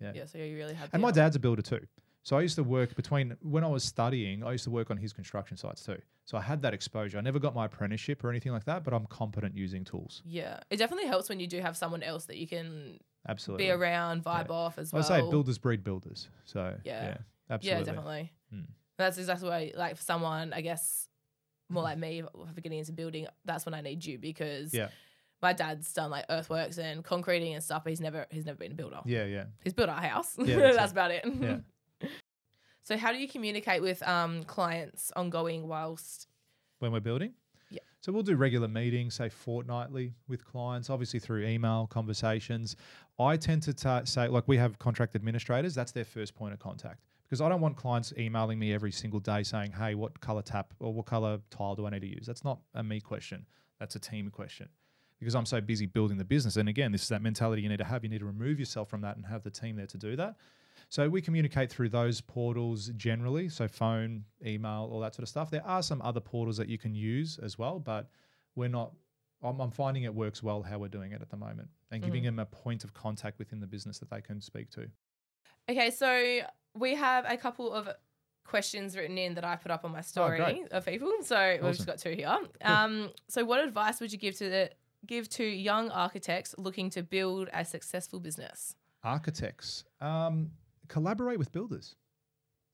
Yeah. 0.00 0.12
yeah. 0.14 0.24
So 0.26 0.38
you 0.38 0.56
really 0.56 0.74
had. 0.74 0.90
And 0.92 1.02
my 1.02 1.10
the- 1.10 1.20
dad's 1.20 1.36
a 1.36 1.40
builder 1.40 1.62
too. 1.62 1.86
So 2.22 2.38
I 2.38 2.40
used 2.40 2.54
to 2.56 2.64
work 2.64 2.94
between 2.94 3.36
when 3.42 3.64
I 3.64 3.66
was 3.66 3.84
studying, 3.84 4.42
I 4.44 4.52
used 4.52 4.64
to 4.64 4.70
work 4.70 4.90
on 4.90 4.96
his 4.96 5.12
construction 5.12 5.58
sites 5.58 5.84
too. 5.84 6.00
So 6.24 6.38
I 6.38 6.40
had 6.40 6.62
that 6.62 6.72
exposure. 6.72 7.18
I 7.18 7.20
never 7.20 7.38
got 7.38 7.54
my 7.54 7.66
apprenticeship 7.66 8.24
or 8.24 8.30
anything 8.30 8.50
like 8.52 8.64
that, 8.64 8.82
but 8.82 8.94
I'm 8.94 9.04
competent 9.06 9.54
using 9.54 9.84
tools. 9.84 10.22
Yeah, 10.24 10.60
it 10.70 10.78
definitely 10.78 11.06
helps 11.06 11.28
when 11.28 11.38
you 11.38 11.46
do 11.46 11.60
have 11.60 11.76
someone 11.76 12.02
else 12.02 12.24
that 12.26 12.38
you 12.38 12.46
can 12.48 12.98
Absolutely. 13.28 13.66
be 13.66 13.70
around, 13.70 14.24
vibe 14.24 14.48
Yeah. 14.48 14.54
off 14.54 14.78
as 14.78 14.90
well. 14.90 15.02
I 15.02 15.06
say 15.06 15.20
builders 15.28 15.58
breed 15.58 15.84
builders. 15.84 16.30
So 16.46 16.80
Yeah. 16.82 17.04
yeah, 17.04 17.16
absolutely. 17.50 17.80
Yeah, 17.80 17.84
definitely. 17.84 18.32
Hmm. 18.54 18.60
That's 18.96 19.18
exactly 19.18 19.48
why, 19.48 19.72
like, 19.76 19.96
for 19.96 20.02
someone, 20.02 20.52
I 20.52 20.60
guess, 20.60 21.08
more 21.68 21.82
like 21.82 21.98
me, 21.98 22.22
for 22.54 22.60
getting 22.60 22.78
into 22.78 22.92
building, 22.92 23.26
that's 23.44 23.66
when 23.66 23.74
I 23.74 23.80
need 23.80 24.04
you 24.04 24.18
because 24.18 24.72
Yeah. 24.72 24.88
my 25.42 25.52
dad's 25.52 25.92
done 25.92 26.10
like 26.10 26.24
earthworks 26.30 26.78
and 26.78 27.02
concreting 27.02 27.54
and 27.54 27.62
stuff, 27.64 27.82
but 27.84 27.90
he's 27.90 28.00
never 28.00 28.26
he's 28.30 28.46
never 28.46 28.58
been 28.58 28.72
a 28.72 28.74
builder. 28.74 29.00
Yeah, 29.04 29.24
yeah. 29.24 29.44
He's 29.64 29.72
built 29.72 29.88
our 29.88 30.00
house. 30.00 30.36
Yeah, 30.38 30.56
that's, 30.58 30.76
that's 30.76 30.92
about 30.92 31.10
it. 31.10 31.24
Yeah. 31.40 31.56
so, 32.84 32.96
how 32.96 33.12
do 33.12 33.18
you 33.18 33.28
communicate 33.28 33.82
with 33.82 34.02
um, 34.06 34.44
clients 34.44 35.10
ongoing 35.16 35.66
whilst? 35.68 36.28
when 36.80 36.92
we're 36.92 37.00
building. 37.00 37.32
Yeah. 37.70 37.78
So 38.00 38.12
we'll 38.12 38.22
do 38.24 38.36
regular 38.36 38.68
meetings, 38.68 39.14
say 39.14 39.30
fortnightly 39.30 40.12
with 40.28 40.44
clients, 40.44 40.90
obviously 40.90 41.18
through 41.18 41.46
email 41.46 41.86
conversations. 41.86 42.76
I 43.18 43.38
tend 43.38 43.62
to 43.62 43.72
ta 43.72 44.04
say, 44.04 44.28
like, 44.28 44.46
we 44.46 44.58
have 44.58 44.78
contract 44.78 45.16
administrators, 45.16 45.74
that's 45.74 45.92
their 45.92 46.04
first 46.04 46.34
point 46.34 46.52
of 46.52 46.58
contact 46.58 47.00
because 47.24 47.40
I 47.40 47.48
don't 47.48 47.60
want 47.60 47.76
clients 47.76 48.12
emailing 48.18 48.58
me 48.58 48.72
every 48.72 48.92
single 48.92 49.20
day 49.20 49.42
saying, 49.42 49.72
hey, 49.72 49.94
what 49.94 50.20
color 50.20 50.42
tap 50.42 50.72
or 50.80 50.92
what 50.92 51.06
color 51.06 51.40
tile 51.50 51.74
do 51.74 51.86
I 51.86 51.90
need 51.90 52.02
to 52.02 52.08
use? 52.08 52.26
That's 52.26 52.44
not 52.44 52.60
a 52.74 52.82
me 52.82 53.00
question, 53.00 53.46
that's 53.78 53.96
a 53.96 54.00
team 54.00 54.30
question 54.30 54.68
because 55.24 55.34
I'm 55.34 55.46
so 55.46 55.60
busy 55.60 55.86
building 55.86 56.18
the 56.18 56.24
business. 56.24 56.56
And 56.56 56.68
again, 56.68 56.92
this 56.92 57.02
is 57.02 57.08
that 57.08 57.22
mentality 57.22 57.62
you 57.62 57.68
need 57.68 57.78
to 57.78 57.84
have. 57.84 58.04
You 58.04 58.10
need 58.10 58.18
to 58.18 58.26
remove 58.26 58.58
yourself 58.58 58.90
from 58.90 59.00
that 59.02 59.16
and 59.16 59.24
have 59.26 59.42
the 59.42 59.50
team 59.50 59.76
there 59.76 59.86
to 59.86 59.96
do 59.96 60.16
that. 60.16 60.36
So 60.88 61.08
we 61.08 61.22
communicate 61.22 61.70
through 61.70 61.88
those 61.88 62.20
portals 62.20 62.88
generally, 62.96 63.48
so 63.48 63.66
phone, 63.66 64.24
email, 64.44 64.88
all 64.92 65.00
that 65.00 65.14
sort 65.14 65.22
of 65.22 65.28
stuff. 65.28 65.50
There 65.50 65.64
are 65.66 65.82
some 65.82 66.02
other 66.02 66.20
portals 66.20 66.56
that 66.58 66.68
you 66.68 66.78
can 66.78 66.94
use 66.94 67.38
as 67.42 67.58
well, 67.58 67.78
but 67.78 68.10
we're 68.54 68.68
not. 68.68 68.92
I'm, 69.42 69.60
I'm 69.60 69.70
finding 69.70 70.02
it 70.02 70.14
works 70.14 70.42
well 70.42 70.62
how 70.62 70.78
we're 70.78 70.88
doing 70.88 71.12
it 71.12 71.22
at 71.22 71.30
the 71.30 71.36
moment, 71.36 71.68
and 71.90 72.02
giving 72.02 72.22
mm. 72.22 72.26
them 72.26 72.38
a 72.38 72.46
point 72.46 72.84
of 72.84 72.92
contact 72.92 73.38
within 73.38 73.60
the 73.60 73.66
business 73.66 73.98
that 73.98 74.10
they 74.10 74.20
can 74.20 74.40
speak 74.40 74.70
to. 74.70 74.86
Okay, 75.70 75.90
so 75.90 76.40
we 76.74 76.94
have 76.94 77.24
a 77.28 77.36
couple 77.36 77.72
of 77.72 77.88
questions 78.44 78.96
written 78.96 79.16
in 79.16 79.34
that 79.34 79.44
I 79.44 79.56
put 79.56 79.70
up 79.70 79.84
on 79.84 79.92
my 79.92 80.00
story 80.02 80.40
Oh, 80.40 80.76
of 80.76 80.84
people. 80.84 81.10
So 81.22 81.58
we've 81.62 81.74
just 81.74 81.86
got 81.86 81.98
two 81.98 82.12
here. 82.12 82.36
Um, 82.62 83.10
so 83.28 83.44
what 83.44 83.62
advice 83.64 84.00
would 84.00 84.12
you 84.12 84.18
give 84.18 84.36
to 84.36 84.48
the, 84.50 84.70
give 85.06 85.28
to 85.30 85.44
young 85.44 85.90
architects 85.90 86.54
looking 86.58 86.90
to 86.90 87.02
build 87.02 87.48
a 87.52 87.64
successful 87.64 88.20
business? 88.20 88.76
Architects, 89.02 89.84
um, 90.00 90.50
collaborate 90.88 91.38
with 91.38 91.52
builders. 91.52 91.94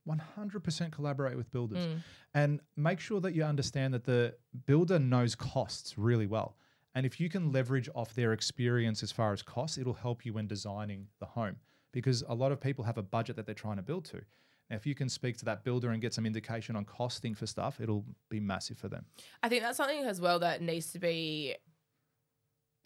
100% 0.08 0.90
collaborate 0.92 1.36
with 1.36 1.50
builders 1.52 1.86
Mm. 1.86 2.02
and 2.34 2.60
make 2.76 3.00
sure 3.00 3.20
that 3.20 3.34
you 3.34 3.44
understand 3.44 3.92
that 3.94 4.04
the 4.04 4.34
builder 4.66 4.98
knows 4.98 5.34
costs 5.34 5.96
really 5.98 6.26
well. 6.26 6.56
And 6.94 7.06
if 7.06 7.20
you 7.20 7.28
can 7.28 7.52
leverage 7.52 7.88
off 7.94 8.14
their 8.14 8.32
experience 8.32 9.02
as 9.02 9.12
far 9.12 9.32
as 9.32 9.42
costs, 9.42 9.78
it'll 9.78 9.92
help 9.94 10.24
you 10.24 10.32
when 10.32 10.46
designing 10.48 11.08
the 11.20 11.26
home 11.26 11.56
because 11.92 12.22
a 12.28 12.34
lot 12.34 12.52
of 12.52 12.60
people 12.60 12.84
have 12.84 12.98
a 12.98 13.02
budget 13.02 13.36
that 13.36 13.46
they're 13.46 13.54
trying 13.54 13.76
to 13.76 13.82
build 13.82 14.04
to. 14.06 14.20
Now, 14.68 14.76
if 14.76 14.86
you 14.86 14.94
can 14.94 15.08
speak 15.08 15.36
to 15.38 15.44
that 15.46 15.64
builder 15.64 15.90
and 15.90 16.00
get 16.00 16.14
some 16.14 16.24
indication 16.26 16.76
on 16.76 16.84
costing 16.84 17.34
for 17.34 17.46
stuff, 17.46 17.80
it'll 17.80 18.04
be 18.28 18.38
massive 18.38 18.78
for 18.78 18.88
them. 18.88 19.04
I 19.42 19.48
think 19.48 19.62
that's 19.62 19.76
something 19.76 20.04
as 20.04 20.20
well 20.20 20.38
that 20.40 20.62
needs 20.62 20.92
to 20.92 20.98
be 21.00 21.56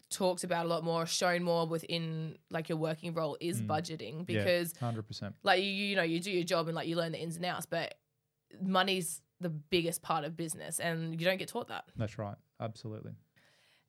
talked 0.09 0.43
about 0.43 0.65
a 0.65 0.69
lot 0.69 0.83
more, 0.83 1.05
shown 1.05 1.43
more 1.43 1.67
within 1.67 2.37
like 2.49 2.69
your 2.69 2.77
working 2.77 3.13
role 3.13 3.37
is 3.39 3.61
Mm. 3.61 3.67
budgeting 3.67 4.25
because 4.25 4.73
yeah, 4.81 4.91
100%. 4.91 5.33
like 5.43 5.61
you 5.63 5.69
you 5.69 5.95
know 5.95 6.03
you 6.03 6.19
do 6.19 6.31
your 6.31 6.43
job 6.43 6.67
and 6.67 6.75
like 6.75 6.87
you 6.87 6.95
learn 6.95 7.11
the 7.11 7.19
ins 7.21 7.35
and 7.35 7.45
outs, 7.45 7.65
but 7.65 7.95
money's 8.61 9.21
the 9.41 9.49
biggest 9.49 10.01
part 10.01 10.23
of 10.23 10.37
business 10.37 10.79
and 10.79 11.19
you 11.19 11.25
don't 11.25 11.37
get 11.37 11.49
taught 11.49 11.67
that. 11.67 11.85
That's 11.97 12.17
right. 12.17 12.37
Absolutely. 12.59 13.11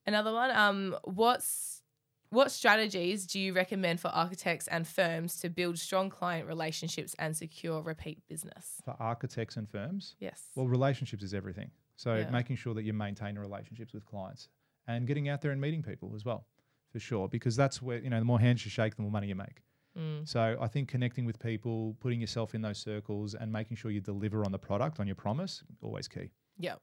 Another 0.06 0.32
one, 0.32 0.50
um, 0.50 0.96
what's 1.04 1.82
what 2.30 2.50
strategies 2.50 3.26
do 3.26 3.38
you 3.38 3.52
recommend 3.52 4.00
for 4.00 4.08
architects 4.08 4.68
and 4.68 4.86
firms 4.86 5.36
to 5.40 5.48
build 5.48 5.78
strong 5.78 6.10
client 6.10 6.46
relationships 6.46 7.14
and 7.18 7.36
secure 7.36 7.82
repeat 7.82 8.22
business? 8.28 8.80
For 8.84 8.96
architects 9.00 9.56
and 9.56 9.68
firms, 9.68 10.16
Yes. 10.18 10.50
Well, 10.54 10.66
relationships 10.66 11.22
is 11.22 11.34
everything. 11.34 11.70
So 11.96 12.16
Yeah. 12.16 12.30
making 12.30 12.56
sure 12.56 12.74
that 12.74 12.82
you 12.84 12.92
maintain 12.92 13.38
relationships 13.38 13.92
with 13.92 14.04
clients 14.04 14.48
and 14.86 15.06
getting 15.06 15.28
out 15.28 15.40
there 15.40 15.50
and 15.52 15.60
meeting 15.60 15.82
people 15.82 16.14
as 16.14 16.24
well, 16.24 16.46
for 16.90 16.98
sure, 16.98 17.28
because 17.28 17.56
that's 17.56 17.80
where 17.80 17.98
you 17.98 18.10
know 18.10 18.18
the 18.18 18.24
more 18.24 18.40
hands 18.40 18.64
you 18.64 18.70
shake, 18.70 18.96
the 18.96 19.02
more 19.02 19.10
money 19.10 19.28
you 19.28 19.34
make. 19.34 19.62
Mm. 19.96 20.28
So 20.28 20.58
I 20.60 20.68
think 20.68 20.88
connecting 20.88 21.24
with 21.24 21.38
people, 21.38 21.96
putting 22.00 22.20
yourself 22.20 22.54
in 22.54 22.60
those 22.60 22.78
circles, 22.78 23.34
and 23.34 23.50
making 23.50 23.78
sure 23.78 23.90
you 23.90 24.00
deliver 24.02 24.44
on 24.44 24.52
the 24.52 24.58
product, 24.58 25.00
on 25.00 25.06
your 25.06 25.16
promise, 25.16 25.64
always 25.80 26.06
key. 26.06 26.30
Yeah. 26.58 26.76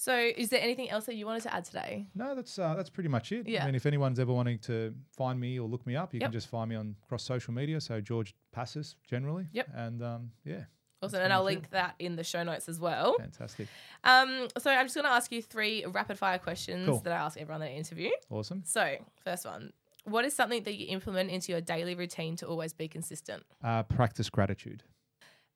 So, 0.00 0.16
is 0.16 0.48
there 0.48 0.62
anything 0.62 0.88
else 0.88 1.04
that 1.04 1.14
you 1.16 1.26
wanted 1.26 1.42
to 1.42 1.52
add 1.54 1.66
today? 1.66 2.06
No, 2.14 2.34
that's 2.34 2.58
uh, 2.58 2.72
that's 2.74 2.88
pretty 2.88 3.10
much 3.10 3.32
it. 3.32 3.46
Yeah. 3.46 3.64
I 3.64 3.66
mean, 3.66 3.74
if 3.74 3.84
anyone's 3.84 4.18
ever 4.18 4.32
wanting 4.32 4.58
to 4.60 4.94
find 5.14 5.38
me 5.38 5.60
or 5.60 5.68
look 5.68 5.86
me 5.86 5.94
up, 5.94 6.14
you 6.14 6.20
Yep. 6.20 6.28
can 6.28 6.32
just 6.32 6.48
find 6.48 6.70
me 6.70 6.76
on 6.76 6.96
cross 7.06 7.22
social 7.22 7.52
media. 7.52 7.82
So 7.82 8.00
George 8.00 8.34
Passas 8.56 8.94
generally. 9.06 9.46
Yep. 9.52 9.68
And 9.74 10.02
um, 10.02 10.30
yeah, 10.42 10.64
Awesome. 11.02 11.20
And 11.20 11.34
I'll 11.34 11.44
link 11.44 11.68
that 11.70 11.96
in 11.98 12.16
the 12.16 12.24
show 12.24 12.42
notes 12.42 12.66
as 12.66 12.80
well. 12.80 13.16
fantastic, 13.18 13.68
Um, 14.04 14.48
so, 14.58 14.70
I'm 14.70 14.86
just 14.86 14.94
going 14.94 15.04
to 15.06 15.10
ask 15.12 15.30
you 15.32 15.42
three 15.42 15.84
rapid 15.86 16.18
fire 16.18 16.38
questions 16.38 16.86
Cool. 16.88 17.00
that 17.00 17.12
I 17.12 17.16
ask 17.16 17.38
everyone 17.38 17.60
that 17.60 17.68
I 17.70 17.74
interview. 17.74 18.10
awesome. 18.30 18.62
So, 18.64 18.96
first 19.22 19.44
one 19.44 19.72
What 20.04 20.24
is 20.24 20.32
something 20.34 20.62
that 20.62 20.76
you 20.78 20.86
implement 20.88 21.30
into 21.30 21.52
your 21.52 21.60
daily 21.60 21.94
routine 21.94 22.36
to 22.36 22.46
always 22.46 22.72
be 22.72 22.88
consistent? 22.88 23.42
Uh, 23.62 23.82
practice 23.82 24.30
gratitude. 24.30 24.82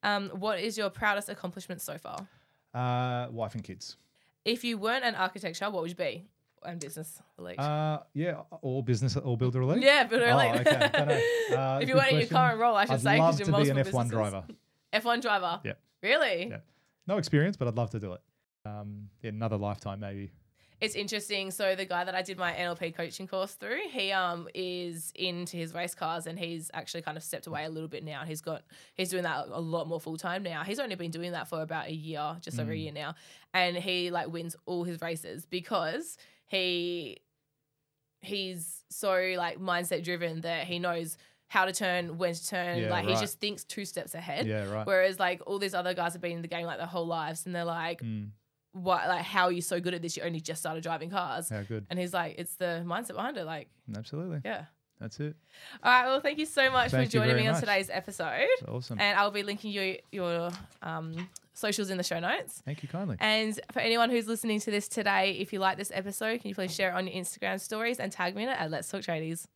Um, 0.03 0.29
what 0.35 0.61
is 0.61 0.77
your 0.77 0.91
proudest 0.91 1.31
accomplishment 1.31 1.81
so 1.81 1.97
far? 1.97 2.29
Uh, 2.75 3.31
wife 3.31 3.55
and 3.55 3.65
kids. 3.65 3.97
If 4.45 4.65
you 4.65 4.79
weren't 4.79 5.05
an 5.05 5.15
architecture, 5.15 5.71
what 5.71 5.83
would 5.83 5.91
you 5.91 5.97
be? 5.97 6.27
And 6.67 6.81
business 6.81 7.21
elite. 7.39 7.59
Uh, 7.59 8.01
yeah, 8.15 8.41
all 8.63 8.81
business, 8.83 9.17
all 9.19 9.37
builder 9.37 9.61
elite. 9.63 9.83
yeah, 9.83 10.07
but 10.07 10.23
Oh, 10.23 10.39
elite. 10.39 10.67
okay. 10.67 11.23
Uh, 11.55 11.79
if 11.83 11.89
you 11.89 11.95
weren't 11.95 12.13
in 12.13 12.19
your 12.21 12.27
current 12.29 12.59
role, 12.59 12.75
I 12.75 12.87
should 12.87 12.95
I'd 12.95 13.01
say, 13.03 13.19
love 13.19 13.37
because 13.37 13.47
to 13.47 13.53
you're 13.53 13.65
be 13.65 13.71
an 13.71 13.77
multiple 13.77 14.01
F1 14.01 14.05
businesses. 14.05 14.33
driver. 14.33 14.45
F1 15.19 15.23
driver. 15.23 15.61
Yep. 15.65 15.79
Really? 16.03 16.47
Yeah. 16.51 16.57
No 17.07 17.19
experience, 17.19 17.57
but 17.59 17.69
I'd 17.69 17.77
love 17.77 17.91
to 17.91 18.01
do 18.01 18.15
it. 18.15 18.21
Um, 18.65 19.11
in 19.23 19.35
another 19.35 19.59
lifetime, 19.59 20.01
maybe. 20.01 20.33
It's 20.81 20.95
interesting. 20.95 21.51
So 21.51 21.75
the 21.75 21.85
guy 21.87 22.05
that 22.05 22.15
I 22.15 22.23
did 22.23 22.37
my 22.37 22.53
NLP 22.53 22.95
coaching 22.95 23.27
course 23.27 23.53
through, 23.55 23.81
he 23.91 24.13
um 24.13 24.49
is 24.55 25.13
into 25.15 25.57
his 25.57 25.73
race 25.73 25.95
cars 25.95 26.27
and 26.27 26.39
he's 26.39 26.71
actually 26.75 27.03
kind 27.03 27.17
of 27.17 27.23
stepped 27.23 27.47
away 27.47 27.65
a 27.65 27.69
little 27.71 27.89
bit 27.89 28.05
now. 28.05 28.25
He's 28.25 28.41
got 28.41 28.63
he's 28.95 29.09
doing 29.11 29.23
that 29.23 29.47
a 29.51 29.61
lot 29.61 29.89
more 29.89 30.01
full 30.01 30.17
time 30.19 30.43
now. 30.43 30.63
He's 30.65 30.79
only 30.79 30.95
been 30.97 31.11
doing 31.11 31.33
that 31.33 31.49
for 31.49 31.63
about 31.63 31.87
a 31.89 31.93
year, 31.95 32.37
just 32.41 32.59
over 32.61 32.73
a 32.73 32.75
Mm. 32.75 32.83
year 32.83 32.93
now, 32.93 33.15
and 33.55 33.77
he 33.77 34.11
like 34.11 34.29
wins 34.33 34.57
all 34.67 34.85
his 34.85 35.01
races 35.01 35.47
because 35.47 36.19
he 36.47 37.19
he's 38.21 38.85
so 38.91 39.35
like 39.37 39.59
mindset 39.61 40.03
driven 40.05 40.41
that 40.43 40.65
he 40.67 40.79
knows 40.79 41.17
how 41.49 41.65
to 41.67 41.73
turn, 41.73 42.19
when 42.19 42.35
to 42.35 42.47
turn. 42.49 42.79
Yeah, 42.83 42.91
like 42.91 43.05
he 43.07 43.15
just 43.15 43.39
thinks 43.39 43.65
two 43.65 43.85
steps 43.85 44.15
ahead. 44.15 44.47
Yeah, 44.47 44.69
right. 44.73 44.87
Whereas 44.87 45.21
like 45.21 45.43
all 45.47 45.59
these 45.59 45.75
other 45.75 45.95
guys 45.95 46.15
have 46.15 46.23
been 46.23 46.33
in 46.33 46.43
the 46.43 46.49
game 46.49 46.67
like 46.67 46.79
their 46.79 46.87
whole 46.87 47.07
lives 47.07 47.47
and 47.47 47.55
they're 47.55 47.65
like, 47.65 48.01
Mm, 48.03 48.31
what 48.75 49.09
like 49.09 49.23
how 49.23 49.45
are 49.45 49.53
you 49.53 49.63
so 49.63 49.81
good 49.81 49.95
at 49.95 50.03
this? 50.03 50.17
You 50.17 50.25
only 50.25 50.41
just 50.41 50.61
started 50.61 50.83
driving 50.83 51.11
cars. 51.11 51.49
How 51.49 51.63
good. 51.63 51.87
And 51.89 51.99
he's 51.99 52.13
like, 52.13 52.35
it's 52.39 52.57
the 52.57 52.83
mindset 52.85 53.15
behind 53.15 53.37
it. 53.37 53.45
Like 53.45 53.69
Absolutely. 53.97 54.41
Yeah. 54.45 54.65
That's 55.01 55.19
it. 55.21 55.37
All 55.83 55.93
right. 55.93 56.07
Well, 56.07 56.21
thank 56.21 56.39
you 56.39 56.47
so 56.47 56.71
much 56.71 56.91
thank 56.91 57.11
for 57.11 57.13
joining 57.13 57.37
me 57.37 57.47
much. 57.47 57.57
on 57.57 57.61
today's 57.61 57.91
episode. 57.91 58.47
That's 58.61 58.71
awesome. 58.71 58.99
And 59.01 59.19
I'll 59.19 59.31
be 59.31 59.43
linking 59.43 59.73
you 59.73 59.99
your 60.13 60.51
um, 60.83 61.29
socials 61.53 61.91
in 61.91 61.99
the 61.99 62.05
show 62.05 62.21
notes. 62.21 62.63
Thank 62.65 62.83
you 62.83 62.89
kindly. 62.89 63.17
And 63.21 63.59
for 63.73 63.81
anyone 63.81 64.11
who's 64.11 64.27
listening 64.27 64.61
to 64.61 64.71
this 64.71 64.89
today, 64.89 65.33
if 65.33 65.53
you 65.53 65.59
like 65.59 65.77
this 65.79 65.91
episode, 65.95 66.41
can 66.41 66.49
you 66.49 66.55
please 66.55 66.75
share 66.75 66.91
it 66.91 66.95
on 66.95 67.07
your 67.07 67.17
Instagram 67.17 67.61
stories 67.61 67.99
and 67.99 68.11
tag 68.13 68.35
me 68.35 68.45
in 68.45 68.49
it 68.49 68.59
at 68.59 68.71
Let's 68.71 68.89
Talk 68.89 69.03
Tradies. 69.03 69.47